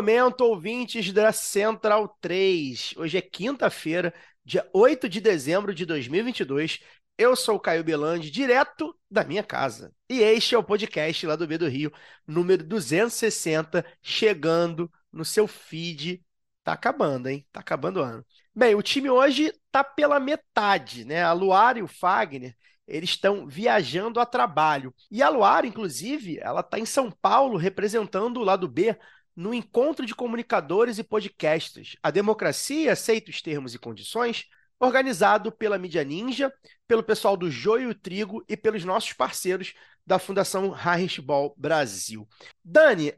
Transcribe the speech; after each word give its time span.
Momento, 0.00 0.40
ouvintes 0.40 1.12
da 1.12 1.30
Central 1.30 2.16
3. 2.22 2.94
Hoje 2.96 3.18
é 3.18 3.20
quinta-feira, 3.20 4.14
dia 4.42 4.66
8 4.72 5.06
de 5.10 5.20
dezembro 5.20 5.74
de 5.74 5.84
2022. 5.84 6.80
Eu 7.18 7.36
sou 7.36 7.56
o 7.56 7.60
Caio 7.60 7.84
Belandi, 7.84 8.30
direto 8.30 8.98
da 9.10 9.22
minha 9.24 9.42
casa. 9.44 9.92
E 10.08 10.20
este 10.20 10.54
é 10.54 10.58
o 10.58 10.64
podcast 10.64 11.26
lá 11.26 11.36
do 11.36 11.46
B 11.46 11.58
do 11.58 11.68
Rio, 11.68 11.92
número 12.26 12.64
260, 12.64 13.84
chegando 14.00 14.90
no 15.12 15.22
seu 15.22 15.46
feed. 15.46 16.24
Tá 16.64 16.72
acabando, 16.72 17.28
hein? 17.28 17.46
Tá 17.52 17.60
acabando 17.60 18.00
o 18.00 18.02
ano. 18.02 18.24
Bem, 18.54 18.74
o 18.74 18.82
time 18.82 19.10
hoje 19.10 19.52
tá 19.70 19.84
pela 19.84 20.18
metade, 20.18 21.04
né? 21.04 21.22
A 21.22 21.34
Luara 21.34 21.78
e 21.78 21.82
o 21.82 21.86
Fagner, 21.86 22.56
eles 22.88 23.10
estão 23.10 23.46
viajando 23.46 24.18
a 24.18 24.24
trabalho. 24.24 24.94
E 25.10 25.22
a 25.22 25.28
Luara, 25.28 25.66
inclusive, 25.66 26.38
ela 26.40 26.62
tá 26.62 26.78
em 26.78 26.86
São 26.86 27.10
Paulo 27.10 27.58
representando 27.58 28.38
o 28.38 28.44
lado 28.44 28.66
B 28.66 28.96
no 29.40 29.54
encontro 29.54 30.04
de 30.04 30.14
comunicadores 30.14 30.98
e 30.98 31.02
podcasters. 31.02 31.96
A 32.02 32.10
democracia 32.10 32.92
aceita 32.92 33.30
os 33.30 33.40
termos 33.40 33.74
e 33.74 33.78
condições, 33.78 34.44
organizado 34.78 35.50
pela 35.50 35.78
Mídia 35.78 36.04
Ninja, 36.04 36.52
pelo 36.86 37.02
pessoal 37.02 37.38
do 37.38 37.50
Joio 37.50 37.94
Trigo 37.94 38.44
e 38.46 38.54
pelos 38.54 38.84
nossos 38.84 39.14
parceiros 39.14 39.72
da 40.06 40.18
Fundação 40.18 40.76
Heinrich 40.76 41.22
Ball 41.22 41.54
Brasil. 41.56 42.28
Dani, 42.62 43.14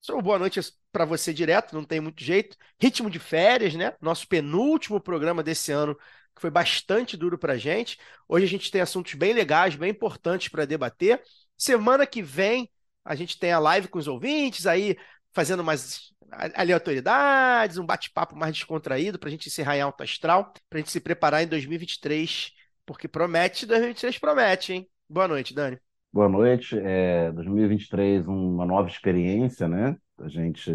só 0.00 0.18
boa 0.22 0.38
noite 0.38 0.58
para 0.90 1.04
você 1.04 1.34
direto, 1.34 1.74
não 1.74 1.84
tem 1.84 2.00
muito 2.00 2.24
jeito. 2.24 2.56
Ritmo 2.80 3.10
de 3.10 3.18
férias, 3.18 3.74
né? 3.74 3.94
Nosso 4.00 4.26
penúltimo 4.26 4.98
programa 4.98 5.42
desse 5.42 5.72
ano, 5.72 5.94
que 6.34 6.40
foi 6.40 6.50
bastante 6.50 7.18
duro 7.18 7.36
para 7.36 7.58
gente. 7.58 7.98
Hoje 8.26 8.46
a 8.46 8.48
gente 8.48 8.70
tem 8.70 8.80
assuntos 8.80 9.12
bem 9.12 9.34
legais, 9.34 9.76
bem 9.76 9.90
importantes 9.90 10.48
para 10.48 10.64
debater. 10.64 11.22
Semana 11.54 12.06
que 12.06 12.22
vem 12.22 12.70
a 13.06 13.14
gente 13.14 13.38
tem 13.38 13.52
a 13.52 13.60
live 13.60 13.86
com 13.86 14.00
os 14.00 14.08
ouvintes, 14.08 14.66
aí 14.66 14.96
fazendo 15.36 15.62
mais 15.62 16.14
aleatoriedades, 16.54 17.76
um 17.76 17.84
bate-papo 17.84 18.34
mais 18.34 18.54
descontraído 18.54 19.18
para 19.18 19.28
a 19.28 19.30
gente 19.30 19.48
encerrar 19.48 19.76
em 19.76 19.82
alto 19.82 20.02
astral, 20.02 20.50
para 20.70 20.78
a 20.78 20.80
gente 20.80 20.90
se 20.90 20.98
preparar 20.98 21.42
em 21.42 21.46
2023, 21.46 22.52
porque 22.86 23.06
promete, 23.06 23.66
2023 23.66 24.18
promete, 24.18 24.72
hein? 24.72 24.88
Boa 25.06 25.28
noite, 25.28 25.54
Dani. 25.54 25.78
Boa 26.10 26.26
noite. 26.26 26.78
É, 26.82 27.30
2023, 27.32 28.26
uma 28.26 28.64
nova 28.64 28.88
experiência, 28.88 29.68
né? 29.68 29.94
A 30.18 30.28
gente 30.28 30.72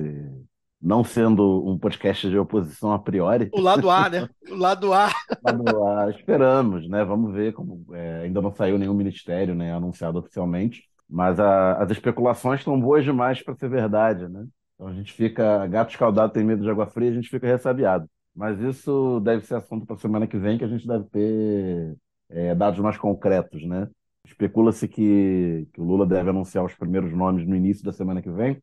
não 0.79 1.03
sendo 1.03 1.67
um 1.67 1.79
podcast 1.79 2.29
de 2.29 2.37
oposição 2.37 2.93
a 2.93 2.99
priori. 2.99 3.49
O 3.51 3.61
lado 3.61 3.89
A, 3.89 4.09
né? 4.09 4.29
O 4.47 4.55
lado 4.55 4.93
A. 4.93 5.09
Lado 5.43 5.83
A, 5.83 6.09
esperamos, 6.11 6.87
né? 6.87 7.03
Vamos 7.03 7.33
ver 7.33 7.53
como 7.53 7.83
é, 7.95 8.21
ainda 8.25 8.39
não 8.39 8.53
saiu 8.53 8.77
nenhum 8.77 8.93
ministério, 8.93 9.55
né? 9.55 9.73
Anunciado 9.73 10.19
oficialmente. 10.19 10.83
Mas 11.11 11.39
a- 11.41 11.75
as 11.83 11.91
especulações 11.91 12.61
estão 12.61 12.79
boas 12.81 13.05
demais 13.05 13.43
para 13.43 13.55
ser 13.55 13.69
verdade, 13.69 14.27
né? 14.29 14.47
Então 14.75 14.87
a 14.87 14.93
gente 14.93 15.13
fica, 15.13 15.67
gato 15.67 15.91
escaldado 15.91 16.33
tem 16.33 16.43
medo 16.45 16.63
de 16.63 16.69
água 16.71 16.87
fria, 16.87 17.11
a 17.11 17.13
gente 17.13 17.29
fica 17.29 17.47
ressabiado. 17.47 18.09
Mas 18.35 18.59
isso 18.61 19.19
deve 19.21 19.45
ser 19.45 19.55
assunto 19.55 19.85
para 19.85 19.97
semana 19.97 20.27
que 20.27 20.37
vem, 20.37 20.57
que 20.57 20.63
a 20.63 20.67
gente 20.67 20.87
deve 20.87 21.05
ter 21.09 21.97
é, 22.29 22.55
dados 22.55 22.79
mais 22.79 22.97
concretos, 22.97 23.63
né? 23.65 23.89
Especula-se 24.25 24.87
que, 24.87 25.67
que 25.73 25.81
o 25.81 25.83
Lula 25.83 26.05
deve 26.05 26.29
anunciar 26.29 26.63
os 26.65 26.73
primeiros 26.75 27.11
nomes 27.13 27.45
no 27.47 27.55
início 27.55 27.83
da 27.83 27.91
semana 27.93 28.21
que 28.21 28.29
vem. 28.31 28.61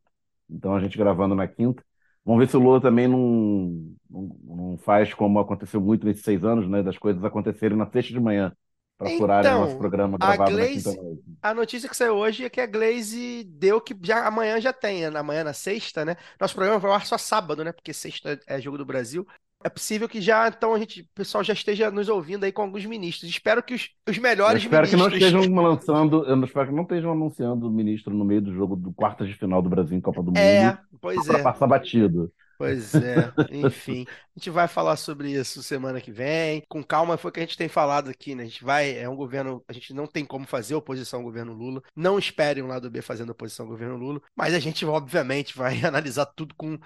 Então 0.51 0.75
a 0.75 0.81
gente 0.81 0.97
gravando 0.99 1.35
na 1.35 1.47
quinta. 1.49 1.83
Vamos 2.25 2.41
ver 2.45 2.51
se 2.51 2.57
o 2.57 2.61
Lula 2.61 2.81
também 2.81 3.09
não, 3.09 3.95
não, 4.11 4.37
não 4.45 4.79
faz 4.79 5.15
como 5.15 5.39
aconteceu 5.39 5.81
muito 5.81 6.05
nesses 6.07 6.23
seis 6.25 6.45
anos, 6.45 6.69
né? 6.69 6.83
Das 6.83 6.99
coisas 6.99 7.23
acontecerem 7.25 7.77
na 7.77 7.87
sexta 7.91 8.13
de 8.13 8.21
manhã, 8.21 8.53
para 8.99 9.11
furarem 9.11 9.53
o 9.53 9.55
Então, 9.55 9.61
nosso 9.61 9.79
programa 9.79 10.19
a 10.21 10.37
gravado 10.37 10.59
na 10.59 10.67
Glaze- 10.67 10.75
quinta-noite. 10.75 11.23
A 11.43 11.55
notícia 11.55 11.89
que 11.89 11.97
saiu 11.97 12.17
hoje 12.17 12.45
é 12.45 12.51
que 12.51 12.61
a 12.61 12.67
Glaze 12.67 13.45
deu 13.45 13.81
que 13.81 13.97
já 14.03 14.27
amanhã 14.27 14.61
já 14.61 14.73
tem, 14.73 15.09
né? 15.11 15.19
amanhã 15.19 15.45
na 15.45 15.53
sexta, 15.53 16.05
né? 16.05 16.17
Nosso 16.41 16.55
programa 16.55 16.79
vai 16.81 16.91
ao 16.91 16.97
ar 16.97 17.07
só 17.07 17.17
sábado, 17.17 17.65
né? 17.65 17.73
Porque 17.73 17.93
sexta 17.95 18.39
é 18.47 18.61
jogo 18.61 18.77
do 18.79 18.85
Brasil. 18.85 19.27
É 19.65 19.69
possível 19.69 20.09
que 20.09 20.21
já, 20.21 20.47
então, 20.49 20.73
a 20.75 20.79
gente, 20.79 21.01
o 21.03 21.07
pessoal 21.17 21.43
já 21.43 21.53
esteja 21.53 21.91
nos 21.91 22.09
ouvindo 22.09 22.45
aí 22.45 22.53
com 22.53 22.63
alguns 22.63 22.85
ministros. 22.87 23.29
Espero 23.29 23.61
que 23.63 23.75
os, 23.75 23.91
os 24.09 24.17
Eu 24.17 24.23
melhores 24.23 24.63
espero 24.63 24.89
que 24.89 24.97
não 24.97 25.07
ministros. 25.09 25.35
estejam 25.35 25.63
lançando, 25.63 26.25
eu 26.27 26.45
espero 26.45 26.69
que 26.69 26.75
não 26.75 26.83
estejam 26.85 27.11
anunciando 27.13 27.67
o 27.67 27.71
ministro 27.71 28.15
no 28.15 28.25
meio 28.25 28.41
do 28.41 28.55
jogo 28.55 28.77
do 28.77 28.93
quartas 28.93 29.27
de 29.29 29.35
final 29.35 29.61
do 29.61 29.69
Brasil 29.69 29.97
em 29.97 30.01
Copa 30.01 30.23
do 30.23 30.33
É, 30.37 30.65
Mundo 30.67 30.79
pois 31.01 31.27
para 31.27 31.39
é. 31.39 31.43
passar 31.43 31.67
batido. 31.67 32.33
Pois 32.59 32.93
é, 32.97 33.33
enfim. 33.53 34.05
A 34.09 34.39
gente 34.39 34.51
vai 34.51 34.67
falar 34.67 34.97
sobre 34.97 35.31
isso 35.31 35.63
semana 35.63 36.01
que 36.01 36.11
vem. 36.11 36.61
Com 36.69 36.83
calma, 36.83 37.17
foi 37.17 37.31
o 37.31 37.33
que 37.33 37.39
a 37.39 37.43
gente 37.45 37.57
tem 37.57 37.69
falado 37.69 38.11
aqui, 38.11 38.35
né? 38.35 38.43
A 38.43 38.47
gente 38.47 38.65
vai, 38.65 38.99
é 38.99 39.09
um 39.09 39.15
governo, 39.15 39.65
a 39.69 39.73
gente 39.73 39.95
não 39.95 40.09
tem 40.09 40.25
como 40.25 40.45
fazer 40.45 40.75
oposição 40.75 41.21
ao 41.21 41.25
governo 41.25 41.53
Lula. 41.53 41.81
Não 41.95 42.19
esperem 42.19 42.65
um 42.65 42.67
lado 42.67 42.91
B 42.91 43.01
fazendo 43.01 43.31
oposição 43.31 43.65
ao 43.65 43.71
governo 43.71 43.97
Lula, 43.97 44.21
mas 44.37 44.55
a 44.55 44.59
gente, 44.59 44.85
obviamente, 44.87 45.57
vai 45.57 45.81
analisar 45.87 46.27
tudo 46.27 46.53
com, 46.57 46.77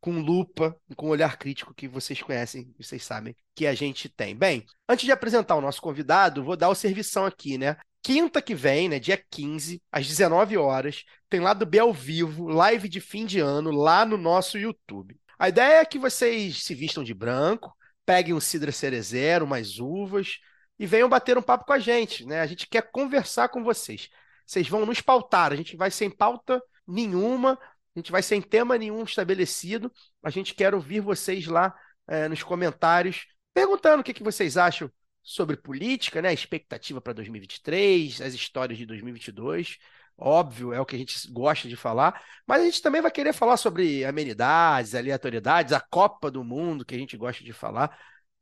com 0.00 0.18
lupa, 0.18 0.74
com 0.96 1.08
olhar 1.08 1.36
crítico 1.36 1.74
que 1.74 1.86
vocês 1.86 2.22
conhecem, 2.22 2.74
vocês 2.78 3.04
sabem 3.04 3.36
que 3.54 3.66
a 3.66 3.74
gente 3.74 4.08
tem. 4.08 4.34
Bem, 4.34 4.64
antes 4.88 5.04
de 5.04 5.12
apresentar 5.12 5.56
o 5.56 5.60
nosso 5.60 5.82
convidado, 5.82 6.42
vou 6.42 6.56
dar 6.56 6.70
o 6.70 6.74
servição 6.74 7.26
aqui, 7.26 7.58
né? 7.58 7.76
Quinta 8.08 8.40
que 8.40 8.54
vem, 8.54 8.88
né, 8.88 8.98
dia 8.98 9.22
15, 9.30 9.82
às 9.92 10.06
19 10.08 10.56
horas, 10.56 11.04
tem 11.28 11.40
lá 11.40 11.52
do 11.52 11.66
B 11.66 11.78
ao 11.78 11.92
vivo, 11.92 12.48
live 12.48 12.88
de 12.88 13.02
fim 13.02 13.26
de 13.26 13.38
ano, 13.38 13.70
lá 13.70 14.06
no 14.06 14.16
nosso 14.16 14.56
YouTube. 14.56 15.14
A 15.38 15.50
ideia 15.50 15.82
é 15.82 15.84
que 15.84 15.98
vocês 15.98 16.64
se 16.64 16.74
vistam 16.74 17.04
de 17.04 17.12
branco, 17.12 17.70
peguem 18.06 18.32
um 18.32 18.40
cidra 18.40 18.72
cerezero, 18.72 19.44
umas 19.44 19.78
uvas 19.78 20.38
e 20.78 20.86
venham 20.86 21.06
bater 21.06 21.36
um 21.36 21.42
papo 21.42 21.66
com 21.66 21.74
a 21.74 21.78
gente, 21.78 22.24
né? 22.24 22.40
A 22.40 22.46
gente 22.46 22.66
quer 22.66 22.90
conversar 22.90 23.50
com 23.50 23.62
vocês. 23.62 24.08
Vocês 24.46 24.66
vão 24.66 24.86
nos 24.86 25.02
pautar, 25.02 25.52
a 25.52 25.56
gente 25.56 25.76
vai 25.76 25.90
sem 25.90 26.08
pauta 26.08 26.62
nenhuma, 26.86 27.58
a 27.94 27.98
gente 27.98 28.10
vai 28.10 28.22
sem 28.22 28.40
tema 28.40 28.78
nenhum 28.78 29.02
estabelecido. 29.02 29.92
A 30.22 30.30
gente 30.30 30.54
quer 30.54 30.74
ouvir 30.74 31.00
vocês 31.00 31.46
lá 31.46 31.74
eh, 32.06 32.26
nos 32.26 32.42
comentários, 32.42 33.26
perguntando 33.52 34.00
o 34.00 34.04
que 34.04 34.14
que 34.14 34.22
vocês 34.22 34.56
acham 34.56 34.90
sobre 35.28 35.58
política, 35.58 36.22
né? 36.22 36.30
A 36.30 36.32
expectativa 36.32 37.02
para 37.02 37.12
2023, 37.12 38.22
as 38.22 38.32
histórias 38.32 38.78
de 38.78 38.86
2022. 38.86 39.76
Óbvio, 40.16 40.72
é 40.72 40.80
o 40.80 40.86
que 40.86 40.96
a 40.96 40.98
gente 40.98 41.30
gosta 41.30 41.68
de 41.68 41.76
falar, 41.76 42.22
mas 42.46 42.62
a 42.62 42.64
gente 42.64 42.80
também 42.80 43.02
vai 43.02 43.10
querer 43.10 43.34
falar 43.34 43.58
sobre 43.58 44.04
amenidades, 44.06 44.94
aleatoriedades, 44.94 45.74
a 45.74 45.80
Copa 45.80 46.30
do 46.30 46.42
Mundo, 46.42 46.84
que 46.84 46.94
a 46.94 46.98
gente 46.98 47.14
gosta 47.16 47.44
de 47.44 47.52
falar, 47.52 47.96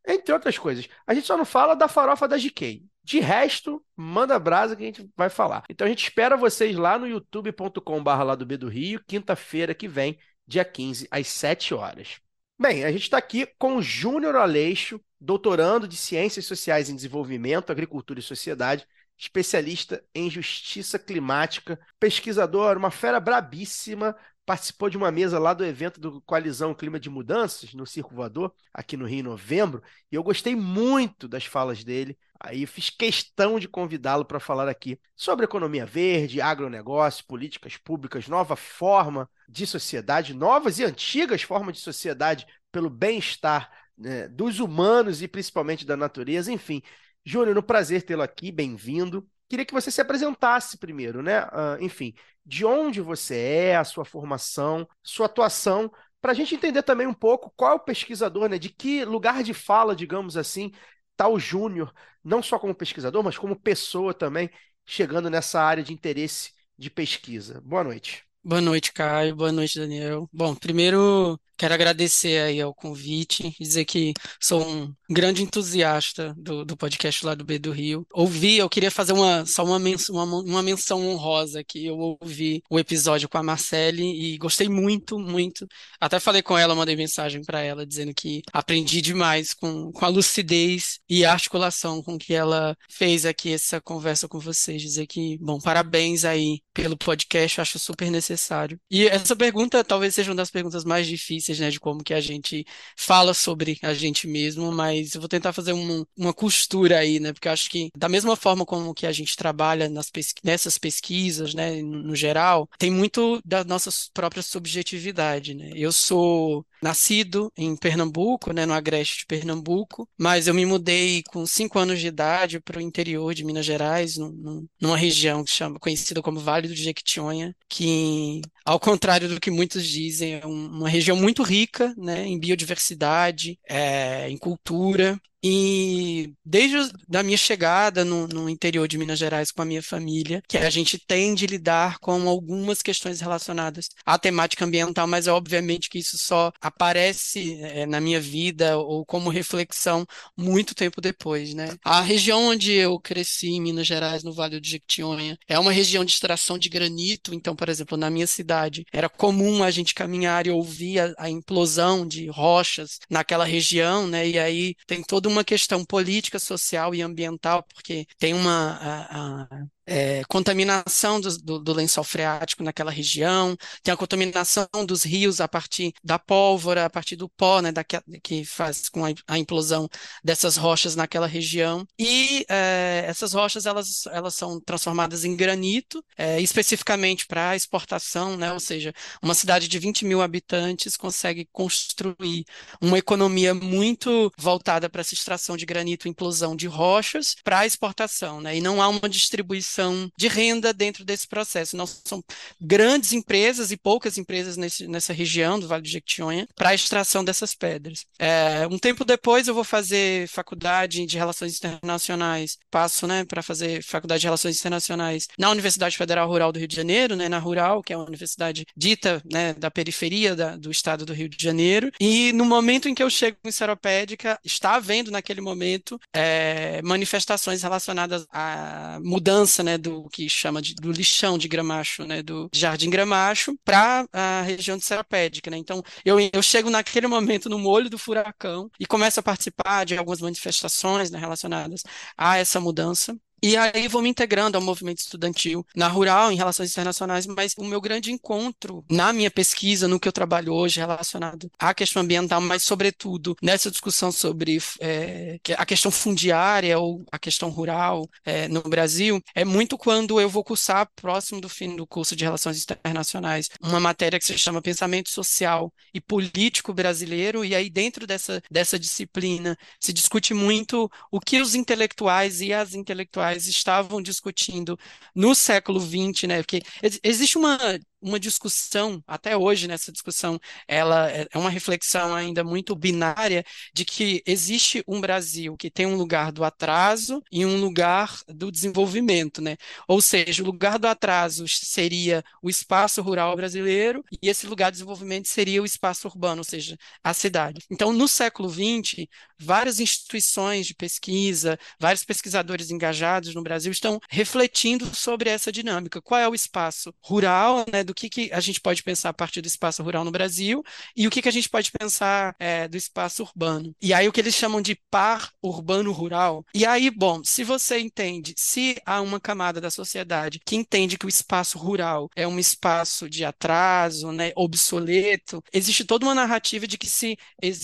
entre 0.06 0.32
outras 0.32 0.56
coisas. 0.56 0.88
A 1.04 1.12
gente 1.12 1.26
só 1.26 1.36
não 1.36 1.44
fala 1.44 1.74
da 1.74 1.88
farofa 1.88 2.28
da 2.28 2.38
GK. 2.38 2.84
De 3.03 3.18
resto, 3.18 3.84
manda 3.97 4.38
brasa 4.38 4.76
que 4.76 4.84
a 4.84 4.86
gente 4.86 5.10
vai 5.16 5.28
falar. 5.28 5.64
Então 5.68 5.86
a 5.86 5.91
gente 5.91 6.04
espera 6.04 6.36
vocês 6.36 6.76
lá 6.76 6.97
no 6.98 7.08
youtube.com.br 7.08 8.10
lá 8.10 8.36
do 8.36 8.47
B 8.47 8.56
do 8.56 8.68
Rio, 8.68 9.03
quinta-feira 9.04 9.74
que 9.74 9.88
vem, 9.88 10.18
dia 10.47 10.64
15, 10.64 11.08
às 11.10 11.26
7 11.26 11.74
horas. 11.74 12.20
Bem, 12.58 12.84
a 12.84 12.90
gente 12.92 13.02
está 13.02 13.18
aqui 13.18 13.46
com 13.58 13.76
o 13.76 13.82
Júnior 13.82 14.34
Aleixo, 14.36 15.00
doutorando 15.20 15.86
de 15.86 15.96
Ciências 15.96 16.46
Sociais 16.46 16.88
em 16.88 16.96
Desenvolvimento, 16.96 17.70
Agricultura 17.70 18.18
e 18.18 18.22
Sociedade, 18.22 18.86
especialista 19.16 20.02
em 20.14 20.30
justiça 20.30 20.98
climática, 20.98 21.78
pesquisador, 21.98 22.76
uma 22.78 22.90
fera 22.90 23.20
brabíssima, 23.20 24.16
participou 24.46 24.88
de 24.88 24.97
uma 24.97 25.10
mesa 25.10 25.41
lá 25.41 25.53
do 25.53 25.65
evento 25.65 26.00
do 26.00 26.21
Coalizão 26.22 26.72
Clima 26.72 27.00
de 27.00 27.10
Mudanças, 27.10 27.74
no 27.74 27.84
Circo 27.84 28.15
Voador, 28.15 28.54
aqui 28.72 28.97
no 28.97 29.04
Rio 29.04 29.18
em 29.18 29.22
novembro, 29.22 29.82
e 30.10 30.15
eu 30.15 30.22
gostei 30.22 30.54
muito 30.54 31.26
das 31.26 31.44
falas 31.44 31.82
dele. 31.82 32.16
Aí 32.38 32.65
fiz 32.65 32.88
questão 32.88 33.59
de 33.59 33.66
convidá-lo 33.66 34.24
para 34.24 34.38
falar 34.38 34.68
aqui 34.68 35.00
sobre 35.16 35.44
economia 35.44 35.84
verde, 35.84 36.41
agronegócio, 36.41 37.26
políticas 37.26 37.76
públicas, 37.76 38.28
nova 38.28 38.54
forma 38.54 39.28
de 39.48 39.66
sociedade, 39.66 40.32
novas 40.32 40.78
e 40.78 40.84
antigas 40.84 41.42
formas 41.42 41.76
de 41.76 41.82
sociedade 41.82 42.47
pelo 42.71 42.88
bem-estar 42.88 43.71
né, 43.98 44.28
dos 44.28 44.60
humanos 44.60 45.22
e 45.22 45.28
principalmente 45.28 45.84
da 45.84 45.97
natureza, 45.97 46.53
enfim. 46.53 46.82
Júnior, 47.24 47.59
um 47.59 47.62
prazer 47.62 48.03
tê-lo 48.03 48.22
aqui, 48.22 48.53
bem-vindo. 48.53 49.28
Queria 49.48 49.65
que 49.65 49.75
você 49.75 49.91
se 49.91 50.01
apresentasse 50.01 50.78
primeiro, 50.78 51.22
né? 51.22 51.39
Ah, 51.53 51.77
enfim, 51.81 52.15
de 52.45 52.65
onde 52.65 53.01
você 53.01 53.37
é, 53.37 53.77
a 53.77 53.84
sua 53.84 54.04
formação, 54.04 54.89
sua 55.03 55.27
atuação, 55.27 55.91
para 56.21 56.33
a 56.33 56.34
gente 56.34 56.54
entender 56.54 56.83
também 56.83 57.07
um 57.07 57.15
pouco 57.15 57.53
qual 57.57 57.72
é 57.72 57.75
o 57.75 57.81
pesquisador, 57.81 58.48
né? 58.48 58.59
De 58.59 58.69
que 58.71 59.04
lugar 59.04 59.43
de 59.43 59.54
fala, 59.54 59.95
digamos 59.95 60.37
assim, 60.37 60.72
está 61.13 61.28
o 61.28 61.39
Júnior, 61.39 61.93
não 62.22 62.43
só 62.43 62.59
como 62.59 62.75
pesquisador, 62.75 63.22
mas 63.22 63.39
como 63.39 63.59
pessoa 63.59 64.13
também, 64.13 64.51
chegando 64.84 65.31
nessa 65.31 65.60
área 65.60 65.83
de 65.83 65.93
interesse 65.93 66.53
de 66.77 66.91
pesquisa. 66.91 67.60
Boa 67.65 67.84
noite. 67.84 68.25
Boa 68.43 68.60
noite, 68.60 68.93
Caio. 68.93 69.34
Boa 69.34 69.51
noite, 69.51 69.78
Daniel. 69.78 70.28
Bom, 70.33 70.54
primeiro 70.54 71.41
quero 71.56 71.74
agradecer 71.74 72.42
aí 72.42 72.60
ao 72.60 72.74
convite, 72.74 73.54
dizer 73.60 73.84
que 73.84 74.12
sou 74.41 74.66
um 74.66 74.94
grande 75.08 75.42
entusiasta 75.42 76.34
do, 76.36 76.64
do 76.64 76.76
podcast 76.76 77.24
lá 77.24 77.34
do 77.34 77.44
B 77.44 77.58
do 77.58 77.70
Rio. 77.70 78.06
Ouvi, 78.12 78.56
eu 78.56 78.68
queria 78.68 78.91
fazer 78.91 79.12
uma, 79.12 79.47
só 79.47 79.64
uma, 79.64 79.78
menção, 79.78 80.14
uma, 80.16 80.41
uma 80.41 80.62
menção 80.62 81.06
honrosa 81.06 81.60
aqui. 81.60 81.86
Eu 81.86 82.18
ouvi 82.20 82.62
o 82.70 82.78
episódio 82.78 83.28
com 83.28 83.38
a 83.38 83.42
Marcele 83.42 84.03
e 84.03 84.36
gostei 84.38 84.68
muito, 84.68 85.18
muito. 85.18 85.66
Até 86.00 86.18
falei 86.20 86.42
com 86.42 86.56
ela, 86.58 86.74
mandei 86.74 86.97
mensagem 86.97 87.42
para 87.42 87.60
ela 87.60 87.86
dizendo 87.86 88.12
que 88.14 88.42
aprendi 88.52 89.00
demais 89.00 89.54
com, 89.54 89.92
com 89.92 90.04
a 90.04 90.09
lucidez 90.09 90.98
e 91.09 91.24
a 91.24 91.32
articulação 91.32 92.02
com 92.02 92.18
que 92.18 92.34
ela 92.34 92.76
fez 92.91 93.24
aqui 93.24 93.52
essa 93.52 93.80
conversa 93.80 94.28
com 94.28 94.38
vocês. 94.38 94.82
Dizer 94.82 95.06
que, 95.06 95.38
bom, 95.38 95.60
parabéns 95.60 96.24
aí 96.24 96.60
pelo 96.74 96.97
podcast, 96.97 97.60
acho 97.60 97.78
super 97.78 98.10
necessário. 98.10 98.78
E 98.91 99.06
essa 99.06 99.36
pergunta 99.36 99.82
talvez 99.84 100.14
seja 100.14 100.30
uma 100.30 100.36
das 100.36 100.50
perguntas 100.50 100.84
mais 100.84 101.06
difíceis, 101.06 101.46
né, 101.59 101.71
de 101.71 101.81
como 101.81 102.03
que 102.03 102.15
a 102.15 102.21
gente 102.21 102.65
fala 102.97 103.34
sobre 103.34 103.78
a 103.83 103.95
gente 103.95 104.27
mesmo, 104.27 104.71
mas 104.72 105.15
eu 105.15 105.21
vou 105.21 105.28
tentar 105.28 105.53
fazer 105.53 105.72
um, 105.72 106.04
uma 106.16 106.33
costura 106.34 106.98
aí, 106.98 107.21
né, 107.21 107.33
porque 107.33 107.48
eu 107.48 107.53
acho 107.53 107.71
que 107.71 107.91
da 107.97 108.09
mesma 108.09 108.37
forma 108.37 108.65
como 108.65 108.95
que 108.95 109.07
a 109.07 109.13
gente 109.13 109.37
trabalha 109.37 109.89
nas 109.89 110.10
pesqu 110.10 110.41
nessas 110.45 110.78
pesquisas, 110.78 111.54
né, 111.54 111.83
no, 111.83 112.03
no 112.03 112.16
geral, 112.16 112.69
tem 112.78 112.91
muito 112.91 113.41
da 113.45 113.65
nossa 113.65 113.91
própria 114.13 114.43
subjetividade, 114.43 115.54
né. 115.54 115.71
Eu 115.75 115.93
sou 115.93 116.65
nascido 116.83 117.53
em 117.57 117.77
Pernambuco, 117.77 118.53
né, 118.53 118.66
no 118.66 118.75
Agreste 118.75 119.21
de 119.21 119.27
Pernambuco, 119.27 120.09
mas 120.19 120.47
eu 120.47 120.54
me 120.54 120.66
mudei 120.66 121.22
com 121.25 121.47
cinco 121.47 121.78
anos 121.78 122.01
de 122.01 122.07
idade 122.07 122.60
para 122.60 122.78
o 122.78 122.83
interior 122.83 123.34
de 123.34 123.45
Minas 123.45 123.65
Gerais, 123.66 124.16
num, 124.16 124.66
numa 124.81 124.97
região 124.97 125.45
que 125.45 125.51
chama, 125.51 125.78
conhecida 125.78 126.22
como 126.22 126.41
Vale 126.41 126.69
do 126.69 126.75
Jequitinhonha, 126.75 127.54
que, 127.69 128.41
ao 128.66 128.80
contrário 128.80 129.28
do 129.28 129.41
que 129.41 129.51
muitos 129.51 129.86
dizem, 129.86 130.34
é 130.34 130.47
uma 130.47 130.89
região 130.89 131.16
muito 131.16 131.42
rica, 131.45 131.95
né, 131.97 132.27
em 132.27 132.39
biodiversidade, 132.39 133.59
é, 133.68 134.28
em 134.28 134.36
cultura, 134.36 135.18
e 135.48 136.34
desde 136.45 136.77
a 137.15 137.22
minha 137.22 137.37
chegada 137.37 138.04
no, 138.04 138.27
no, 138.27 138.51
interior 138.51 138.89
de 138.89 138.98
Minas 138.98 139.16
Gerais 139.16 139.53
com 139.53 139.63
a 139.63 139.65
minha 139.65 139.83
família, 139.83 140.43
que 140.48 140.59
a 140.59 140.69
gente 140.69 140.98
tem 140.98 141.37
de 141.37 141.47
lidar 141.47 142.01
com 142.01 142.28
algumas 142.28 142.83
questões 142.83 143.21
relacionadas 143.21 143.89
à 144.04 144.19
temática 144.19 144.65
ambiental, 144.65 145.07
mas 145.07 145.28
é 145.28 145.33
obviamente 145.33 145.89
que 145.89 146.01
isso 146.01 146.19
só 146.19 146.51
aparece 146.60 147.60
é, 147.63 147.87
na 147.87 148.01
minha 148.01 148.21
vida 148.21 148.77
ou 148.77 149.07
como 149.07 149.31
reflexão 149.31 150.04
muito 150.37 150.75
tempo 150.75 151.01
depois, 151.01 151.54
né? 151.54 151.77
A 151.84 152.01
região 152.01 152.47
onde 152.47 152.72
eu 152.72 152.98
cresci, 152.98 153.51
em 153.51 153.60
Minas 153.60 153.87
Gerais, 153.87 154.25
no 154.25 154.33
Vale 154.33 154.59
do 154.59 154.66
Jequitinhonha, 154.66 155.39
é 155.47 155.59
uma 155.60 155.71
região 155.71 156.04
de 156.04 156.10
extração 156.10 156.59
de 156.59 156.69
granito, 156.69 157.33
então, 157.33 157.54
por 157.54 157.69
exemplo, 157.69 157.97
na 157.97 158.10
minha 158.10 158.27
cidade, 158.27 158.84
era 158.93 159.09
comum 159.09 159.63
a 159.63 159.71
gente 159.71 159.95
caminhar 159.95 160.45
e 160.47 160.51
ouvir 160.51 160.98
a, 160.98 161.15
a 161.19 161.31
implosão 161.31 162.04
de 162.04 162.27
rochas 162.27 162.98
naquela 163.09 163.45
região, 163.45 164.09
né? 164.09 164.28
E 164.28 164.39
aí 164.39 164.75
tem 164.89 165.04
toda 165.04 165.28
uma 165.28 165.35
questão 165.44 165.84
política, 165.84 166.38
social 166.38 166.94
e 166.94 167.03
ambiental, 167.03 167.62
porque 167.62 168.06
tem 168.18 168.34
uma 168.34 168.77
a, 168.77 169.42
a, 169.44 169.66
é, 169.86 170.22
contaminação 170.28 171.21
do, 171.21 171.38
do, 171.38 171.59
do, 171.60 171.72
lençol 171.72 172.03
freático 172.03 172.62
naquela 172.62 172.91
região, 172.91 173.56
tem 173.83 173.94
a 173.94 173.97
contaminação 173.97 174.66
dos 174.84 175.04
rios 175.04 175.41
a 175.41 175.47
partir 175.47 175.92
da 176.03 176.18
pólvora, 176.18 176.84
a 176.84 176.91
partir 176.91 177.15
do 177.15 177.28
pó, 177.28 177.60
né, 177.62 177.71
da, 177.71 177.84
que 177.84 178.44
faz 178.44 178.88
com 178.88 179.04
a, 179.04 179.10
a, 179.28 179.38
implosão 179.38 179.88
dessas 180.24 180.56
rochas 180.56 180.97
naquela 180.97 181.27
região. 181.27 181.86
E 181.98 182.44
é, 182.48 183.04
essas 183.06 183.33
rochas 183.33 183.65
elas, 183.66 184.06
elas 184.06 184.34
são 184.34 184.60
transformadas 184.60 185.24
em 185.24 185.36
granito, 185.36 186.04
é, 186.16 186.41
especificamente 186.41 187.27
para 187.27 187.54
exportação, 187.54 188.36
né, 188.36 188.53
ou 188.53 188.60
seja, 188.60 188.92
uma 189.22 189.34
cidade 189.34 189.68
de 189.68 189.78
20 189.78 190.04
mil 190.04 190.21
habitantes 190.21 190.97
consegue 190.97 191.48
construir 191.53 192.44
uma 192.80 192.98
economia 192.98 193.54
muito 193.54 194.33
voltada 194.36 194.91
para 194.91 195.00
essa 195.00 195.15
extração 195.15 195.56
de 195.56 195.65
granito, 195.65 196.09
implosão 196.09 196.56
de 196.56 196.66
rochas, 196.66 197.36
para 197.44 197.66
exportação, 197.66 198.41
né, 198.41 198.56
e 198.56 198.60
não 198.60 198.83
há 198.83 198.88
uma 198.88 199.09
distribuição 199.09 199.75
geração 199.76 200.10
de 200.16 200.28
renda 200.28 200.72
dentro 200.72 201.04
desse 201.04 201.28
processo. 201.28 201.76
Não 201.76 201.86
são 201.86 202.22
grandes 202.60 203.12
empresas 203.12 203.70
e 203.70 203.76
poucas 203.76 204.16
empresas 204.16 204.56
nesse, 204.56 204.86
nessa 204.86 205.12
região 205.12 205.58
do 205.58 205.68
Vale 205.68 205.82
do 205.82 205.88
Jequitinhonha 205.88 206.46
para 206.54 206.70
a 206.70 206.74
extração 206.74 207.24
dessas 207.24 207.54
pedras. 207.54 208.04
É, 208.18 208.66
um 208.70 208.78
tempo 208.78 209.04
depois 209.04 209.46
eu 209.46 209.54
vou 209.54 209.64
fazer 209.64 210.28
faculdade 210.28 211.04
de 211.06 211.18
Relações 211.18 211.56
Internacionais, 211.56 212.58
passo 212.70 213.06
né, 213.06 213.24
para 213.24 213.42
fazer 213.42 213.82
faculdade 213.82 214.20
de 214.20 214.26
Relações 214.26 214.58
Internacionais 214.58 215.28
na 215.38 215.50
Universidade 215.50 215.96
Federal 215.96 216.28
Rural 216.28 216.52
do 216.52 216.58
Rio 216.58 216.68
de 216.68 216.76
Janeiro, 216.76 217.16
né, 217.16 217.28
na 217.28 217.38
Rural, 217.38 217.82
que 217.82 217.92
é 217.92 217.96
uma 217.96 218.06
universidade 218.06 218.64
dita 218.76 219.22
né, 219.30 219.54
da 219.54 219.70
periferia 219.70 220.34
da, 220.34 220.56
do 220.56 220.70
estado 220.70 221.04
do 221.04 221.12
Rio 221.12 221.28
de 221.28 221.42
Janeiro. 221.42 221.90
E 222.00 222.32
no 222.32 222.44
momento 222.44 222.88
em 222.88 222.94
que 222.94 223.02
eu 223.02 223.10
chego 223.10 223.36
em 223.44 223.52
Seropédica, 223.52 224.38
está 224.44 224.76
havendo 224.76 225.10
naquele 225.10 225.40
momento 225.40 225.98
é, 226.12 226.80
manifestações 226.82 227.62
relacionadas 227.62 228.26
à 228.30 228.98
mudança 229.02 229.62
né, 229.66 229.77
do 229.77 230.09
que 230.09 230.28
chama 230.28 230.63
de, 230.63 230.74
do 230.74 230.92
lixão 230.92 231.36
de 231.36 231.48
Gramacho, 231.48 232.04
né, 232.04 232.22
do 232.22 232.48
Jardim 232.54 232.89
Gramacho, 232.89 233.59
para 233.65 234.07
a 234.13 234.42
região 234.42 234.77
de 234.78 234.84
Serapédica, 234.84 235.51
né? 235.51 235.57
Então, 235.59 235.83
eu, 236.04 236.18
eu 236.33 236.42
chego 236.42 236.71
naquele 236.71 237.07
momento 237.09 237.48
no 237.48 237.59
molho 237.59 237.91
do 237.91 237.98
furacão 237.98 238.71
e 238.78 238.86
começo 238.86 239.18
a 239.21 239.22
participar 239.22 239.84
de 239.84 239.97
algumas 239.97 240.21
manifestações 240.21 241.10
né, 241.10 241.18
relacionadas 241.18 241.83
a 242.16 242.39
essa 242.39 242.60
mudança. 242.60 243.18
E 243.42 243.56
aí 243.56 243.86
vou 243.86 244.03
me 244.03 244.09
integrando 244.09 244.56
ao 244.56 244.65
movimento 244.65 244.98
estudantil 244.98 245.65
na 245.74 245.88
rural, 245.88 246.33
em 246.33 246.36
relações 246.36 246.71
internacionais, 246.71 247.27
mas 247.27 247.54
o 247.56 247.65
meu 247.65 247.80
grande 247.80 248.10
encontro 248.10 248.84
na 248.91 249.12
minha 249.12 249.30
pesquisa, 249.30 249.86
no 249.86 250.00
que 250.00 250.09
eu 250.09 250.12
trabalho 250.12 250.53
hoje 250.53 250.80
relacionado 250.80 251.50
à 251.59 251.74
questão 251.74 252.03
ambiental, 252.03 252.41
mas 252.41 252.62
sobretudo 252.62 253.36
nessa 253.42 253.71
discussão 253.71 254.10
sobre 254.10 254.59
é, 254.80 255.38
a 255.56 255.66
questão 255.66 255.91
fundiária 255.91 256.78
ou 256.78 257.04
a 257.12 257.18
questão 257.18 257.50
rural 257.50 258.09
é, 258.25 258.49
no 258.49 258.62
Brasil, 258.62 259.21
é 259.35 259.44
muito 259.44 259.76
quando 259.76 260.21
eu 260.21 260.28
vou 260.28 260.42
cursar, 260.42 260.88
próximo 260.97 261.40
do 261.40 261.49
fim 261.49 261.76
do 261.76 261.87
curso 261.87 262.16
de 262.16 262.25
Relações 262.25 262.62
Internacionais, 262.62 263.49
uma 263.61 263.78
matéria 263.80 264.18
que 264.18 264.25
se 264.25 264.38
chama 264.38 264.62
Pensamento 264.62 265.11
Social 265.11 265.73
e 265.92 266.00
Político 266.00 266.73
Brasileiro, 266.73 267.44
e 267.44 267.54
aí 267.54 267.68
dentro 267.68 268.06
dessa, 268.06 268.42
dessa 268.50 268.78
disciplina 268.78 269.56
se 269.80 269.92
discute 269.92 270.33
muito 270.33 270.90
o 271.11 271.21
que 271.21 271.40
os 271.40 271.54
intelectuais 271.54 272.40
e 272.40 272.52
as 272.52 272.75
intelectuais 272.75 273.25
estavam 273.34 274.00
discutindo 274.02 274.78
no 275.14 275.34
século 275.34 275.80
XX, 275.80 276.26
né? 276.26 276.38
Porque 276.42 276.62
existe 277.02 277.38
uma 277.38 277.58
uma 278.06 278.20
discussão, 278.20 279.02
até 279.06 279.37
hoje 279.37 279.66
nessa 279.66 279.90
discussão, 279.90 280.38
ela 280.68 281.11
é, 281.11 281.26
é 281.31 281.38
uma 281.38 281.50
reflexão 281.50 282.14
ainda 282.14 282.45
muito 282.45 282.75
binária 282.76 283.45
de 283.75 283.85
que 283.85 284.23
existe 284.26 284.83
um 284.87 285.00
Brasil 285.00 285.57
que 285.57 285.71
tem 285.71 285.87
um 285.87 285.97
lugar 285.97 286.31
do 286.31 286.45
atraso 286.45 287.23
e 287.31 287.45
um 287.45 287.61
lugar 287.61 288.21
do 288.28 288.50
desenvolvimento, 288.50 289.42
né? 289.42 289.57
Ou 289.88 290.00
seja, 290.00 290.42
o 290.42 290.47
lugar 290.47 290.78
do 290.78 290.87
atraso 290.87 291.47
seria 291.49 292.23
o 292.40 292.49
espaço 292.49 293.02
rural 293.02 293.35
brasileiro 293.35 294.04
e 294.23 294.28
esse 294.28 294.47
lugar 294.47 294.71
de 294.71 294.76
desenvolvimento 294.76 295.28
seria 295.28 295.62
o 295.62 295.66
espaço 295.66 296.07
urbano, 296.07 296.40
ou 296.40 296.45
seja, 296.45 296.76
a 297.02 297.12
cidade. 297.12 297.64
Então, 297.71 297.92
no 297.92 298.07
século 298.07 298.49
XX, 298.49 299.07
várias 299.38 299.81
instituições 299.81 300.66
de 300.66 300.75
pesquisa, 300.75 301.59
vários 301.81 302.04
pesquisadores 302.04 302.71
engajados 302.71 303.35
no 303.35 303.42
Brasil 303.42 303.73
estão 303.73 303.99
refletindo 304.11 304.95
sobre 304.95 305.28
essa 305.31 305.50
dinâmica. 305.50 306.00
Qual 306.00 306.21
é 306.21 306.28
o 306.28 306.35
espaço 306.35 306.95
rural, 307.02 307.64
né, 307.73 307.83
do 307.83 307.95
que, 307.97 308.09
que 308.09 308.31
a 308.33 308.41
gente 308.41 308.61
pode 308.61 308.83
pensar 308.83 309.09
a 309.09 309.15
partir 309.15 309.41
do 309.41 309.47
espaço 309.47 309.83
rural 309.83 310.05
no 310.05 310.11
Brasil 310.11 310.62
e 310.95 311.07
o 311.07 311.11
que, 311.11 311.23
que 311.23 311.29
a 311.29 311.33
gente 311.33 311.49
pode 311.49 311.73
pensar 311.73 312.37
é, 312.38 312.69
do 312.69 312.76
espaço 312.76 313.23
urbano. 313.23 313.75
E 313.81 313.93
aí 313.93 314.07
o 314.07 314.12
que 314.12 314.21
eles 314.21 314.35
chamam 314.35 314.61
de 314.61 314.79
par 314.91 315.33
urbano-rural. 315.43 316.45
E 316.55 316.65
aí, 316.67 316.91
bom, 316.91 317.23
se 317.25 317.43
você 317.43 317.79
entende, 317.79 318.35
se 318.37 318.81
há 318.85 319.00
uma 319.00 319.19
camada 319.19 319.61
da 319.61 319.71
sociedade 319.71 320.41
que 320.45 320.57
entende 320.57 320.99
que 320.99 321.07
o 321.07 321.09
espaço 321.09 321.59
rural 321.59 322.11
é 322.15 322.29
um 322.29 322.38
espaço 322.38 323.09
de 323.09 323.25
atraso, 323.25 324.12
né, 324.12 324.33
obsoleto, 324.37 325.43
existe 325.53 325.85
toda 325.85 326.05
uma 326.05 326.15
narrativa 326.15 326.67
de 326.67 326.76
que 326.76 326.87
se 326.87 327.17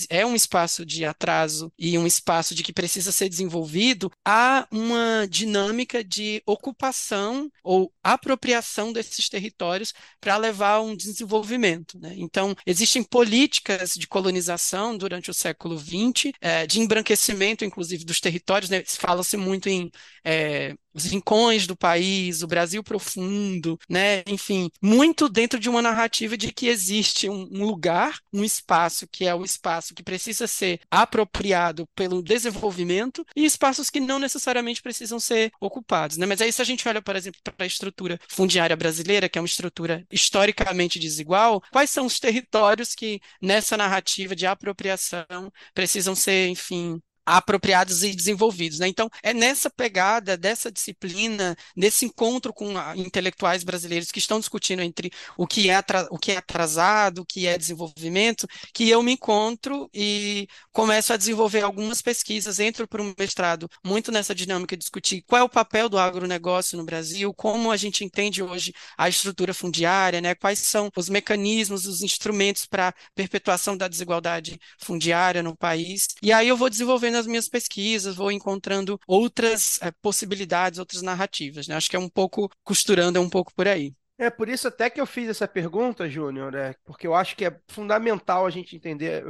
é 0.09 0.25
um 0.25 0.35
espaço 0.35 0.85
de 0.85 1.05
atraso 1.05 1.71
e 1.77 1.97
um 1.97 2.07
espaço 2.07 2.55
de 2.55 2.63
que 2.63 2.73
precisa 2.73 3.11
ser 3.11 3.29
desenvolvido, 3.29 4.11
há 4.25 4.67
uma 4.71 5.27
dinâmica 5.29 6.03
de 6.03 6.41
ocupação 6.45 7.51
ou 7.63 7.93
apropriação 8.03 8.91
desses 8.91 9.29
territórios 9.29 9.93
para 10.23 10.37
levar 10.37 10.75
a 10.75 10.81
um 10.81 10.95
desenvolvimento. 10.95 11.99
Né? 11.99 12.13
Então, 12.15 12.55
existem 12.65 13.03
políticas 13.03 13.91
de 13.91 14.07
colonização 14.07 14.97
durante 14.97 15.29
o 15.29 15.33
século 15.33 15.77
XX, 15.77 16.31
é, 16.39 16.65
de 16.65 16.79
embranquecimento, 16.79 17.65
inclusive, 17.65 18.05
dos 18.05 18.21
territórios. 18.21 18.69
Né? 18.69 18.83
Fala-se 18.87 19.35
muito 19.35 19.67
em 19.67 19.91
é, 20.23 20.75
os 20.93 21.05
rincões 21.05 21.67
do 21.67 21.75
país, 21.75 22.41
o 22.41 22.47
Brasil 22.47 22.83
profundo, 22.83 23.77
né? 23.89 24.23
Enfim, 24.27 24.69
muito 24.81 25.27
dentro 25.29 25.59
de 25.59 25.69
uma 25.69 25.81
narrativa 25.81 26.37
de 26.37 26.51
que 26.51 26.67
existe 26.67 27.29
um, 27.29 27.47
um 27.51 27.65
lugar, 27.65 28.19
um 28.31 28.43
espaço 28.43 29.07
que 29.07 29.25
é 29.25 29.33
o 29.33 29.43
espaço 29.43 29.93
que 29.93 30.03
precisa 30.03 30.47
ser 30.47 30.79
apropriado 30.89 31.87
pelo 31.95 32.21
desenvolvimento 32.21 33.25
e 33.35 33.45
espaços 33.45 33.89
que 33.89 33.99
não 33.99 34.19
necessariamente 34.19 34.81
precisam 34.81 35.19
ser 35.19 35.51
ocupados, 35.59 36.17
né? 36.17 36.25
Mas 36.25 36.41
aí 36.41 36.51
se 36.51 36.61
a 36.61 36.65
gente 36.65 36.87
olha, 36.87 37.01
por 37.01 37.15
exemplo, 37.15 37.39
para 37.43 37.65
a 37.65 37.67
estrutura 37.67 38.19
fundiária 38.29 38.75
brasileira, 38.75 39.29
que 39.29 39.37
é 39.37 39.41
uma 39.41 39.47
estrutura 39.47 40.05
historicamente 40.11 40.99
desigual, 40.99 41.61
quais 41.71 41.89
são 41.89 42.05
os 42.05 42.19
territórios 42.19 42.95
que 42.95 43.19
nessa 43.41 43.77
narrativa 43.77 44.35
de 44.35 44.45
apropriação 44.45 45.25
precisam 45.73 46.15
ser, 46.15 46.47
enfim, 46.49 47.01
apropriados 47.25 48.03
e 48.03 48.13
desenvolvidos. 48.13 48.79
Né? 48.79 48.87
Então, 48.87 49.09
é 49.21 49.33
nessa 49.33 49.69
pegada 49.69 50.37
dessa 50.37 50.71
disciplina, 50.71 51.55
nesse 51.75 52.05
encontro 52.05 52.53
com 52.53 52.73
intelectuais 52.95 53.63
brasileiros 53.63 54.11
que 54.11 54.19
estão 54.19 54.39
discutindo 54.39 54.81
entre 54.81 55.11
o 55.37 55.47
que 55.47 55.69
é, 55.69 55.83
o 56.09 56.17
que 56.17 56.31
é 56.31 56.37
atrasado, 56.37 57.19
o 57.19 57.25
que 57.25 57.47
é 57.47 57.57
desenvolvimento, 57.57 58.47
que 58.73 58.89
eu 58.89 59.01
me 59.01 59.13
encontro 59.13 59.89
e 59.93 60.47
começo 60.71 61.13
a 61.13 61.17
desenvolver 61.17 61.61
algumas 61.61 62.01
pesquisas, 62.01 62.59
entro 62.59 62.87
para 62.87 63.01
um 63.01 63.13
mestrado 63.17 63.69
muito 63.83 64.11
nessa 64.11 64.35
dinâmica 64.35 64.75
de 64.75 64.81
discutir 64.81 65.23
qual 65.27 65.41
é 65.41 65.43
o 65.43 65.49
papel 65.49 65.87
do 65.87 65.97
agronegócio 65.97 66.77
no 66.77 66.85
Brasil, 66.85 67.33
como 67.33 67.71
a 67.71 67.77
gente 67.77 68.03
entende 68.03 68.41
hoje 68.41 68.73
a 68.97 69.07
estrutura 69.07 69.53
fundiária, 69.53 70.19
né? 70.21 70.35
quais 70.35 70.59
são 70.59 70.89
os 70.95 71.09
mecanismos, 71.09 71.85
os 71.85 72.01
instrumentos 72.01 72.65
para 72.65 72.93
perpetuação 73.15 73.77
da 73.77 73.87
desigualdade 73.87 74.59
fundiária 74.77 75.43
no 75.43 75.55
país. 75.55 76.07
E 76.21 76.31
aí 76.31 76.47
eu 76.47 76.57
vou 76.57 76.69
desenvolvendo 76.69 77.12
nas 77.13 77.25
minhas 77.25 77.47
pesquisas, 77.47 78.15
vou 78.15 78.31
encontrando 78.31 78.99
outras 79.07 79.81
é, 79.81 79.91
possibilidades, 80.01 80.79
outras 80.79 81.01
narrativas. 81.01 81.67
Né? 81.67 81.75
Acho 81.75 81.89
que 81.89 81.95
é 81.95 81.99
um 81.99 82.09
pouco 82.09 82.49
costurando, 82.63 83.17
é 83.17 83.21
um 83.21 83.29
pouco 83.29 83.53
por 83.53 83.67
aí. 83.67 83.93
É 84.17 84.29
por 84.29 84.47
isso 84.47 84.67
até 84.67 84.89
que 84.89 85.01
eu 85.01 85.07
fiz 85.07 85.27
essa 85.27 85.47
pergunta, 85.47 86.07
Júnior, 86.07 86.53
é, 86.53 86.75
porque 86.85 87.07
eu 87.07 87.15
acho 87.15 87.35
que 87.35 87.45
é 87.45 87.59
fundamental 87.67 88.45
a 88.45 88.49
gente 88.49 88.75
entender 88.75 89.23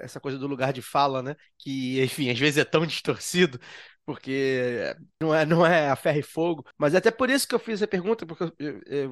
essa 0.00 0.20
coisa 0.20 0.38
do 0.38 0.46
lugar 0.46 0.72
de 0.72 0.80
fala, 0.80 1.22
né? 1.22 1.34
Que, 1.58 2.02
enfim, 2.02 2.30
às 2.30 2.38
vezes 2.38 2.58
é 2.58 2.64
tão 2.64 2.86
distorcido, 2.86 3.58
porque 4.08 4.96
não 5.20 5.34
é, 5.34 5.44
não 5.44 5.66
é 5.66 5.90
a 5.90 5.94
ferro 5.94 6.18
e 6.18 6.22
fogo, 6.22 6.64
mas 6.78 6.94
é 6.94 6.96
até 6.96 7.10
por 7.10 7.28
isso 7.28 7.46
que 7.46 7.54
eu 7.54 7.58
fiz 7.58 7.82
a 7.82 7.86
pergunta, 7.86 8.24
porque 8.24 8.50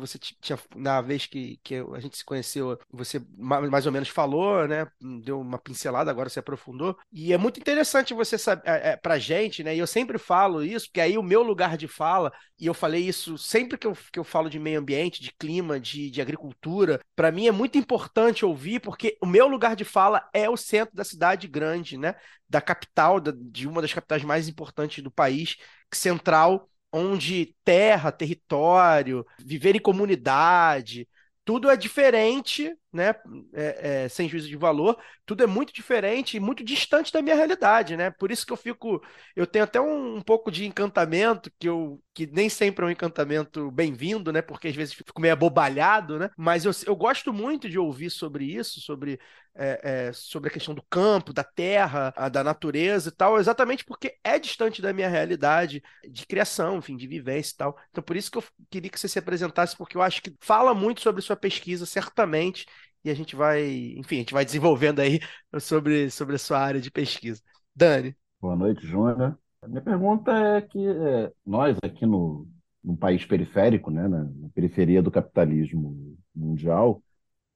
você 0.01 0.19
tinha, 0.19 0.59
na 0.75 1.03
vez 1.03 1.27
que, 1.27 1.61
que 1.63 1.75
a 1.75 2.01
gente 2.01 2.17
se 2.17 2.25
conheceu, 2.25 2.79
você 2.91 3.21
mais 3.37 3.85
ou 3.85 3.93
menos 3.93 4.09
falou, 4.09 4.67
né, 4.67 4.87
deu 5.23 5.39
uma 5.39 5.59
pincelada, 5.59 6.11
agora 6.11 6.31
você 6.31 6.39
aprofundou, 6.39 6.97
e 7.13 7.31
é 7.31 7.37
muito 7.37 7.61
interessante 7.61 8.15
você 8.15 8.39
saber, 8.39 8.63
é, 8.65 8.93
é, 8.93 8.97
pra 8.97 9.19
gente, 9.19 9.63
né, 9.63 9.77
e 9.77 9.79
eu 9.79 9.87
sempre 9.87 10.17
falo 10.17 10.65
isso, 10.65 10.87
porque 10.87 11.03
aí 11.03 11.19
o 11.19 11.23
meu 11.23 11.43
lugar 11.43 11.77
de 11.77 11.87
fala, 11.87 12.33
e 12.59 12.65
eu 12.65 12.73
falei 12.73 13.07
isso 13.07 13.37
sempre 13.37 13.77
que 13.77 13.87
eu, 13.87 13.93
que 14.11 14.19
eu 14.19 14.25
falo 14.25 14.49
de 14.49 14.59
meio 14.59 14.81
ambiente, 14.81 15.23
de 15.23 15.31
clima, 15.31 15.79
de, 15.79 16.11
de 16.11 16.23
agricultura, 16.23 17.01
para 17.15 17.31
mim 17.31 17.47
é 17.47 17.53
muito 17.53 17.77
importante 17.77 18.47
ouvir, 18.47 18.81
porque 18.81 19.19
o 19.21 19.27
meu 19.27 19.47
lugar 19.47 19.77
de 19.77 19.85
fala 19.85 20.27
é 20.33 20.49
o 20.49 20.57
centro 20.57 20.97
da 20.97 21.05
cidade 21.05 21.47
grande, 21.47 21.99
né, 21.99 22.15
da 22.49 22.61
capital, 22.61 23.21
de 23.21 23.67
uma 23.67 23.83
das 23.83 23.93
capitais 23.93 24.23
mais 24.23 24.49
importantes 24.49 24.86
do 25.03 25.11
país, 25.11 25.57
central, 25.93 26.69
onde 26.93 27.55
terra, 27.65 28.13
território, 28.13 29.25
viver 29.39 29.77
em 29.77 29.81
comunidade, 29.81 31.09
tudo 31.45 31.71
é 31.71 31.77
diferente, 31.77 32.75
né? 32.97 33.15
É, 33.53 34.05
é, 34.05 34.09
sem 34.09 34.29
juízo 34.29 34.49
de 34.49 34.57
valor, 34.57 34.99
tudo 35.25 35.45
é 35.45 35.47
muito 35.47 35.73
diferente 35.73 36.37
e 36.37 36.41
muito 36.41 36.65
distante 36.65 37.13
da 37.13 37.23
minha 37.23 37.37
realidade, 37.37 37.97
né? 37.97 38.11
Por 38.11 38.33
isso 38.33 38.47
que 38.47 38.53
eu 38.53 38.57
fico, 38.57 39.03
eu 39.37 39.47
tenho 39.47 39.65
até 39.65 39.81
um, 39.81 40.17
um 40.17 40.23
pouco 40.23 40.51
de 40.51 40.67
encantamento 40.67 41.51
que 41.59 41.69
eu 41.69 42.01
que 42.15 42.27
nem 42.27 42.49
sempre 42.49 42.83
é 42.83 42.89
um 42.89 42.91
encantamento 42.91 43.71
bem-vindo, 43.71 44.33
né? 44.33 44.41
Porque 44.41 44.69
às 44.69 44.75
vezes 44.75 44.95
fico 44.95 45.21
meio 45.21 45.35
abobalhado, 45.35 46.19
né? 46.19 46.31
Mas 46.35 46.65
eu, 46.65 46.73
eu 46.87 46.97
gosto 46.97 47.31
muito 47.31 47.69
de 47.69 47.79
ouvir 47.79 48.09
sobre 48.09 48.47
isso, 48.47 48.81
sobre 48.81 49.21
é, 49.59 50.09
é, 50.09 50.13
sobre 50.13 50.49
a 50.49 50.53
questão 50.53 50.75
do 50.75 50.83
campo, 50.83 51.33
da 51.33 51.43
terra, 51.43 52.13
a, 52.17 52.29
da 52.29 52.45
natureza 52.45 53.09
e 53.09 53.13
tal, 53.13 53.39
exatamente 53.39 53.85
porque 53.85 54.17
é 54.23 54.39
distante 54.39 54.83
da 54.83 54.93
minha 54.93 55.09
realidade 55.09 55.83
de 56.09 56.27
criação, 56.27 56.79
enfim, 56.79 56.97
de 56.97 57.07
vivência 57.07 57.53
e 57.55 57.57
tal. 57.57 57.79
Então, 57.91 58.05
por 58.05 58.17
isso 58.17 58.31
que 58.31 58.39
eu 58.39 58.45
queria 58.71 58.91
que 58.91 59.01
você 59.01 59.09
se 59.09 59.19
apresentasse, 59.19 59.77
porque 59.77 59.97
eu 59.97 60.03
acho 60.03 60.23
que 60.23 60.35
fala 60.41 60.75
muito 60.75 61.01
sobre 61.01 61.23
sua 61.23 61.37
pesquisa, 61.37 61.87
certamente, 61.87 62.67
e 63.07 63.11
a 63.11 63.15
gente 63.15 63.37
vai, 63.37 63.95
enfim, 63.97 64.17
a 64.17 64.19
gente 64.19 64.35
vai 64.35 64.45
desenvolvendo 64.45 64.99
aí 64.99 65.21
sobre, 65.61 66.11
sobre 66.11 66.35
a 66.35 66.39
sua 66.39 66.59
área 66.59 66.81
de 66.81 66.91
pesquisa. 66.91 67.41
Dani. 67.75 68.17
Boa 68.41 68.57
noite, 68.57 68.85
Júnior. 68.85 69.39
A 69.63 69.69
minha 69.69 69.81
pergunta 69.81 70.33
é 70.33 70.61
que 70.61 70.85
é, 70.85 71.33
nós 71.47 71.79
aqui 71.85 72.05
no, 72.05 72.49
no 72.83 72.97
país 72.97 73.25
periférico, 73.25 73.93
né, 73.93 74.09
na, 74.09 74.25
na 74.25 74.49
periferia 74.53 75.01
do 75.01 75.11
capitalismo 75.13 76.17
mundial, 76.35 77.01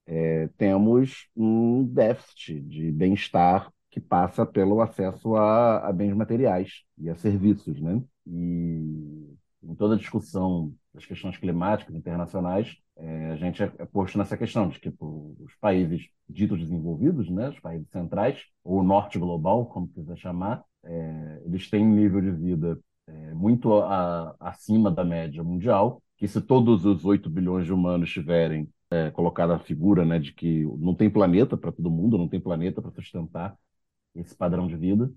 é, 0.06 0.48
temos 0.56 1.26
um 1.36 1.84
déficit 1.84 2.60
de 2.60 2.92
bem-estar 2.92 3.72
que 3.90 4.00
passa 4.00 4.46
pelo 4.46 4.80
acesso 4.80 5.34
a, 5.34 5.88
a, 5.88 5.92
bens 5.92 6.14
materiais 6.14 6.84
e 6.96 7.10
a 7.10 7.16
serviços, 7.16 7.80
né? 7.80 8.00
E 8.24 9.36
em 9.64 9.74
toda 9.74 9.96
a 9.96 9.98
discussão 9.98 10.72
das 10.92 11.06
questões 11.06 11.36
climáticas 11.36 11.94
internacionais, 11.94 12.76
é, 12.96 13.30
a 13.30 13.36
gente 13.36 13.62
é, 13.62 13.72
é 13.78 13.86
posto 13.86 14.18
nessa 14.18 14.36
questão 14.36 14.68
de 14.68 14.78
que 14.80 14.90
pô, 14.90 15.34
os 15.40 15.54
países 15.60 16.08
ditos 16.28 16.58
desenvolvidos, 16.58 17.28
né, 17.30 17.48
os 17.48 17.60
países 17.60 17.88
centrais, 17.90 18.38
ou 18.64 18.80
o 18.80 18.82
norte 18.82 19.18
global, 19.18 19.66
como 19.66 19.88
quiser 19.88 20.16
chamar, 20.16 20.62
é, 20.84 21.42
eles 21.44 21.68
têm 21.70 21.86
um 21.86 21.94
nível 21.94 22.20
de 22.20 22.30
vida 22.30 22.78
é, 23.06 23.34
muito 23.34 23.74
a, 23.74 24.34
acima 24.40 24.90
da 24.90 25.04
média 25.04 25.42
mundial, 25.42 26.02
que 26.16 26.28
se 26.28 26.40
todos 26.40 26.84
os 26.84 27.04
8 27.04 27.30
bilhões 27.30 27.64
de 27.66 27.72
humanos 27.72 28.10
tiverem 28.10 28.68
é, 28.90 29.10
colocada 29.10 29.54
a 29.54 29.58
figura 29.58 30.04
né, 30.04 30.18
de 30.18 30.32
que 30.32 30.64
não 30.78 30.94
tem 30.94 31.08
planeta 31.08 31.56
para 31.56 31.72
todo 31.72 31.90
mundo, 31.90 32.18
não 32.18 32.28
tem 32.28 32.40
planeta 32.40 32.82
para 32.82 32.90
sustentar 32.90 33.56
esse 34.14 34.34
padrão 34.34 34.66
de 34.66 34.76
vida. 34.76 35.10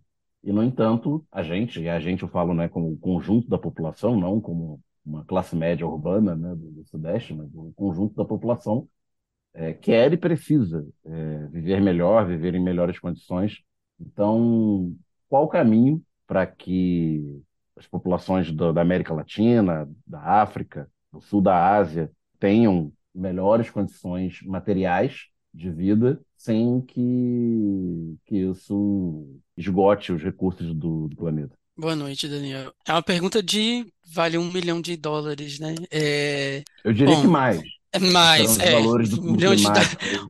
E, 0.44 0.51
no 0.51 0.63
entanto, 0.63 1.25
a 1.32 1.42
gente, 1.44 1.82
e 1.82 1.89
a 1.89 2.00
gente 2.00 2.24
eu 2.24 2.30
falo 2.30 2.53
né, 2.53 2.68
como 2.68 2.98
conjunto 2.98 3.50
da 3.50 3.58
população, 3.58 4.20
não 4.20 4.39
como 4.42 4.82
uma 5.05 5.24
classe 5.25 5.55
média 5.55 5.86
urbana 5.86 6.36
né, 6.36 6.55
do, 6.55 6.72
do 6.72 6.86
Sudeste, 6.86 7.33
mas 7.33 7.50
o 7.53 7.72
conjunto 7.75 8.15
da 8.15 8.25
população 8.25 8.88
é, 9.53 9.74
quer 9.74 10.13
e 10.13 10.17
precisa 10.17 10.88
é, 11.05 11.48
viver 11.48 11.81
melhor, 11.81 12.25
viver 12.27 12.55
em 12.55 12.63
melhores 12.63 13.00
condições. 13.00 13.62
Então, 14.00 14.95
qual 15.29 15.45
o 15.45 15.50
caminho 15.50 16.01
para 16.27 16.45
que 16.48 17.41
as 17.75 17.88
populações 17.88 18.51
do, 18.51 18.74
da 18.74 18.81
América 18.81 19.13
Latina, 19.13 19.89
da 20.05 20.19
África, 20.41 20.89
do 21.12 21.22
sul 21.22 21.41
da 21.41 21.75
Ásia 21.75 22.12
tenham 22.39 22.91
melhores 23.13 23.69
condições 23.69 24.41
materiais 24.43 25.27
de 25.53 25.69
vida 25.69 26.19
sem 26.36 26.81
que, 26.81 28.17
que 28.25 28.38
isso 28.38 29.39
esgote 29.55 30.12
os 30.12 30.22
recursos 30.24 30.74
do, 30.74 31.07
do 31.07 31.15
planeta. 31.15 31.55
Boa 31.75 31.96
noite, 31.96 32.27
Daniel. 32.27 32.74
É 32.86 32.92
uma 32.92 33.01
pergunta 33.01 33.42
de 33.42 33.86
vale 34.06 34.38
um 34.38 34.51
milhão 34.51 34.80
de 34.80 34.96
dólares, 34.96 35.60
né? 35.60 35.74
É... 35.92 36.63
Eu 36.84 36.94
diria 36.94 37.15
Bom, 37.15 37.22
que 37.22 37.27
mais. 37.27 37.62
É 37.96 38.00
mais, 38.00 38.58
é. 38.58 38.72
valores 38.72 39.13
Um 39.13 39.34
milhão 39.34 39.56
de, 39.56 39.63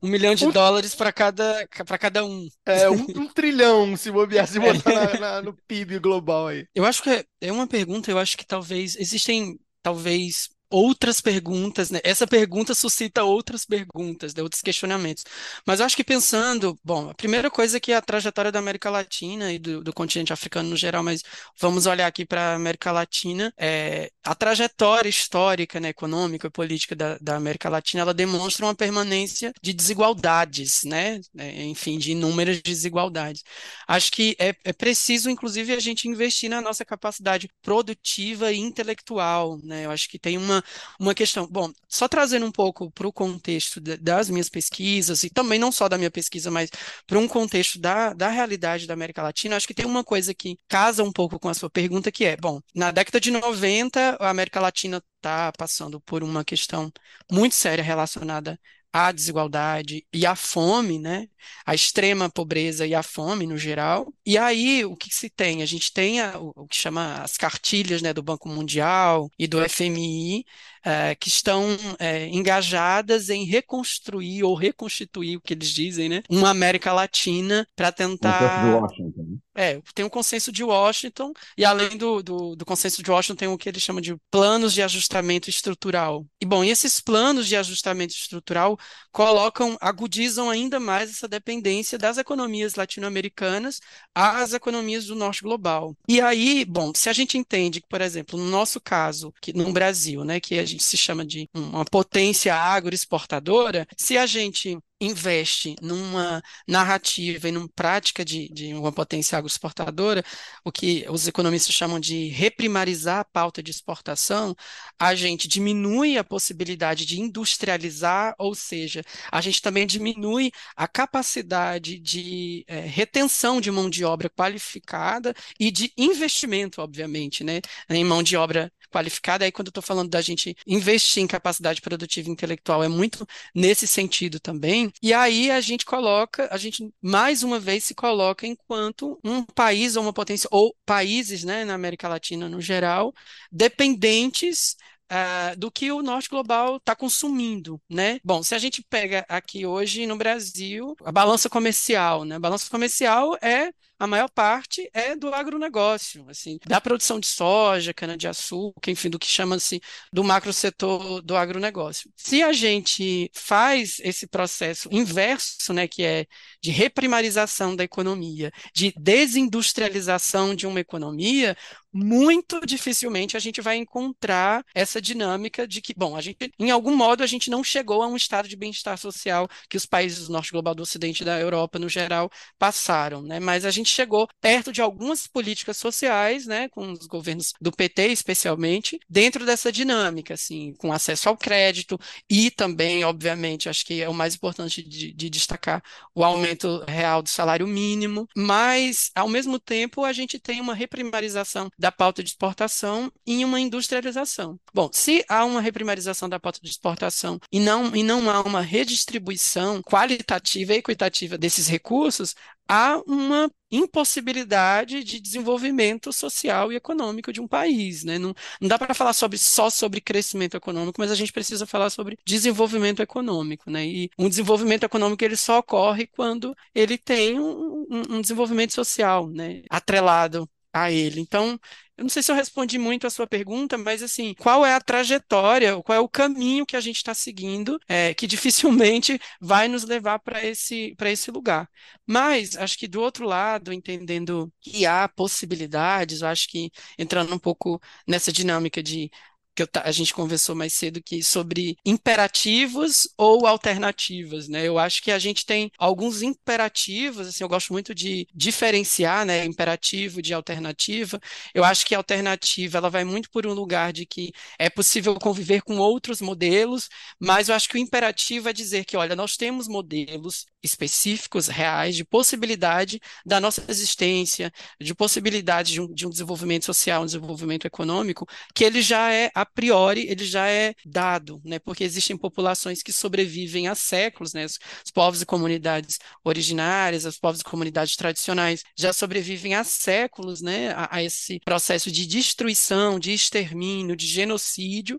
um 0.01 0.07
milhão 0.09 0.35
de 0.35 0.51
dólares 0.51 0.93
para 0.93 1.13
cada, 1.13 1.65
para 1.85 1.97
cada 1.97 2.25
um. 2.25 2.45
É, 2.65 2.89
um, 2.89 3.05
um 3.15 3.27
trilhão, 3.27 3.95
se 3.95 4.11
bobear, 4.11 4.45
se 4.47 4.59
botar 4.59 4.93
na, 4.93 5.19
na, 5.19 5.41
no 5.41 5.53
PIB 5.65 5.99
global 5.99 6.47
aí. 6.47 6.65
Eu 6.75 6.85
acho 6.85 7.01
que 7.01 7.09
é, 7.09 7.23
é 7.39 7.51
uma 7.53 7.65
pergunta, 7.65 8.11
eu 8.11 8.19
acho 8.19 8.37
que 8.37 8.45
talvez 8.45 8.97
existem 8.97 9.57
talvez 9.81 10.49
outras 10.73 11.21
perguntas, 11.21 11.91
né? 11.91 11.99
Essa 12.03 12.25
pergunta 12.25 12.73
suscita 12.73 13.23
outras 13.23 13.63
perguntas, 13.63 14.33
né? 14.33 14.41
outros 14.41 14.61
questionamentos. 14.61 15.23
Mas 15.67 15.79
eu 15.79 15.85
acho 15.85 15.95
que 15.95 16.03
pensando, 16.03 16.75
bom, 16.83 17.11
a 17.11 17.13
primeira 17.13 17.51
coisa 17.51 17.77
é 17.77 17.79
que 17.79 17.93
a 17.93 18.01
trajetória 18.01 18.51
da 18.51 18.57
América 18.57 18.89
Latina 18.89 19.53
e 19.53 19.59
do, 19.59 19.83
do 19.83 19.93
continente 19.93 20.33
africano 20.33 20.69
no 20.69 20.75
geral, 20.75 21.03
mas 21.03 21.21
vamos 21.59 21.85
olhar 21.85 22.07
aqui 22.07 22.25
para 22.25 22.53
a 22.53 22.55
América 22.55 22.91
Latina, 22.91 23.53
é, 23.55 24.09
a 24.23 24.33
trajetória 24.33 25.07
histórica, 25.07 25.79
né, 25.79 25.89
econômica 25.89 26.47
e 26.47 26.49
política 26.49 26.95
da, 26.95 27.19
da 27.19 27.35
América 27.35 27.69
Latina, 27.69 28.01
ela 28.01 28.13
demonstra 28.13 28.65
uma 28.65 28.73
permanência 28.73 29.53
de 29.61 29.73
desigualdades, 29.73 30.83
né? 30.85 31.19
É, 31.37 31.63
enfim, 31.65 31.99
de 31.99 32.13
inúmeras 32.13 32.59
desigualdades. 32.63 33.43
Acho 33.87 34.11
que 34.11 34.35
é, 34.39 34.55
é 34.63 34.73
preciso, 34.73 35.29
inclusive, 35.29 35.71
a 35.71 35.79
gente 35.79 36.07
investir 36.07 36.49
na 36.49 36.61
nossa 36.61 36.83
capacidade 36.83 37.47
produtiva 37.61 38.51
e 38.51 38.57
intelectual, 38.57 39.59
né? 39.63 39.85
Eu 39.85 39.91
acho 39.91 40.09
que 40.09 40.17
tem 40.17 40.37
uma 40.37 40.62
uma, 40.99 41.13
questão. 41.13 41.47
Bom, 41.47 41.71
só 41.87 42.07
trazendo 42.07 42.45
um 42.45 42.51
pouco 42.51 42.91
para 42.91 43.07
o 43.07 43.13
contexto 43.13 43.79
de, 43.81 43.97
das 43.97 44.29
minhas 44.29 44.49
pesquisas, 44.49 45.23
e 45.23 45.29
também 45.29 45.59
não 45.59 45.71
só 45.71 45.87
da 45.89 45.97
minha 45.97 46.11
pesquisa, 46.11 46.51
mas 46.51 46.69
para 47.07 47.19
um 47.19 47.27
contexto 47.27 47.79
da, 47.79 48.13
da 48.13 48.29
realidade 48.29 48.87
da 48.87 48.93
América 48.93 49.21
Latina, 49.23 49.55
acho 49.55 49.67
que 49.67 49.73
tem 49.73 49.85
uma 49.85 50.03
coisa 50.03 50.33
que 50.33 50.57
casa 50.67 51.03
um 51.03 51.11
pouco 51.11 51.39
com 51.39 51.49
a 51.49 51.53
sua 51.53 51.69
pergunta, 51.69 52.11
que 52.11 52.25
é, 52.25 52.37
bom, 52.37 52.61
na 52.73 52.91
década 52.91 53.19
de 53.19 53.31
90, 53.31 54.17
a 54.19 54.29
América 54.29 54.59
Latina 54.59 55.01
está 55.17 55.51
passando 55.53 56.01
por 56.01 56.23
uma 56.23 56.43
questão 56.43 56.91
muito 57.31 57.55
séria 57.55 57.83
relacionada 57.83 58.59
a 58.93 59.11
desigualdade 59.11 60.05
e 60.13 60.23
a 60.23 60.35
fome, 60.35 60.99
né? 60.99 61.27
A 61.65 61.73
extrema 61.73 62.29
pobreza 62.29 62.85
e 62.85 62.93
a 62.93 63.01
fome 63.01 63.47
no 63.47 63.57
geral. 63.57 64.13
E 64.23 64.37
aí, 64.37 64.85
o 64.85 64.95
que 64.95 65.13
se 65.13 65.31
tem? 65.31 65.63
A 65.63 65.65
gente 65.65 65.91
tem 65.91 66.21
a, 66.21 66.37
o, 66.39 66.53
o, 66.55 66.67
que 66.67 66.75
chama 66.77 67.15
as 67.23 67.35
cartilhas 67.35 68.03
né, 68.03 68.13
do 68.13 68.21
Banco 68.21 68.47
Mundial 68.47 69.31
e 69.37 69.47
do 69.47 69.57
FMI, 69.67 70.45
é, 70.83 71.15
que 71.15 71.29
estão 71.29 71.65
é, 71.99 72.27
engajadas 72.27 73.29
em 73.29 73.45
reconstruir 73.45 74.43
ou 74.43 74.53
reconstituir, 74.53 75.37
o 75.37 75.41
que 75.41 75.53
eles 75.53 75.69
dizem, 75.69 76.09
né? 76.09 76.23
Uma 76.29 76.49
América 76.49 76.91
Latina 76.91 77.67
para 77.75 77.91
tentar. 77.91 78.81
Washington. 78.81 79.23
Né? 79.29 79.37
É, 79.55 79.79
tem 79.93 80.03
o 80.03 80.09
consenso 80.09 80.51
de 80.51 80.63
Washington, 80.63 81.31
e 81.55 81.63
além 81.63 81.95
do, 81.95 82.23
do, 82.23 82.55
do, 82.55 82.65
consenso 82.65 83.03
de 83.03 83.11
Washington, 83.11 83.35
tem 83.35 83.47
o 83.47 83.57
que 83.57 83.69
eles 83.69 83.83
chamam 83.83 84.01
de 84.01 84.15
planos 84.31 84.73
de 84.73 84.81
ajustamento 84.81 85.47
estrutural. 85.47 86.25
E, 86.41 86.45
bom, 86.45 86.63
esses 86.63 86.99
planos 86.99 87.47
de 87.47 87.55
ajustamento 87.55 88.13
estrutural 88.13 88.77
colocam, 89.11 89.77
agudizam 89.79 90.49
ainda 90.49 90.79
mais 90.79 91.11
essa 91.11 91.27
dependência 91.27 91.99
das 91.99 92.17
economias 92.17 92.73
latino-americanas 92.73 93.79
às 94.15 94.53
economias 94.53 95.05
do 95.05 95.15
norte 95.15 95.43
global. 95.43 95.95
E 96.07 96.19
aí, 96.19 96.65
bom, 96.65 96.91
se 96.95 97.07
a 97.07 97.13
gente 97.13 97.37
entende 97.37 97.79
que, 97.79 97.87
por 97.87 98.01
exemplo, 98.01 98.39
no 98.39 98.49
nosso 98.49 98.81
caso, 98.81 99.31
que 99.39 99.53
no 99.53 99.71
Brasil, 99.71 100.23
né, 100.23 100.39
que 100.39 100.55
gente 100.73 100.83
se 100.83 100.97
chama 100.97 101.25
de 101.25 101.49
uma 101.53 101.85
potência 101.85 102.55
agroexportadora, 102.55 103.87
se 103.97 104.17
a 104.17 104.25
gente 104.25 104.77
investe 104.99 105.75
numa 105.81 106.41
narrativa 106.67 107.49
e 107.49 107.51
numa 107.51 107.67
prática 107.69 108.23
de, 108.23 108.49
de 108.49 108.73
uma 108.73 108.91
potência 108.91 109.37
agroexportadora, 109.37 110.23
o 110.63 110.71
que 110.71 111.05
os 111.09 111.27
economistas 111.27 111.73
chamam 111.75 111.99
de 111.99 112.29
reprimarizar 112.29 113.19
a 113.19 113.25
pauta 113.25 113.61
de 113.61 113.71
exportação, 113.71 114.55
a 114.97 115.13
gente 115.15 115.47
diminui 115.47 116.17
a 116.17 116.23
possibilidade 116.23 117.05
de 117.05 117.19
industrializar, 117.19 118.33
ou 118.37 118.55
seja, 118.55 119.01
a 119.31 119.41
gente 119.41 119.61
também 119.61 119.85
diminui 119.85 120.51
a 120.75 120.87
capacidade 120.87 121.99
de 121.99 122.63
é, 122.67 122.79
retenção 122.81 123.59
de 123.59 123.71
mão 123.71 123.89
de 123.89 124.05
obra 124.05 124.29
qualificada 124.29 125.33
e 125.59 125.71
de 125.71 125.91
investimento, 125.97 126.81
obviamente, 126.81 127.43
né, 127.43 127.59
em 127.89 128.03
mão 128.03 128.23
de 128.23 128.37
obra 128.37 128.71
qualificada. 128.93 129.43
Aí, 129.43 129.51
quando 129.51 129.67
eu 129.67 129.71
estou 129.71 129.83
falando 129.83 130.09
da 130.09 130.21
gente 130.21 130.55
investir 130.67 131.23
em 131.23 131.27
capacidade 131.27 131.81
produtiva 131.81 132.29
intelectual, 132.29 132.83
é 132.83 132.87
muito 132.87 133.25
nesse 133.53 133.87
sentido 133.87 134.39
também. 134.39 134.92
E 135.01 135.13
aí 135.13 135.51
a 135.51 135.59
gente 135.61 135.85
coloca, 135.85 136.47
a 136.51 136.57
gente 136.57 136.93
mais 137.01 137.43
uma 137.43 137.59
vez 137.59 137.83
se 137.83 137.93
coloca 137.95 138.47
enquanto 138.47 139.19
um 139.23 139.43
país 139.43 139.95
ou 139.95 140.03
uma 140.03 140.13
potência, 140.13 140.47
ou 140.51 140.75
países, 140.85 141.43
né, 141.43 141.65
na 141.65 141.73
América 141.75 142.07
Latina 142.07 142.47
no 142.49 142.61
geral, 142.61 143.13
dependentes 143.51 144.75
Uh, 145.11 145.55
do 145.59 145.69
que 145.69 145.91
o 145.91 146.01
norte 146.01 146.27
global 146.27 146.77
está 146.77 146.95
consumindo, 146.95 147.79
né? 147.87 148.19
Bom, 148.23 148.41
se 148.41 148.55
a 148.55 148.57
gente 148.57 148.81
pega 148.89 149.23
aqui 149.29 149.63
hoje 149.63 150.07
no 150.07 150.15
Brasil 150.17 150.95
a 151.03 151.11
balança 151.11 151.47
comercial, 151.49 152.23
né? 152.25 152.35
A 152.35 152.39
balança 152.39 152.67
comercial 152.67 153.37
é 153.39 153.71
a 153.99 154.07
maior 154.07 154.29
parte 154.29 154.89
é 154.93 155.15
do 155.15 155.33
agronegócio, 155.33 156.25
assim, 156.29 156.57
da 156.65 156.81
produção 156.81 157.19
de 157.19 157.27
soja, 157.27 157.93
cana-de-açúcar, 157.93 158.91
enfim, 158.91 159.09
do 159.09 159.19
que 159.19 159.27
chama-se 159.27 159.81
do 160.11 160.23
macro 160.23 160.51
setor 160.51 161.21
do 161.21 161.35
agronegócio. 161.35 162.11
Se 162.15 162.43
a 162.43 162.51
gente 162.51 163.29
faz 163.33 163.99
esse 163.99 164.27
processo 164.27 164.89
inverso, 164.91 165.73
né, 165.73 165.87
que 165.87 166.03
é 166.03 166.25
de 166.61 166.71
reprimarização 166.71 167.75
da 167.75 167.83
economia, 167.83 168.51
de 168.73 168.93
desindustrialização 168.97 170.55
de 170.55 170.67
uma 170.67 170.79
economia, 170.79 171.55
muito 171.93 172.61
dificilmente 172.65 173.37
a 173.37 173.39
gente 173.39 173.61
vai 173.61 173.77
encontrar 173.77 174.63
essa 174.73 175.01
dinâmica 175.01 175.67
de 175.67 175.81
que, 175.81 175.93
bom, 175.95 176.15
a 176.15 176.21
gente, 176.21 176.51
em 176.59 176.71
algum 176.71 176.95
modo, 176.95 177.23
a 177.23 177.27
gente 177.27 177.49
não 177.49 177.63
chegou 177.63 178.01
a 178.01 178.07
um 178.07 178.15
estado 178.15 178.47
de 178.47 178.55
bem-estar 178.55 178.97
social 178.97 179.47
que 179.69 179.77
os 179.77 179.85
países 179.85 180.27
do 180.27 180.33
norte 180.33 180.51
global 180.51 180.75
do 180.75 180.83
ocidente 180.83 181.21
e 181.21 181.25
da 181.25 181.39
Europa, 181.39 181.77
no 181.79 181.89
geral, 181.89 182.29
passaram, 182.57 183.21
né? 183.21 183.39
Mas 183.39 183.65
a 183.65 183.71
gente 183.71 183.89
chegou 183.89 184.27
perto 184.41 184.71
de 184.71 184.81
algumas 184.81 185.27
políticas 185.27 185.77
sociais, 185.77 186.45
né, 186.45 186.67
com 186.69 186.91
os 186.91 187.05
governos 187.07 187.53
do 187.61 187.71
PT 187.71 188.07
especialmente, 188.07 188.99
dentro 189.09 189.45
dessa 189.45 189.71
dinâmica, 189.71 190.33
assim, 190.33 190.73
com 190.77 190.91
acesso 190.91 191.29
ao 191.29 191.37
crédito 191.37 191.99
e 192.29 192.49
também, 192.51 193.03
obviamente, 193.03 193.69
acho 193.69 193.85
que 193.85 194.01
é 194.01 194.09
o 194.09 194.13
mais 194.13 194.35
importante 194.35 194.81
de, 194.81 195.13
de 195.13 195.29
destacar 195.29 195.81
o 196.13 196.23
aumento 196.23 196.83
real 196.87 197.21
do 197.21 197.29
salário 197.29 197.67
mínimo, 197.67 198.27
mas 198.35 199.11
ao 199.15 199.27
mesmo 199.27 199.59
tempo 199.59 200.03
a 200.03 200.13
gente 200.13 200.39
tem 200.39 200.61
uma 200.61 200.73
reprimarização 200.73 201.69
da 201.83 201.91
pauta 201.91 202.23
de 202.23 202.29
exportação 202.29 203.11
e 203.27 203.43
uma 203.43 203.59
industrialização. 203.59 204.57
Bom, 204.73 204.89
se 204.93 205.21
há 205.27 205.43
uma 205.43 205.59
reprimarização 205.59 206.29
da 206.29 206.39
pauta 206.39 206.61
de 206.63 206.69
exportação 206.69 207.37
e 207.51 207.59
não, 207.59 207.93
e 207.93 208.01
não 208.01 208.29
há 208.29 208.41
uma 208.41 208.61
redistribuição 208.61 209.81
qualitativa 209.83 210.73
e 210.73 210.77
equitativa 210.77 211.37
desses 211.37 211.67
recursos, 211.67 212.35
há 212.69 213.01
uma 213.05 213.51
impossibilidade 213.69 215.03
de 215.03 215.19
desenvolvimento 215.19 216.13
social 216.13 216.71
e 216.71 216.77
econômico 216.77 217.33
de 217.33 217.41
um 217.41 217.47
país. 217.49 218.05
Né? 218.05 218.17
Não, 218.17 218.33
não 218.61 218.69
dá 218.69 218.79
para 218.79 218.93
falar 218.93 219.11
sobre, 219.11 219.37
só 219.37 219.69
sobre 219.69 219.99
crescimento 219.99 220.55
econômico, 220.55 221.01
mas 221.01 221.11
a 221.11 221.15
gente 221.15 221.33
precisa 221.33 221.65
falar 221.65 221.89
sobre 221.89 222.17
desenvolvimento 222.25 223.01
econômico. 223.01 223.69
Né? 223.69 223.85
E 223.85 224.09
um 224.17 224.29
desenvolvimento 224.29 224.85
econômico 224.85 225.21
ele 225.21 225.35
só 225.35 225.59
ocorre 225.59 226.07
quando 226.07 226.55
ele 226.73 226.97
tem 226.97 227.37
um, 227.37 227.85
um 228.09 228.21
desenvolvimento 228.21 228.73
social 228.73 229.29
né? 229.29 229.63
atrelado 229.69 230.49
a 230.73 230.91
ele. 230.91 231.19
Então, 231.21 231.59
eu 231.95 232.03
não 232.03 232.09
sei 232.09 232.23
se 232.23 232.31
eu 232.31 232.35
respondi 232.35 232.77
muito 232.79 233.05
a 233.05 233.09
sua 233.09 233.27
pergunta, 233.27 233.77
mas 233.77 234.01
assim, 234.01 234.33
qual 234.39 234.65
é 234.65 234.73
a 234.73 234.81
trajetória, 234.81 235.79
qual 235.83 235.95
é 235.97 235.99
o 236.01 236.09
caminho 236.09 236.65
que 236.65 236.75
a 236.75 236.81
gente 236.81 236.97
está 236.97 237.13
seguindo, 237.13 237.77
é, 237.87 238.13
que 238.13 238.25
dificilmente 238.27 239.19
vai 239.39 239.67
nos 239.67 239.83
levar 239.83 240.19
para 240.19 240.43
esse, 240.43 240.95
para 240.97 241.11
esse 241.11 241.29
lugar. 241.31 241.69
Mas 242.07 242.55
acho 242.57 242.77
que 242.77 242.87
do 242.87 243.01
outro 243.01 243.25
lado, 243.27 243.71
entendendo 243.71 244.51
que 244.61 244.85
há 244.85 245.07
possibilidades, 245.07 246.21
eu 246.21 246.27
acho 246.27 246.47
que 246.49 246.71
entrando 246.97 247.33
um 247.33 247.39
pouco 247.39 247.79
nessa 248.07 248.31
dinâmica 248.31 248.81
de 248.81 249.09
que 249.55 249.63
a 249.83 249.91
gente 249.91 250.13
conversou 250.13 250.55
mais 250.55 250.73
cedo 250.73 251.01
que 251.03 251.21
sobre 251.23 251.77
imperativos 251.85 253.07
ou 253.17 253.45
alternativas, 253.47 254.47
né? 254.47 254.67
Eu 254.67 254.77
acho 254.79 255.01
que 255.01 255.11
a 255.11 255.19
gente 255.19 255.45
tem 255.45 255.71
alguns 255.77 256.21
imperativos, 256.21 257.27
assim, 257.27 257.43
eu 257.43 257.49
gosto 257.49 257.71
muito 257.73 257.93
de 257.93 258.27
diferenciar, 258.33 259.25
né, 259.25 259.45
imperativo 259.45 260.21
de 260.21 260.33
alternativa. 260.33 261.19
Eu 261.53 261.63
acho 261.63 261.85
que 261.85 261.95
a 261.95 261.97
alternativa 261.97 262.77
ela 262.77 262.89
vai 262.89 263.03
muito 263.03 263.29
por 263.29 263.45
um 263.45 263.53
lugar 263.53 263.93
de 263.93 264.05
que 264.05 264.31
é 264.57 264.69
possível 264.69 265.15
conviver 265.15 265.61
com 265.61 265.77
outros 265.77 266.21
modelos, 266.21 266.89
mas 267.19 267.49
eu 267.49 267.55
acho 267.55 267.69
que 267.69 267.75
o 267.75 267.79
imperativo 267.79 268.49
é 268.49 268.53
dizer 268.53 268.85
que, 268.85 268.97
olha, 268.97 269.15
nós 269.15 269.35
temos 269.37 269.67
modelos 269.67 270.45
específicos, 270.61 271.47
reais, 271.47 271.95
de 271.95 272.05
possibilidade 272.05 272.99
da 273.25 273.39
nossa 273.39 273.63
existência, 273.67 274.51
de 274.79 274.95
possibilidade 274.95 275.73
de 275.73 275.81
um, 275.81 275.93
de 275.93 276.07
um 276.07 276.09
desenvolvimento 276.09 276.65
social, 276.65 277.01
um 277.03 277.05
desenvolvimento 277.05 277.65
econômico, 277.65 278.25
que 278.55 278.63
ele 278.63 278.81
já 278.81 279.11
é 279.11 279.29
a 279.43 279.45
priori 279.45 280.07
ele 280.09 280.25
já 280.25 280.47
é 280.47 280.73
dado, 280.85 281.41
né? 281.43 281.59
Porque 281.59 281.83
existem 281.83 282.17
populações 282.17 282.81
que 282.81 282.91
sobrevivem 282.91 283.67
há 283.67 283.75
séculos, 283.75 284.33
né? 284.33 284.45
Os, 284.45 284.57
os 284.85 284.91
povos 284.91 285.21
e 285.21 285.25
comunidades 285.25 285.99
originárias, 286.23 287.05
os 287.05 287.19
povos 287.19 287.41
e 287.41 287.43
comunidades 287.43 287.95
tradicionais 287.95 288.63
já 288.77 288.93
sobrevivem 288.93 289.53
há 289.53 289.63
séculos, 289.63 290.41
né? 290.41 290.71
A, 290.71 290.97
a 290.97 291.03
esse 291.03 291.39
processo 291.43 291.91
de 291.91 292.05
destruição, 292.07 292.99
de 292.99 293.11
extermínio, 293.11 293.95
de 293.95 294.07
genocídio, 294.07 294.97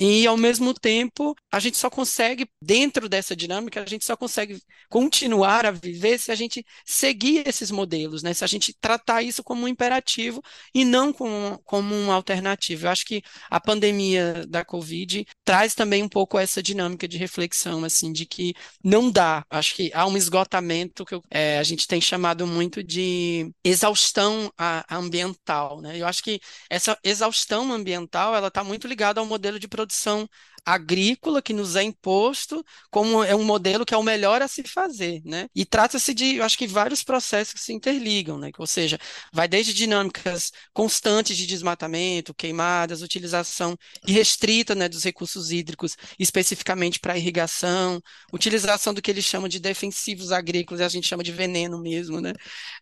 e, 0.00 0.26
ao 0.26 0.34
mesmo 0.34 0.72
tempo, 0.72 1.36
a 1.52 1.60
gente 1.60 1.76
só 1.76 1.90
consegue, 1.90 2.48
dentro 2.62 3.06
dessa 3.06 3.36
dinâmica, 3.36 3.82
a 3.82 3.86
gente 3.86 4.02
só 4.06 4.16
consegue 4.16 4.58
continuar 4.88 5.66
a 5.66 5.70
viver 5.70 6.18
se 6.18 6.32
a 6.32 6.34
gente 6.34 6.64
seguir 6.86 7.46
esses 7.46 7.70
modelos, 7.70 8.22
né? 8.22 8.32
Se 8.32 8.42
a 8.42 8.46
gente 8.46 8.74
tratar 8.80 9.22
isso 9.22 9.44
como 9.44 9.64
um 9.64 9.68
imperativo 9.68 10.40
e 10.74 10.86
não 10.86 11.12
como, 11.12 11.60
como 11.64 11.94
uma 11.94 12.14
alternativa. 12.14 12.86
Eu 12.86 12.90
acho 12.90 13.04
que 13.04 13.22
a 13.50 13.60
pandemia 13.60 14.46
da 14.48 14.64
Covid 14.64 15.26
traz 15.44 15.74
também 15.74 16.02
um 16.02 16.08
pouco 16.08 16.38
essa 16.38 16.62
dinâmica 16.62 17.06
de 17.06 17.18
reflexão, 17.18 17.84
assim, 17.84 18.10
de 18.10 18.24
que 18.24 18.54
não 18.82 19.10
dá. 19.10 19.44
Acho 19.50 19.74
que 19.74 19.90
há 19.92 20.06
um 20.06 20.16
esgotamento 20.16 21.04
que 21.04 21.14
eu, 21.14 21.22
é, 21.30 21.58
a 21.58 21.62
gente 21.62 21.86
tem 21.86 22.00
chamado 22.00 22.46
muito 22.46 22.82
de 22.82 23.52
exaustão 23.62 24.50
ambiental, 24.90 25.82
né? 25.82 25.98
Eu 26.00 26.06
acho 26.06 26.22
que 26.22 26.40
essa 26.70 26.98
exaustão 27.04 27.70
ambiental, 27.70 28.34
ela 28.34 28.48
está 28.48 28.64
muito 28.64 28.88
ligada 28.88 29.20
ao 29.20 29.26
modelo 29.26 29.58
de 29.58 29.68
produção 29.68 29.89
produção 29.90 30.28
agrícola 30.64 31.42
que 31.42 31.52
nos 31.52 31.76
é 31.76 31.82
imposto 31.82 32.64
como 32.90 33.22
é 33.24 33.34
um 33.34 33.44
modelo 33.44 33.84
que 33.86 33.94
é 33.94 33.96
o 33.96 34.02
melhor 34.02 34.42
a 34.42 34.48
se 34.48 34.62
fazer, 34.62 35.22
né? 35.24 35.48
E 35.54 35.64
trata-se 35.64 36.12
de, 36.14 36.36
eu 36.36 36.44
acho 36.44 36.58
que 36.58 36.66
vários 36.66 37.02
processos 37.02 37.54
que 37.54 37.60
se 37.60 37.72
interligam, 37.72 38.38
né? 38.38 38.50
Ou 38.58 38.66
seja, 38.66 38.98
vai 39.32 39.48
desde 39.48 39.72
dinâmicas 39.74 40.52
constantes 40.72 41.36
de 41.36 41.46
desmatamento, 41.46 42.34
queimadas, 42.34 43.02
utilização 43.02 43.76
irrestrita, 44.06 44.74
né, 44.74 44.88
dos 44.88 45.04
recursos 45.04 45.50
hídricos, 45.50 45.96
especificamente 46.18 46.98
para 47.00 47.16
irrigação, 47.16 48.00
utilização 48.32 48.94
do 48.94 49.02
que 49.02 49.10
eles 49.10 49.24
chamam 49.24 49.48
de 49.48 49.58
defensivos 49.58 50.32
agrícolas, 50.32 50.80
a 50.80 50.88
gente 50.88 51.06
chama 51.06 51.22
de 51.22 51.32
veneno 51.32 51.80
mesmo, 51.80 52.20
né? 52.20 52.32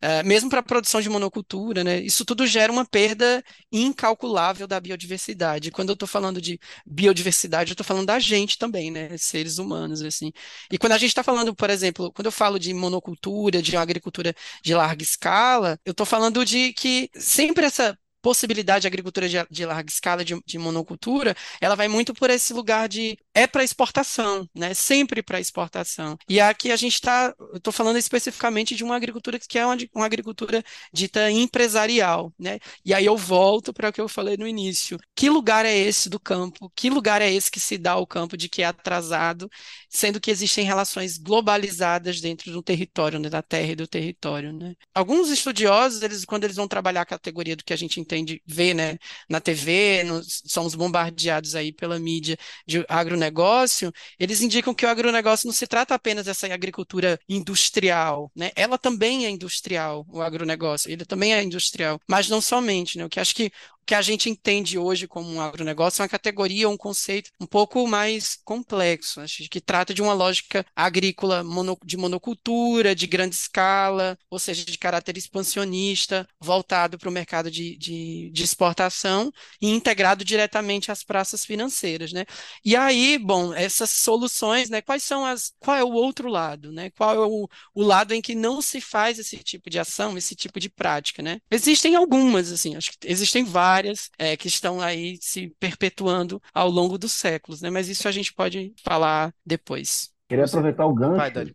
Uh, 0.03 0.27
mesmo 0.27 0.51
para 0.51 0.61
a 0.61 0.63
produção 0.63 1.01
de 1.01 1.09
monocultura, 1.09 1.85
né? 1.85 2.01
Isso 2.01 2.25
tudo 2.25 2.47
gera 2.47 2.73
uma 2.73 2.85
perda 2.85 3.43
incalculável 3.73 4.67
da 4.67 4.81
biodiversidade. 4.81 5.71
Quando 5.71 5.91
eu 5.91 5.95
estou 5.95 6.09
falando 6.09 6.41
de 6.41 6.59
biodiversidade 6.87 7.68
verdade, 7.69 7.71
eu 7.71 7.75
estou 7.75 7.85
falando 7.85 8.07
da 8.07 8.19
gente 8.19 8.59
também, 8.59 8.91
né? 8.91 9.17
Seres 9.19 9.59
humanos, 9.59 10.03
assim. 10.03 10.33
E 10.71 10.79
quando 10.79 10.93
a 10.93 10.99
gente 10.99 11.11
está 11.11 11.23
falando, 11.23 11.55
por 11.55 11.71
exemplo, 11.71 12.13
quando 12.13 12.27
eu 12.27 12.33
falo 12.33 12.59
de 12.59 12.73
monocultura, 12.75 13.63
de 13.63 13.77
agricultura 13.77 14.35
de 14.63 14.75
larga 14.75 15.03
escala, 15.03 15.79
eu 15.85 15.93
estou 15.93 16.07
falando 16.07 16.45
de 16.45 16.73
que 16.73 17.11
sempre 17.15 17.67
essa 17.67 17.97
possibilidade 18.21 18.83
de 18.83 18.87
agricultura 18.87 19.29
de, 19.29 19.37
de 19.51 19.65
larga 19.65 19.91
escala, 19.91 20.25
de, 20.25 20.41
de, 20.45 20.59
monocultura, 20.59 21.37
ela 21.61 21.75
vai 21.75 21.89
muito 21.89 22.13
por 22.13 22.31
esse 22.31 22.53
lugar 22.53 22.89
de 22.89 23.17
é 23.35 23.47
para 23.47 23.63
exportação, 23.63 24.49
né? 24.55 24.75
Sempre 24.75 25.23
para 25.23 25.41
exportação. 25.41 26.17
E 26.29 26.41
aqui 26.41 26.73
a 26.73 26.77
gente 26.77 26.95
está, 26.95 27.35
estou 27.55 27.73
falando 27.73 27.97
especificamente 27.97 28.75
de 28.75 28.83
uma 28.83 28.97
agricultura 28.97 29.39
que 29.39 29.59
é 29.59 29.65
uma, 29.65 29.77
uma 29.95 30.07
agricultura 30.07 30.63
dita 30.93 31.31
empresarial, 31.31 32.33
né? 32.39 32.59
E 32.85 32.93
aí 32.93 33.07
eu 33.07 33.17
volto 33.17 33.73
para 33.73 33.89
o 33.91 33.93
que 33.93 34.01
eu 34.01 34.09
falei 34.09 34.37
no 34.37 34.47
início. 34.47 34.99
Que 35.15 35.31
lugar 35.31 35.65
é 35.65 35.77
esse 35.77 36.09
do 36.09 36.19
campo? 36.19 36.71
Que 36.75 36.91
lugar 36.91 37.23
é 37.23 37.33
esse 37.33 37.51
que 37.51 37.61
se 37.61 37.79
dá 37.79 37.93
ao 37.93 38.07
campo 38.07 38.37
de 38.37 38.49
que 38.49 38.63
é 38.63 38.67
atrasado, 38.67 39.49
sendo 39.89 40.21
que 40.21 40.31
existem 40.31 40.65
relações 40.65 41.17
globalizadas 41.19 42.21
dentro 42.21 42.51
do 42.53 42.63
território, 42.63 43.19
né? 43.19 43.29
da 43.29 43.43
terra 43.43 43.73
e 43.73 43.77
do 43.77 43.87
território, 43.87 44.53
né? 44.53 44.75
Alguns 44.95 45.31
estudiosos, 45.31 46.03
eles 46.03 46.25
quando 46.25 46.45
eles 46.45 46.57
vão 46.57 46.69
trabalhar 46.69 47.03
a 47.03 47.07
categoria 47.07 47.57
do 47.57 47.65
que 47.65 47.73
a 47.73 47.77
gente 47.77 48.01
entende, 48.01 48.18
vê, 48.47 48.75
né, 48.75 48.99
na 49.29 49.41
TV, 49.41 50.05
nos, 50.05 50.43
somos 50.47 50.75
bombardeados 50.75 51.55
aí 51.55 51.73
pela 51.73 51.99
mídia 51.99 52.37
de 52.67 52.85
agronegócio, 52.89 53.93
eles 54.19 54.41
indicam 54.41 54.75
que 54.75 54.87
o 54.87 54.89
agronegócio 54.89 55.47
não 55.47 55.55
se 55.55 55.67
trata 55.67 55.95
apenas 55.95 56.27
dessa 56.27 56.53
agricultura 56.53 57.19
industrial, 57.29 58.31
né? 58.35 58.51
Ela 58.57 58.79
também 58.79 59.27
é 59.27 59.31
industrial, 59.31 60.07
o 60.09 60.21
agronegócio, 60.23 60.91
ele 60.91 61.05
também 61.05 61.35
é 61.35 61.43
industrial, 61.43 62.01
mas 62.09 62.29
não 62.29 62.41
somente, 62.41 62.99
né? 62.99 63.05
O 63.05 63.09
que 63.09 63.21
acho 63.21 63.35
que 63.35 63.51
que 63.89 63.95
a 63.95 64.03
gente 64.03 64.29
entende 64.29 64.79
hoje 64.79 65.09
como 65.09 65.33
um 65.33 65.41
agronegócio 65.41 66.03
é 66.03 66.05
uma 66.05 66.11
categoria, 66.11 66.69
um 66.69 66.77
conceito 66.77 67.31
um 67.41 67.47
pouco 67.47 67.89
mais 67.89 68.37
complexo, 68.45 69.23
que 69.51 69.63
trata 69.63 69.95
de 69.95 70.03
uma 70.03 70.13
lógica 70.13 70.63
agrícola 70.77 71.43
mono, 71.43 71.75
de 71.83 71.97
monocultura, 71.97 72.95
de 72.95 73.07
grande 73.07 73.35
escala, 73.35 74.19
ou 74.29 74.39
seja, 74.39 74.63
de 74.63 74.77
caráter 74.77 75.17
expansionista, 75.17 76.29
voltado 76.39 76.99
para 76.99 77.09
o 77.09 77.13
mercado 77.13 77.51
de, 77.51 77.79
de, 77.79 78.31
de, 78.31 78.45
exportação 78.45 79.33
e 79.59 79.71
integrado 79.71 80.23
diretamente 80.23 80.93
às 80.93 81.03
praças 81.03 81.47
financeiras, 81.47 82.13
né? 82.13 82.27
E 82.63 82.77
aí, 82.77 83.17
bom, 83.17 83.55
essas 83.55 83.89
soluções, 83.89 84.69
né? 84.69 84.83
Quais 84.83 85.03
são 85.03 85.25
as, 85.25 85.55
qual 85.59 85.79
é 85.79 85.83
o 85.83 85.93
outro 85.93 86.29
lado, 86.29 86.71
né? 86.71 86.91
Qual 86.91 87.15
é 87.15 87.27
o, 87.27 87.49
o 87.75 87.83
lado 87.83 88.13
em 88.13 88.21
que 88.21 88.35
não 88.35 88.61
se 88.61 88.83
faz 88.83 89.19
esse 89.19 89.39
tipo 89.39 89.71
de 89.71 89.79
ação, 89.79 90.19
esse 90.19 90.37
tipo 90.37 90.61
de 90.61 90.69
prática, 90.69 91.23
né? 91.23 91.41
Existem 91.51 91.95
algumas, 91.95 92.53
assim, 92.53 92.77
acho 92.77 92.91
que 92.91 92.99
existem 93.11 93.45
várias 93.45 93.78
áreas 93.79 94.11
é, 94.19 94.37
que 94.37 94.49
estão 94.49 94.81
aí 94.81 95.17
se 95.21 95.55
perpetuando 95.59 96.41
ao 96.53 96.69
longo 96.69 96.99
dos 96.99 97.13
séculos, 97.13 97.63
né? 97.63 97.71
Mas 97.71 97.89
isso 97.89 98.09
a 98.09 98.13
gente 98.13 98.33
pode 98.35 98.75
falar 98.85 99.33
depois. 99.45 100.11
Queria 100.29 100.45
aproveitar 100.45 100.87
o 100.87 100.95
gancho 100.95 101.55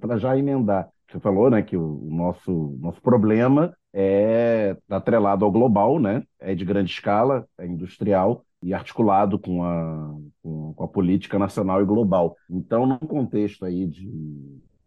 para 0.00 0.18
já 0.18 0.36
emendar. 0.36 0.88
Você 1.10 1.20
falou, 1.20 1.50
né, 1.50 1.62
que 1.62 1.76
o 1.76 2.08
nosso, 2.10 2.76
nosso 2.80 3.00
problema 3.00 3.76
é 3.92 4.76
atrelado 4.88 5.44
ao 5.44 5.52
global, 5.52 6.00
né? 6.00 6.22
É 6.40 6.54
de 6.54 6.64
grande 6.64 6.90
escala, 6.90 7.46
é 7.58 7.66
industrial 7.66 8.44
e 8.62 8.72
articulado 8.72 9.38
com 9.38 9.62
a, 9.62 10.14
com, 10.42 10.72
com 10.74 10.84
a 10.84 10.88
política 10.88 11.38
nacional 11.38 11.82
e 11.82 11.84
global. 11.84 12.36
Então, 12.48 12.86
num 12.86 12.98
contexto 12.98 13.64
aí 13.64 13.86
de, 13.86 14.08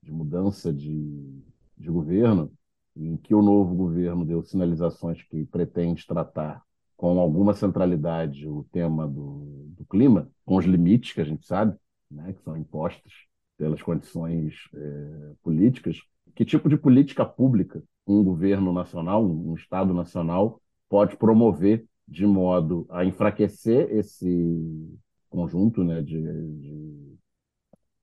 de 0.02 0.12
mudança 0.12 0.74
de, 0.74 1.42
de 1.78 1.90
governo, 1.90 2.52
em 2.96 3.18
que 3.18 3.36
o 3.36 3.42
novo 3.42 3.76
governo 3.76 4.26
deu 4.26 4.42
sinalizações 4.44 5.22
que 5.24 5.46
pretende 5.46 6.06
tratar 6.06 6.64
com 6.96 7.20
alguma 7.20 7.54
centralidade 7.54 8.48
o 8.48 8.66
tema 8.72 9.08
do, 9.08 9.66
do 9.76 9.86
clima, 9.86 10.30
com 10.46 10.56
os 10.56 10.66
limites 10.66 11.14
que 11.14 11.22
a 11.22 11.26
gente 11.26 11.46
sabe, 11.46 11.78
né, 12.10 12.34
que 12.34 12.42
são 12.42 12.56
impostos 12.56 13.28
pelas 13.58 13.82
condições 13.82 14.54
é, 14.74 15.34
políticas. 15.44 16.00
Que 16.34 16.46
tipo 16.46 16.70
de 16.70 16.78
política 16.78 17.26
pública 17.26 17.84
um 18.08 18.24
governo 18.24 18.72
nacional, 18.72 19.26
um 19.26 19.56
Estado 19.56 19.94
nacional, 19.94 20.62
pode 20.88 21.18
promover 21.18 21.86
de 22.08 22.26
modo 22.26 22.86
a 22.90 23.04
enfraquecer 23.04 23.92
esse 23.92 25.00
conjunto 25.30 25.84
né, 25.84 26.02
de, 26.02 26.22
de, 26.22 27.18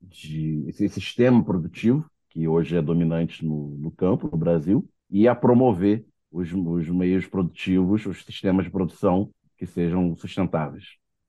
de 0.00 0.64
esse 0.68 0.88
sistema 0.88 1.42
produtivo 1.44 2.04
que 2.32 2.48
hoje 2.48 2.76
é 2.76 2.82
dominante 2.82 3.44
no, 3.44 3.76
no 3.78 3.90
campo, 3.90 4.28
no 4.30 4.38
Brasil, 4.38 4.88
e 5.10 5.28
a 5.28 5.34
promover 5.34 6.04
os, 6.30 6.50
os 6.52 6.88
meios 6.88 7.26
produtivos, 7.26 8.06
os 8.06 8.24
sistemas 8.24 8.64
de 8.64 8.70
produção 8.70 9.30
que 9.58 9.66
sejam 9.66 10.16
sustentáveis. 10.16 10.84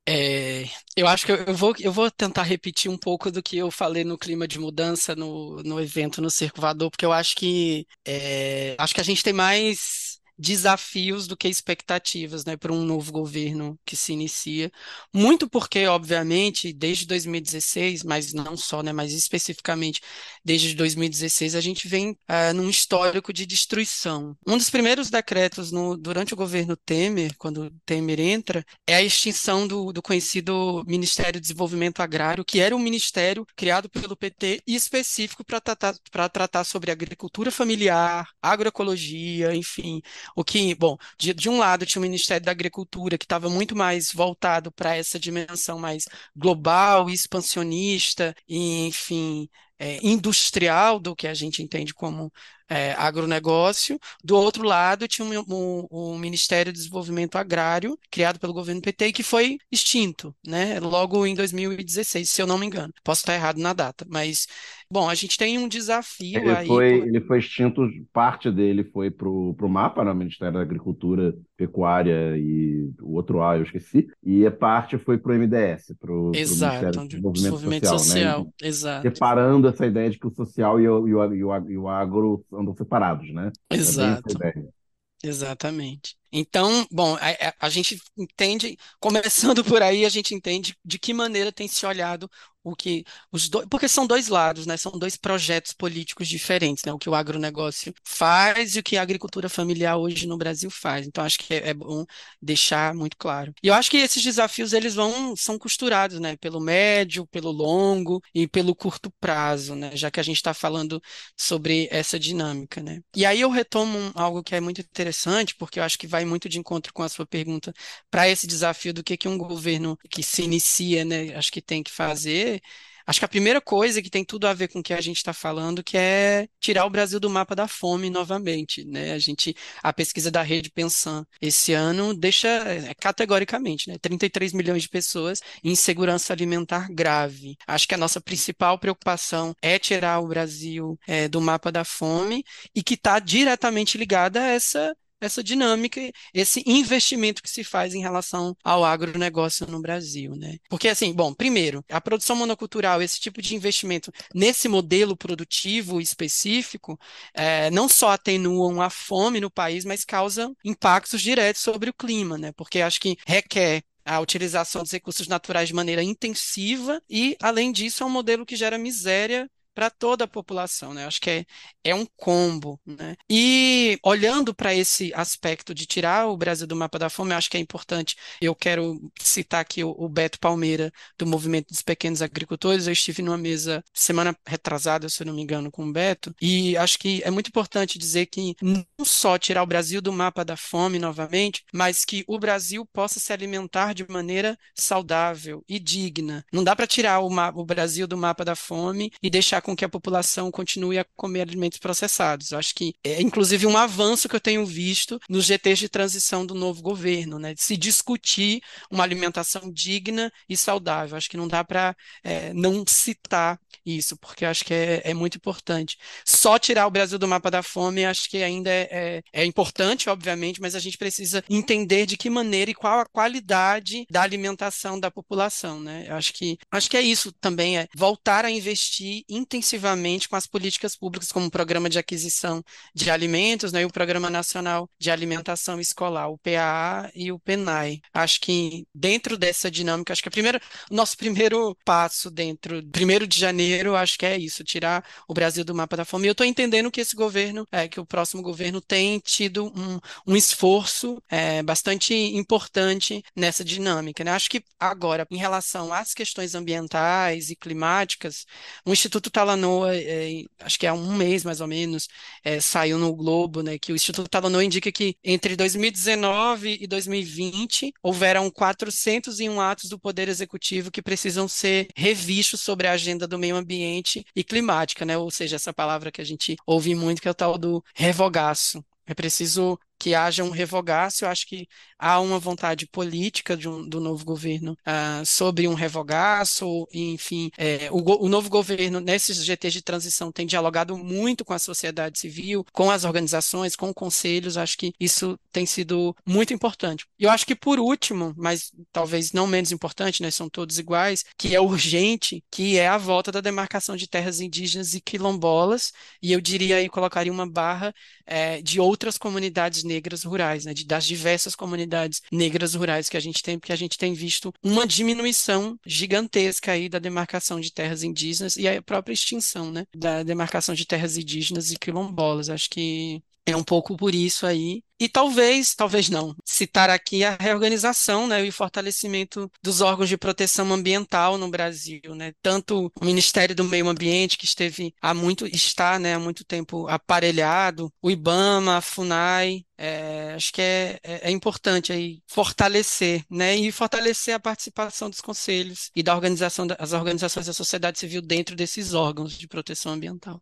É, 0.07 0.65
eu 0.97 1.07
acho 1.07 1.25
que 1.25 1.31
eu 1.31 1.55
vou, 1.55 1.73
eu 1.79 1.91
vou 1.91 2.11
tentar 2.11 2.43
repetir 2.43 2.91
um 2.91 2.97
pouco 2.97 3.31
do 3.31 3.41
que 3.41 3.57
eu 3.57 3.71
falei 3.71 4.03
no 4.03 4.17
clima 4.17 4.47
de 4.47 4.59
mudança 4.59 5.15
no, 5.15 5.61
no 5.63 5.79
evento 5.79 6.21
no 6.21 6.29
Circo 6.29 6.59
Voador, 6.59 6.89
porque 6.89 7.05
eu 7.05 7.11
acho 7.11 7.35
que 7.35 7.85
é, 8.05 8.75
acho 8.77 8.93
que 8.93 8.99
a 9.01 9.03
gente 9.03 9.23
tem 9.23 9.33
mais 9.33 10.12
desafios 10.37 11.27
do 11.27 11.37
que 11.37 11.47
expectativas, 11.47 12.45
né, 12.45 12.57
para 12.57 12.73
um 12.73 12.83
novo 12.83 13.11
governo 13.11 13.79
que 13.85 13.95
se 13.95 14.13
inicia. 14.13 14.71
Muito 15.13 15.49
porque, 15.49 15.85
obviamente, 15.87 16.73
desde 16.73 17.05
2016, 17.05 18.03
mas 18.03 18.33
não 18.33 18.57
só, 18.57 18.81
né, 18.81 18.91
mas 18.91 19.13
especificamente 19.13 20.01
desde 20.43 20.75
2016, 20.75 21.55
a 21.55 21.61
gente 21.61 21.87
vem 21.87 22.11
uh, 22.11 22.53
num 22.55 22.69
histórico 22.69 23.31
de 23.31 23.45
destruição. 23.45 24.35
Um 24.45 24.57
dos 24.57 24.69
primeiros 24.69 25.09
decretos 25.09 25.71
no, 25.71 25.97
durante 25.97 26.33
o 26.33 26.37
governo 26.37 26.75
Temer, 26.75 27.35
quando 27.37 27.71
Temer 27.85 28.19
entra, 28.19 28.65
é 28.87 28.95
a 28.95 29.01
extinção 29.01 29.67
do, 29.67 29.91
do 29.93 30.01
conhecido 30.01 30.83
Ministério 30.87 31.33
do 31.33 31.41
Desenvolvimento 31.41 32.01
Agrário, 32.01 32.45
que 32.45 32.59
era 32.59 32.75
um 32.75 32.79
ministério 32.79 33.45
criado 33.55 33.89
pelo 33.89 34.15
PT 34.15 34.61
e 34.67 34.75
específico 34.75 35.43
para 35.43 35.61
tratar, 35.61 35.95
tratar 36.31 36.63
sobre 36.63 36.91
agricultura 36.91 37.51
familiar, 37.51 38.27
agroecologia, 38.41 39.55
enfim, 39.55 40.01
o 40.35 40.43
que, 40.43 40.75
bom, 40.75 40.97
de, 41.17 41.33
de 41.33 41.49
um 41.49 41.57
lado 41.57 41.85
tinha 41.85 41.99
o 41.99 42.03
Ministério 42.03 42.45
da 42.45 42.51
Agricultura, 42.51 43.17
que 43.17 43.25
estava 43.25 43.49
muito 43.49 43.75
mais 43.75 44.11
voltado 44.11 44.71
para 44.71 44.95
essa 44.95 45.19
dimensão 45.19 45.79
mais 45.79 46.05
global 46.35 47.09
expansionista, 47.09 48.35
e, 48.47 48.87
enfim, 48.87 49.49
é, 49.79 49.99
industrial 50.05 50.99
do 50.99 51.15
que 51.15 51.27
a 51.27 51.33
gente 51.33 51.61
entende 51.61 51.93
como 51.93 52.31
é, 52.69 52.93
agronegócio. 52.93 53.99
Do 54.23 54.35
outro 54.35 54.63
lado, 54.63 55.07
tinha 55.07 55.27
o 55.27 55.31
um, 55.31 55.43
um, 55.49 55.87
um 55.91 56.17
Ministério 56.17 56.71
do 56.71 56.75
Desenvolvimento 56.75 57.37
Agrário, 57.37 57.97
criado 58.11 58.39
pelo 58.39 58.53
governo 58.53 58.81
PT, 58.81 59.11
que 59.11 59.23
foi 59.23 59.57
extinto, 59.71 60.35
né? 60.45 60.79
Logo 60.79 61.25
em 61.25 61.35
2016, 61.35 62.29
se 62.29 62.41
eu 62.41 62.47
não 62.47 62.57
me 62.57 62.65
engano. 62.65 62.93
Posso 63.03 63.21
estar 63.21 63.33
errado 63.33 63.57
na 63.57 63.73
data, 63.73 64.05
mas 64.09 64.47
Bom, 64.93 65.09
a 65.09 65.15
gente 65.15 65.39
tem 65.39 65.57
um 65.57 65.67
desafio 65.67 66.39
ele 66.39 66.51
aí. 66.51 66.67
Foi, 66.67 66.99
por... 66.99 67.07
Ele 67.07 67.21
foi 67.21 67.39
extinto, 67.39 67.89
parte 68.13 68.51
dele 68.51 68.83
foi 68.83 69.09
para 69.09 69.27
o 69.27 69.67
mapa, 69.67 70.03
no 70.03 70.11
né? 70.11 70.19
Ministério 70.19 70.53
da 70.53 70.61
Agricultura, 70.61 71.33
Pecuária 71.57 72.37
e 72.37 72.91
o 73.01 73.15
outro 73.15 73.41
A, 73.41 73.57
eu 73.57 73.63
esqueci, 73.63 74.07
e 74.21 74.45
a 74.45 74.51
parte 74.51 74.99
foi 74.99 75.17
para 75.17 75.31
o 75.31 75.35
MDS, 75.35 75.95
para 75.99 76.11
o 76.11 76.29
Ministério 76.29 76.91
do 76.91 77.07
Desenvolvimento, 77.07 77.33
Desenvolvimento 77.33 77.87
Social. 77.87 78.03
Social 78.03 78.43
né? 78.43 78.67
Exato. 78.67 79.01
Separando 79.01 79.67
essa 79.67 79.85
ideia 79.87 80.11
de 80.11 80.19
que 80.19 80.27
o 80.27 80.31
social 80.31 80.79
e 80.79 80.87
o, 80.87 81.07
e 81.07 81.43
o, 81.43 81.69
e 81.69 81.77
o 81.77 81.89
agro 81.89 82.45
andam 82.53 82.75
separados, 82.75 83.33
né? 83.33 83.51
Exato. 83.69 84.37
É 84.43 85.27
Exatamente. 85.27 86.17
Então, 86.35 86.87
bom, 86.91 87.15
a, 87.15 87.67
a, 87.67 87.69
gente 87.69 88.01
entende, 88.17 88.75
começando 88.99 89.63
por 89.63 89.83
aí, 89.83 90.03
a 90.03 90.09
gente 90.09 90.33
entende 90.33 90.75
de 90.83 90.97
que 90.97 91.13
maneira 91.13 91.51
tem 91.51 91.67
se 91.67 91.85
olhado 91.85 92.27
o 92.63 92.75
que 92.75 93.03
os 93.31 93.49
dois, 93.49 93.67
porque 93.69 93.87
são 93.87 94.07
dois 94.07 94.29
lados, 94.29 94.65
né? 94.65 94.77
São 94.77 94.93
dois 94.93 95.17
projetos 95.17 95.73
políticos 95.73 96.27
diferentes, 96.27 96.83
né? 96.85 96.93
O 96.93 96.97
que 96.97 97.09
o 97.09 97.15
agronegócio 97.15 97.93
faz 98.03 98.75
e 98.75 98.79
o 98.79 98.83
que 98.83 98.95
a 98.95 99.01
agricultura 99.01 99.49
familiar 99.49 99.97
hoje 99.97 100.25
no 100.25 100.37
Brasil 100.37 100.71
faz. 100.71 101.05
Então, 101.05 101.23
acho 101.23 101.37
que 101.39 101.53
é, 101.53 101.69
é 101.69 101.73
bom 101.73 102.05
deixar 102.41 102.93
muito 102.93 103.17
claro. 103.17 103.53
E 103.61 103.67
eu 103.67 103.73
acho 103.73 103.91
que 103.91 103.97
esses 103.97 104.23
desafios 104.23 104.71
eles 104.71 104.95
vão 104.95 105.35
são 105.35 105.59
costurados, 105.59 106.19
né? 106.19 106.37
Pelo 106.37 106.59
médio, 106.61 107.27
pelo 107.27 107.51
longo 107.51 108.21
e 108.33 108.47
pelo 108.47 108.75
curto 108.75 109.11
prazo, 109.19 109.75
né? 109.75 109.95
Já 109.95 110.09
que 110.09 110.19
a 110.19 110.23
gente 110.23 110.37
está 110.37 110.53
falando 110.53 111.01
sobre 111.37 111.87
essa 111.91 112.17
dinâmica, 112.17 112.81
né? 112.81 113.01
E 113.15 113.25
aí 113.25 113.41
eu 113.41 113.49
retomo 113.49 114.11
algo 114.15 114.41
que 114.43 114.55
é 114.55 114.61
muito 114.61 114.79
interessante, 114.79 115.55
porque 115.55 115.79
eu 115.79 115.83
acho 115.83 115.97
que 115.97 116.07
vai 116.07 116.22
vai 116.23 116.29
muito 116.29 116.49
de 116.49 116.59
encontro 116.59 116.93
com 116.93 117.03
a 117.03 117.09
sua 117.09 117.25
pergunta 117.25 117.73
para 118.09 118.27
esse 118.27 118.47
desafio 118.47 118.93
do 118.93 119.03
que, 119.03 119.17
que 119.17 119.27
um 119.27 119.37
governo 119.37 119.97
que 120.09 120.23
se 120.23 120.43
inicia, 120.43 121.05
né, 121.05 121.35
acho 121.35 121.51
que 121.51 121.61
tem 121.61 121.83
que 121.83 121.91
fazer. 121.91 122.61
Acho 123.05 123.19
que 123.19 123.25
a 123.25 123.27
primeira 123.27 123.59
coisa 123.59 124.01
que 124.01 124.09
tem 124.09 124.23
tudo 124.23 124.47
a 124.47 124.53
ver 124.53 124.69
com 124.69 124.79
o 124.79 124.83
que 124.83 124.93
a 124.93 125.01
gente 125.01 125.17
está 125.17 125.33
falando, 125.33 125.83
que 125.83 125.97
é 125.97 126.47
tirar 126.59 126.85
o 126.85 126.89
Brasil 126.89 127.19
do 127.19 127.29
mapa 127.29 127.53
da 127.53 127.67
fome 127.67 128.09
novamente, 128.09 128.85
né? 128.85 129.11
A 129.11 129.19
gente, 129.19 129.53
a 129.81 129.91
pesquisa 129.91 130.31
da 130.31 130.41
Rede 130.41 130.71
Pensan 130.71 131.25
esse 131.41 131.73
ano 131.73 132.13
deixa 132.13 132.47
é, 132.47 132.93
categoricamente, 132.93 133.89
né? 133.89 133.97
33 134.01 134.53
milhões 134.53 134.83
de 134.83 134.89
pessoas 134.89 135.41
em 135.61 135.71
insegurança 135.71 136.31
alimentar 136.31 136.87
grave. 136.89 137.57
Acho 137.67 137.87
que 137.87 137.93
a 137.93 137.97
nossa 137.97 138.21
principal 138.21 138.79
preocupação 138.79 139.53
é 139.61 139.77
tirar 139.77 140.19
o 140.21 140.27
Brasil 140.27 140.97
é, 141.05 141.27
do 141.27 141.41
mapa 141.41 141.71
da 141.73 141.83
fome 141.83 142.43
e 142.73 142.81
que 142.81 142.93
está 142.93 143.19
diretamente 143.19 143.97
ligada 143.97 144.41
a 144.41 144.47
essa 144.47 144.95
essa 145.25 145.43
dinâmica, 145.43 146.01
esse 146.33 146.63
investimento 146.65 147.41
que 147.41 147.49
se 147.49 147.63
faz 147.63 147.93
em 147.93 148.01
relação 148.01 148.55
ao 148.63 148.83
agronegócio 148.83 149.65
no 149.67 149.81
Brasil, 149.81 150.35
né? 150.35 150.57
Porque 150.69 150.87
assim, 150.87 151.13
bom, 151.13 151.33
primeiro, 151.33 151.83
a 151.89 152.01
produção 152.01 152.35
monocultural, 152.35 153.01
esse 153.01 153.19
tipo 153.19 153.41
de 153.41 153.55
investimento 153.55 154.11
nesse 154.33 154.67
modelo 154.67 155.15
produtivo 155.15 156.01
específico, 156.01 156.99
é, 157.33 157.69
não 157.71 157.87
só 157.87 158.11
atenuam 158.11 158.81
a 158.81 158.89
fome 158.89 159.39
no 159.39 159.51
país, 159.51 159.85
mas 159.85 160.05
causam 160.05 160.55
impactos 160.63 161.21
diretos 161.21 161.61
sobre 161.61 161.89
o 161.89 161.93
clima, 161.93 162.37
né? 162.37 162.51
Porque 162.53 162.81
acho 162.81 162.99
que 162.99 163.17
requer 163.25 163.83
a 164.05 164.19
utilização 164.19 164.83
dos 164.83 164.91
recursos 164.91 165.27
naturais 165.27 165.69
de 165.69 165.73
maneira 165.73 166.03
intensiva 166.03 167.01
e, 167.09 167.37
além 167.41 167.71
disso, 167.71 168.03
é 168.03 168.05
um 168.05 168.09
modelo 168.09 168.45
que 168.45 168.55
gera 168.55 168.77
miséria 168.77 169.49
para 169.73 169.89
toda 169.89 170.25
a 170.25 170.27
população, 170.27 170.93
né? 170.93 171.05
Acho 171.05 171.19
que 171.21 171.29
é, 171.29 171.45
é 171.83 171.95
um 171.95 172.05
combo, 172.15 172.79
né? 172.85 173.15
E 173.29 173.97
olhando 174.03 174.53
para 174.53 174.73
esse 174.73 175.11
aspecto 175.13 175.73
de 175.73 175.85
tirar 175.85 176.27
o 176.27 176.37
Brasil 176.37 176.67
do 176.67 176.75
mapa 176.75 176.99
da 176.99 177.09
fome, 177.09 177.33
acho 177.33 177.49
que 177.49 177.57
é 177.57 177.59
importante. 177.59 178.15
Eu 178.39 178.55
quero 178.55 178.99
citar 179.19 179.61
aqui 179.61 179.83
o, 179.83 179.95
o, 179.97 180.07
Beto 180.07 180.39
Palmeira, 180.39 180.91
do 181.17 181.25
Movimento 181.25 181.69
dos 181.69 181.81
Pequenos 181.81 182.21
Agricultores. 182.21 182.87
Eu 182.87 182.93
estive 182.93 183.21
numa 183.21 183.37
mesa 183.37 183.83
semana 183.93 184.35
retrasada, 184.45 185.09
se 185.09 185.23
eu 185.23 185.27
não 185.27 185.33
me 185.33 185.41
engano, 185.41 185.71
com 185.71 185.85
o 185.85 185.91
Beto, 185.91 186.33
e 186.41 186.77
acho 186.77 186.99
que 186.99 187.21
é 187.23 187.31
muito 187.31 187.47
importante 187.47 187.97
dizer 187.97 188.27
que 188.27 188.55
não 188.61 188.85
só 189.03 189.37
tirar 189.37 189.63
o 189.63 189.67
Brasil 189.67 190.01
do 190.01 190.13
mapa 190.13 190.45
da 190.45 190.55
fome 190.55 190.99
novamente, 190.99 191.63
mas 191.73 192.05
que 192.05 192.23
o 192.27 192.37
Brasil 192.37 192.85
possa 192.85 193.19
se 193.19 193.33
alimentar 193.33 193.93
de 193.93 194.07
maneira 194.07 194.57
saudável 194.75 195.63
e 195.67 195.79
digna. 195.79 196.45
Não 196.51 196.63
dá 196.63 196.75
para 196.75 196.87
tirar 196.87 197.19
o, 197.19 197.29
o 197.55 197.65
Brasil 197.65 198.07
do 198.07 198.17
mapa 198.17 198.45
da 198.45 198.55
fome 198.55 199.11
e 199.21 199.29
deixar 199.29 199.62
com 199.63 199.75
que 199.75 199.85
a 199.85 199.89
população 199.89 200.51
continue 200.51 200.99
a 200.99 201.05
comer 201.15 201.41
alimentos 201.41 201.79
processados. 201.79 202.51
Eu 202.51 202.59
acho 202.59 202.75
que 202.75 202.93
é 203.03 203.21
inclusive 203.21 203.65
um 203.65 203.77
avanço 203.77 204.29
que 204.29 204.35
eu 204.35 204.39
tenho 204.39 204.65
visto 204.65 205.19
nos 205.29 205.45
GTs 205.45 205.79
de 205.79 205.89
transição 205.89 206.45
do 206.45 206.53
novo 206.53 206.81
governo, 206.81 207.39
né? 207.39 207.53
Se 207.57 207.75
discutir 207.77 208.61
uma 208.91 209.03
alimentação 209.03 209.71
digna 209.71 210.31
e 210.47 210.55
saudável. 210.55 211.17
Acho 211.17 211.29
que 211.29 211.37
não 211.37 211.47
dá 211.47 211.63
para 211.63 211.95
é, 212.23 212.53
não 212.53 212.83
citar 212.87 213.59
isso, 213.85 214.17
porque 214.17 214.45
acho 214.45 214.63
que 214.63 214.73
é, 214.73 215.01
é, 215.03 215.13
muito 215.13 215.37
importante. 215.37 215.97
Só 216.25 216.57
tirar 216.57 216.87
o 216.87 216.91
Brasil 216.91 217.19
do 217.19 217.27
mapa 217.27 217.49
da 217.49 217.63
fome, 217.63 218.05
acho 218.05 218.29
que 218.29 218.43
ainda 218.43 218.69
é, 218.69 218.87
é, 218.91 219.23
é 219.41 219.45
importante, 219.45 220.09
obviamente, 220.09 220.61
mas 220.61 220.75
a 220.75 220.79
gente 220.79 220.97
precisa 220.97 221.43
entender 221.49 222.05
de 222.05 222.17
que 222.17 222.29
maneira 222.29 222.71
e 222.71 222.75
qual 222.75 222.99
a 222.99 223.05
qualidade 223.05 224.05
da 224.09 224.21
alimentação 224.21 224.99
da 224.99 225.11
população, 225.11 225.79
né? 225.79 226.07
Acho 226.09 226.33
que 226.33 226.57
acho 226.71 226.89
que 226.89 226.97
é 226.97 227.01
isso 227.01 227.31
também, 227.33 227.77
é 227.77 227.87
voltar 227.95 228.45
a 228.45 228.51
investir 228.51 229.23
intensivamente 229.53 230.27
com 230.27 230.35
as 230.35 230.47
políticas 230.47 230.95
públicas, 230.95 231.31
como 231.31 231.45
o 231.45 231.51
Programa 231.51 231.89
de 231.89 231.99
Aquisição 231.99 232.63
de 232.93 233.11
Alimentos, 233.11 233.71
né, 233.71 233.83
e 233.83 233.85
o 233.85 233.91
Programa 233.91 234.29
Nacional 234.29 234.89
de 234.97 235.11
Alimentação 235.11 235.79
Escolar, 235.79 236.29
o 236.29 236.37
PAA 236.39 237.11
e 237.13 237.31
o 237.31 237.39
PENAI. 237.39 238.01
Acho 238.13 238.41
que 238.41 238.87
dentro 238.93 239.37
dessa 239.37 239.69
dinâmica, 239.69 240.11
acho 240.11 240.23
que 240.23 240.29
a 240.29 240.31
primeira, 240.31 240.59
o 240.89 240.95
nosso 240.95 241.15
primeiro 241.15 241.77
passo 241.85 242.31
dentro, 242.31 242.83
primeiro 242.87 243.27
de 243.27 243.39
janeiro, 243.39 243.95
acho 243.95 244.17
que 244.17 244.25
é 244.25 244.37
isso, 244.37 244.63
tirar 244.63 245.05
o 245.27 245.33
Brasil 245.33 245.63
do 245.63 245.75
mapa 245.75 245.97
da 245.97 246.05
fome. 246.05 246.25
E 246.25 246.29
eu 246.29 246.31
estou 246.31 246.45
entendendo 246.45 246.89
que 246.89 247.01
esse 247.01 247.15
governo, 247.15 247.67
é, 247.71 247.87
que 247.87 247.99
o 247.99 248.05
próximo 248.05 248.41
governo 248.41 248.81
tem 248.81 249.19
tido 249.19 249.67
um, 249.75 249.99
um 250.25 250.35
esforço 250.35 251.21
é, 251.29 251.61
bastante 251.61 252.13
importante 252.13 253.23
nessa 253.35 253.63
dinâmica. 253.63 254.23
Né? 254.23 254.31
Acho 254.31 254.49
que 254.49 254.63
agora, 254.79 255.27
em 255.29 255.37
relação 255.37 255.93
às 255.93 256.13
questões 256.13 256.55
ambientais 256.55 257.49
e 257.49 257.55
climáticas, 257.55 258.45
o 258.85 258.91
Instituto 258.91 259.29
Talanoa, 259.43 259.93
é, 259.93 260.45
acho 260.61 260.79
que 260.79 260.87
há 260.87 260.93
um 260.93 261.13
mês 261.13 261.43
mais 261.43 261.59
ou 261.59 261.67
menos, 261.67 262.07
é, 262.43 262.61
saiu 262.61 262.97
no 262.97 263.13
Globo, 263.13 263.61
né, 263.61 263.77
que 263.77 263.91
o 263.91 263.95
Instituto 263.95 264.29
Talanoa 264.29 264.63
indica 264.63 264.89
que 264.89 265.17
entre 265.21 265.57
2019 265.57 266.77
e 266.79 266.87
2020 266.87 267.93
houveram 268.01 268.49
401 268.49 269.59
atos 269.59 269.89
do 269.89 269.99
Poder 269.99 270.29
Executivo 270.29 270.89
que 270.89 271.01
precisam 271.01 271.45
ser 271.47 271.87
revistos 271.93 272.61
sobre 272.61 272.87
a 272.87 272.93
agenda 272.93 273.27
do 273.27 273.37
meio 273.37 273.57
ambiente 273.57 274.25
e 274.33 274.43
climática, 274.45 275.03
né, 275.03 275.17
ou 275.17 275.29
seja, 275.29 275.57
essa 275.57 275.73
palavra 275.73 276.09
que 276.09 276.21
a 276.21 276.25
gente 276.25 276.55
ouve 276.65 276.95
muito, 276.95 277.21
que 277.21 277.27
é 277.27 277.31
o 277.31 277.35
tal 277.35 277.57
do 277.57 277.83
revogaço. 277.93 278.83
É 279.05 279.13
preciso 279.13 279.77
que 280.03 280.13
haja 280.13 280.43
um 280.43 280.49
revogaço. 280.49 281.23
Eu 281.23 281.29
acho 281.29 281.47
que 281.47 281.65
há 281.97 282.19
uma 282.19 282.37
vontade 282.37 282.85
política 282.85 283.57
um, 283.65 283.87
do 283.87 284.01
novo 284.01 284.25
governo 284.25 284.73
uh, 284.85 285.25
sobre 285.25 285.65
um 285.65 285.73
revogaço, 285.73 286.85
enfim, 286.93 287.49
é, 287.57 287.87
o, 287.89 288.25
o, 288.25 288.27
novo 288.27 288.49
governo, 288.49 288.99
nesses 288.99 289.37
GTs 289.45 289.71
de 289.71 289.81
transição, 289.81 290.29
tem 290.29 290.45
dialogado 290.45 290.97
muito 290.97 291.45
com 291.45 291.53
a 291.53 291.59
sociedade 291.59 292.19
civil, 292.19 292.65
com 292.73 292.91
as 292.91 293.05
organizações, 293.05 293.77
com 293.77 293.93
conselhos. 293.93 294.57
Acho 294.57 294.77
que 294.77 294.91
isso 294.99 295.39
tem 295.53 295.65
sido 295.65 296.13
muito 296.25 296.53
importante. 296.53 297.05
Eu 297.17 297.29
acho 297.29 297.45
que, 297.45 297.55
por 297.55 297.79
último, 297.79 298.33
mas 298.35 298.73
talvez 298.91 299.31
não 299.31 299.47
menos 299.47 299.71
importante, 299.71 300.21
né, 300.21 300.29
são 300.29 300.49
todos 300.49 300.79
iguais, 300.79 301.23
que 301.37 301.55
é 301.55 301.61
urgente, 301.61 302.43
que 302.51 302.77
é 302.77 302.89
a 302.89 302.97
volta 302.97 303.31
da 303.31 303.39
demarcação 303.39 303.95
de 303.95 304.05
terras 304.05 304.41
indígenas 304.41 304.93
e 304.93 304.99
quilombolas, 304.99 305.93
e 306.21 306.33
eu 306.33 306.41
diria 306.41 306.75
aí, 306.75 306.89
colocaria 306.89 307.31
uma 307.31 307.49
barra 307.49 307.95
é, 308.25 308.61
de 308.61 308.81
outras 308.81 309.17
comunidades 309.17 309.83
negras 309.83 309.92
rurais, 310.23 310.65
né, 310.65 310.73
de, 310.73 310.85
das 310.85 311.05
diversas 311.05 311.55
comunidades 311.55 312.21
negras 312.31 312.73
rurais 312.73 313.09
que 313.09 313.17
a 313.17 313.19
gente 313.19 313.41
tem, 313.41 313.59
porque 313.59 313.73
a 313.73 313.77
gente 313.77 313.97
tem 313.97 314.13
visto 314.13 314.53
uma 314.63 314.87
diminuição 314.87 315.77
gigantesca 315.85 316.71
aí 316.71 316.89
da 316.89 316.99
demarcação 316.99 317.59
de 317.59 317.71
terras 317.71 318.03
indígenas 318.03 318.57
e 318.57 318.67
a 318.67 318.81
própria 318.81 319.13
extinção, 319.13 319.71
né, 319.71 319.85
da 319.95 320.23
demarcação 320.23 320.75
de 320.75 320.85
terras 320.85 321.17
indígenas 321.17 321.71
e 321.71 321.77
quilombolas. 321.77 322.49
Acho 322.49 322.69
que 322.69 323.21
é 323.45 323.55
um 323.55 323.63
pouco 323.63 323.95
por 323.97 324.15
isso 324.15 324.45
aí. 324.45 324.81
E 324.99 325.09
talvez, 325.09 325.75
talvez 325.75 326.07
não, 326.07 326.33
citar 326.45 326.89
aqui 326.89 327.25
a 327.25 327.35
reorganização 327.37 328.25
né, 328.25 328.45
e 328.45 328.47
o 328.47 328.53
fortalecimento 328.53 329.51
dos 329.61 329.81
órgãos 329.81 330.07
de 330.07 330.17
proteção 330.17 330.71
ambiental 330.71 331.37
no 331.37 331.49
Brasil. 331.49 332.15
Né? 332.15 332.31
Tanto 332.41 332.89
o 333.01 333.05
Ministério 333.05 333.53
do 333.53 333.65
Meio 333.65 333.89
Ambiente, 333.89 334.37
que 334.37 334.45
esteve 334.45 334.93
há 335.01 335.13
muito, 335.13 335.45
está 335.45 335.99
né, 335.99 336.13
há 336.13 336.19
muito 336.19 336.45
tempo 336.45 336.87
aparelhado, 336.87 337.91
o 338.01 338.09
IBAMA, 338.09 338.77
a 338.77 338.81
FUNAI, 338.81 339.65
é, 339.77 340.33
acho 340.35 340.53
que 340.53 340.61
é, 340.61 340.99
é, 341.03 341.29
é, 341.29 341.31
importante 341.31 341.91
aí 341.91 342.21
fortalecer, 342.25 343.25
né, 343.29 343.57
e 343.57 343.71
fortalecer 343.73 344.33
a 344.33 344.39
participação 344.39 345.09
dos 345.09 345.19
conselhos 345.19 345.91
e 345.93 346.01
da 346.01 346.15
organização 346.15 346.65
das 346.65 346.93
organizações 346.93 347.47
da 347.47 347.53
sociedade 347.53 347.99
civil 347.99 348.21
dentro 348.21 348.55
desses 348.55 348.93
órgãos 348.93 349.37
de 349.37 349.47
proteção 349.47 349.91
ambiental. 349.91 350.41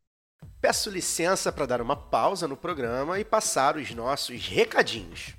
Peço 0.61 0.91
licença 0.91 1.51
para 1.51 1.65
dar 1.65 1.81
uma 1.81 1.95
pausa 1.95 2.47
no 2.47 2.55
programa 2.55 3.19
e 3.19 3.25
passar 3.25 3.77
os 3.77 3.89
nossos 3.95 4.47
recadinhos. 4.47 5.33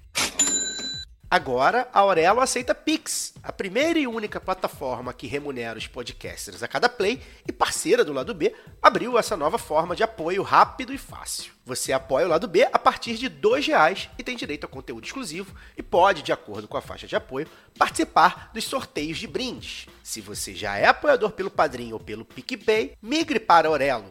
Agora, 1.31 1.89
a 1.95 2.01
Aurelo 2.01 2.41
aceita 2.41 2.75
Pix, 2.75 3.33
a 3.41 3.53
primeira 3.53 4.01
e 4.01 4.07
única 4.07 4.41
plataforma 4.41 5.15
que 5.15 5.29
remunera 5.29 5.79
os 5.79 5.87
podcasters 5.87 6.63
a 6.63 6.69
cada 6.69 6.89
play 6.89 7.23
e 7.47 7.53
parceira 7.53 8.05
do 8.05 8.13
lado 8.13 8.35
B, 8.35 8.53
abriu 8.83 9.17
essa 9.17 9.37
nova 9.37 9.59
forma 9.59 9.95
de 9.95 10.03
apoio 10.03 10.43
rápido 10.43 10.93
e 10.93 10.99
fácil. 10.99 11.53
Você 11.65 11.93
apoia 11.93 12.27
o 12.27 12.29
lado 12.29 12.49
B 12.49 12.69
a 12.73 12.79
partir 12.79 13.15
de 13.17 13.29
R$ 13.29 13.61
reais 13.65 14.11
e 14.19 14.25
tem 14.25 14.37
direito 14.37 14.67
a 14.67 14.69
conteúdo 14.69 15.07
exclusivo 15.07 15.55
e 15.79 15.85
pode, 15.85 16.23
de 16.23 16.33
acordo 16.33 16.67
com 16.67 16.77
a 16.77 16.83
faixa 16.83 17.07
de 17.07 17.15
apoio, 17.15 17.47
participar 17.79 18.51
dos 18.53 18.65
sorteios 18.65 19.19
de 19.19 19.29
brindes. 19.29 19.87
Se 20.03 20.21
você 20.21 20.53
já 20.53 20.77
é 20.77 20.87
apoiador 20.87 21.31
pelo 21.31 21.49
Padrinho 21.49 21.95
ou 21.95 22.01
pelo 22.01 22.25
PicPay, 22.25 22.99
migre 23.01 23.39
para 23.39 23.69
Aurelo. 23.69 24.11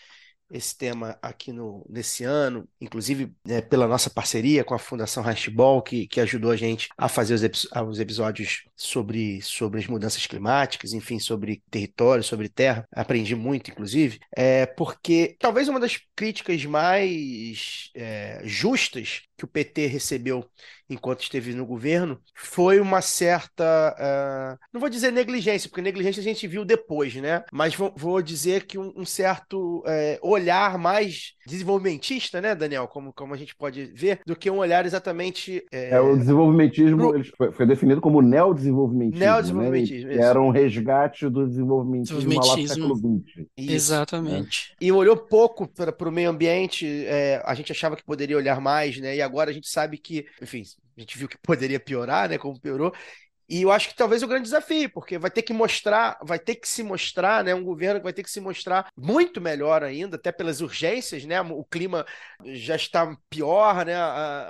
esse 0.52 0.78
tema 0.78 1.18
aqui 1.22 1.52
no, 1.52 1.86
nesse 1.90 2.24
ano, 2.24 2.68
inclusive 2.80 3.34
né, 3.46 3.62
pela 3.62 3.88
nossa 3.88 4.10
parceria 4.10 4.64
com 4.64 4.74
a 4.74 4.80
Fundação 4.80 5.24
Hashball, 5.24 5.82
que, 5.82 6.08
que 6.08 6.20
ajudou 6.20 6.52
a 6.52 6.56
gente 6.56 6.90
a 6.98 7.08
fazer 7.08 7.34
os, 7.34 7.68
os, 7.88 8.00
episódios 8.00 8.64
sobre, 8.76 9.42
sobre 9.42 9.80
as 9.80 9.88
mudanças 9.88 10.26
climáticas, 10.28 10.94
enfim, 10.94 11.20
sobre 11.20 11.64
território, 11.70 12.24
sobre 12.24 12.50
terra. 12.50 12.88
Aprendi 12.92 13.36
muito, 13.36 13.72
inclusive, 13.72 14.20
é 14.36 14.66
porque 14.66 15.36
talvez 15.40 15.68
uma 15.68 15.80
das 15.80 16.00
críticas 16.16 16.64
mais 16.66 17.90
é, 17.96 18.42
justas 18.44 19.22
que 19.42 19.46
o 19.46 19.48
PT 19.48 19.88
recebeu 19.88 20.46
enquanto 20.88 21.22
esteve 21.22 21.54
no 21.54 21.66
governo 21.66 22.20
foi 22.36 22.80
uma 22.80 23.02
certa, 23.02 23.96
uh, 23.98 24.60
não 24.74 24.82
vou 24.82 24.90
dizer 24.90 25.12
negligência, 25.12 25.70
porque 25.70 25.82
negligência 25.82 26.20
a 26.20 26.24
gente 26.24 26.46
viu 26.48 26.66
depois, 26.66 27.16
né? 27.16 27.44
Mas 27.52 27.74
vou, 27.74 27.94
vou 27.96 28.22
dizer 28.22 28.66
que 28.66 28.78
um, 28.78 28.92
um 28.96 29.06
certo 29.06 29.80
uh, 29.80 29.84
olhar 30.22 30.78
mais 30.78 31.34
desenvolvimentista, 31.48 32.42
né, 32.42 32.54
Daniel? 32.54 32.88
Como, 32.88 33.14
como 33.14 33.34
a 33.34 33.38
gente 33.38 33.56
pode 33.56 33.86
ver, 33.96 34.20
do 34.26 34.36
que 34.36 34.50
um 34.50 34.58
olhar 34.58 34.86
exatamente. 34.86 35.64
É, 35.72 35.92
é 35.92 36.00
o 36.02 36.18
desenvolvimentismo 36.18 36.98
pro... 36.98 37.24
foi, 37.38 37.52
foi, 37.54 37.66
definido 37.66 38.02
como 38.02 38.22
neodesenvolvimentismo. 38.22 39.26
Neodesenvolvimentismo. 39.26 40.10
Né? 40.10 40.18
Era 40.18 40.42
um 40.42 40.50
resgate 40.50 41.30
do 41.30 41.48
desenvolvimentismo, 41.48 42.18
desenvolvimentismo. 42.18 42.90
lá 42.90 42.96
do 42.96 43.00
século 43.00 43.24
XX. 43.24 43.48
Exatamente. 43.58 44.72
Né? 44.72 44.78
E 44.82 44.92
olhou 44.92 45.16
pouco 45.16 45.68
para 45.68 46.10
o 46.10 46.12
meio 46.12 46.30
ambiente, 46.30 46.86
é, 47.06 47.42
a 47.46 47.54
gente 47.54 47.72
achava 47.72 47.96
que 47.96 48.04
poderia 48.04 48.38
olhar 48.38 48.60
mais, 48.60 48.98
né? 49.00 49.16
E 49.16 49.22
agora 49.22 49.31
a 49.40 49.54
gente 49.54 49.68
sabe 49.70 49.98
que, 49.98 50.26
enfim, 50.42 50.64
a 50.98 51.00
gente 51.02 51.18
viu 51.18 51.28
que 51.28 51.38
poderia 51.38 51.80
piorar, 51.80 52.30
né? 52.30 52.38
Como 52.38 52.60
piorou, 52.60 52.94
e 53.52 53.64
eu 53.64 53.72
acho 53.72 53.90
que 53.90 53.96
talvez 53.96 54.24
o 54.24 54.28
grande 54.28 54.46
desafio, 54.46 54.90
porque 54.90 55.18
vai 55.18 55.30
ter 55.30 55.42
que 55.42 55.52
mostrar, 55.52 56.18
vai 56.24 56.40
ter 56.40 56.56
que 56.56 56.66
se 56.66 56.82
mostrar, 56.82 57.44
né? 57.44 57.54
Um 57.54 57.66
governo 57.66 58.00
que 58.00 58.06
vai 58.06 58.14
ter 58.14 58.24
que 58.24 58.32
se 58.32 58.40
mostrar 58.40 58.88
muito 58.96 59.42
melhor 59.42 59.84
ainda, 59.84 60.16
até 60.16 60.32
pelas 60.32 60.62
urgências, 60.62 61.26
né? 61.26 61.42
O 61.42 61.66
clima 61.66 62.06
já 62.46 62.78
está 62.78 63.14
pior, 63.30 63.86
né? 63.86 63.98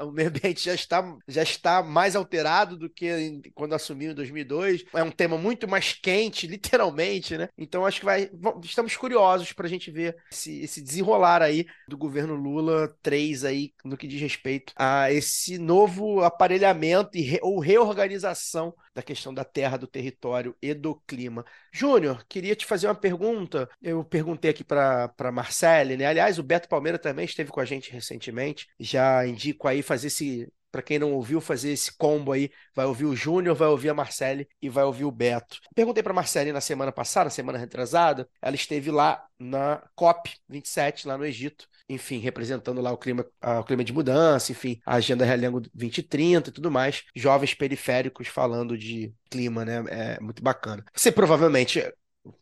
o 0.04 0.12
meio 0.12 0.30
ambiente 0.30 0.64
já 0.64 0.76
está, 0.76 1.18
já 1.28 1.42
está 1.42 1.82
mais 1.82 2.16
alterado 2.16 2.78
do 2.78 2.88
que 2.88 3.42
quando 3.56 3.74
assumiu 3.74 4.12
em 4.12 4.14
2002. 4.14 4.86
É 4.94 5.02
um 5.02 5.10
tema 5.10 5.36
muito 5.36 5.68
mais 5.68 5.94
quente, 5.94 6.46
literalmente, 6.48 7.36
né? 7.36 7.50
Então 7.58 7.84
acho 7.88 8.02
que 8.02 8.06
vai. 8.06 8.30
Estamos 8.64 8.96
curiosos 8.96 9.52
para 9.52 9.66
a 9.66 9.70
gente 9.70 9.90
ver 9.90 10.16
esse, 10.32 10.62
esse 10.62 10.80
desenrolar 10.80 11.42
aí 11.42 11.66
do 11.88 11.98
governo 11.98 12.36
Lula 12.36 12.96
3 13.02 13.46
aí 13.46 13.74
no 13.84 13.98
que 13.98 14.08
diz 14.08 14.22
respeito 14.22 14.74
a 14.76 15.12
esse 15.12 15.58
novo 15.58 16.22
aparelhamento 16.22 17.18
e 17.18 17.22
re, 17.22 17.40
ou 17.42 17.60
reorganização 17.60 18.76
da 18.94 19.02
questão 19.02 19.34
da 19.34 19.44
terra, 19.44 19.78
do 19.78 19.88
território 19.88 20.56
e 20.62 20.74
do 20.74 20.96
clima. 21.08 21.46
Júnior, 21.72 22.26
queria 22.28 22.56
te 22.56 22.66
fazer 22.66 22.88
uma 22.88 22.96
pergunta. 22.96 23.70
Eu 23.82 24.04
perguntei 24.04 24.52
aqui 24.52 24.64
para 24.64 25.32
Marcele, 25.32 25.98
né? 25.98 26.06
Aliás, 26.06 26.38
o 26.38 26.44
Beto 26.44 26.68
Palmeira 26.68 27.00
também 27.00 27.26
esteve 27.26 27.52
com 27.52 27.60
a 27.60 27.66
gente 27.66 27.92
recentemente. 27.92 28.68
Já 28.80 29.26
indico 29.26 29.68
aí 29.68 29.82
fazer 29.82 30.08
esse 30.08 30.52
para 30.72 30.82
quem 30.82 30.98
não 30.98 31.12
ouviu, 31.12 31.42
fazer 31.42 31.72
esse 31.72 31.92
combo 31.98 32.32
aí. 32.32 32.50
Vai 32.74 32.86
ouvir 32.86 33.04
o 33.04 33.14
Júnior, 33.14 33.54
vai 33.54 33.68
ouvir 33.68 33.90
a 33.90 33.94
Marcele 33.94 34.48
e 34.62 34.70
vai 34.70 34.86
ouvir 34.86 35.04
o 35.04 35.12
Beto. 35.12 35.60
Perguntei 35.76 36.02
para 36.02 36.14
Marcele 36.14 36.54
na 36.54 36.62
semana 36.62 36.94
passada, 36.94 37.26
na 37.26 37.30
semana 37.30 37.58
retrasada, 37.58 38.26
ela 38.42 38.56
esteve 38.56 38.90
lá 38.90 39.22
na 39.38 39.84
COP 39.96 40.32
27, 40.48 41.10
lá 41.10 41.18
no 41.18 41.26
Egito, 41.26 41.68
enfim, 41.94 42.20
representando 42.20 42.82
lá 42.82 42.92
o 42.92 42.98
clima, 42.98 43.26
o 43.42 43.64
clima 43.64 43.84
de 43.84 43.94
mudança, 43.94 44.52
enfim, 44.52 44.80
a 44.86 44.96
agenda 44.96 45.26
Realengo 45.26 45.62
2030 45.74 46.50
e 46.50 46.54
tudo 46.54 46.72
mais. 46.72 47.04
Jovens 47.16 47.54
periféricos 47.54 48.28
falando 48.28 48.78
de 48.78 49.14
clima, 49.30 49.66
né? 49.66 49.84
É 49.90 50.20
muito 50.20 50.42
bacana. 50.44 50.84
Você 50.94 51.12
provavelmente 51.12 51.84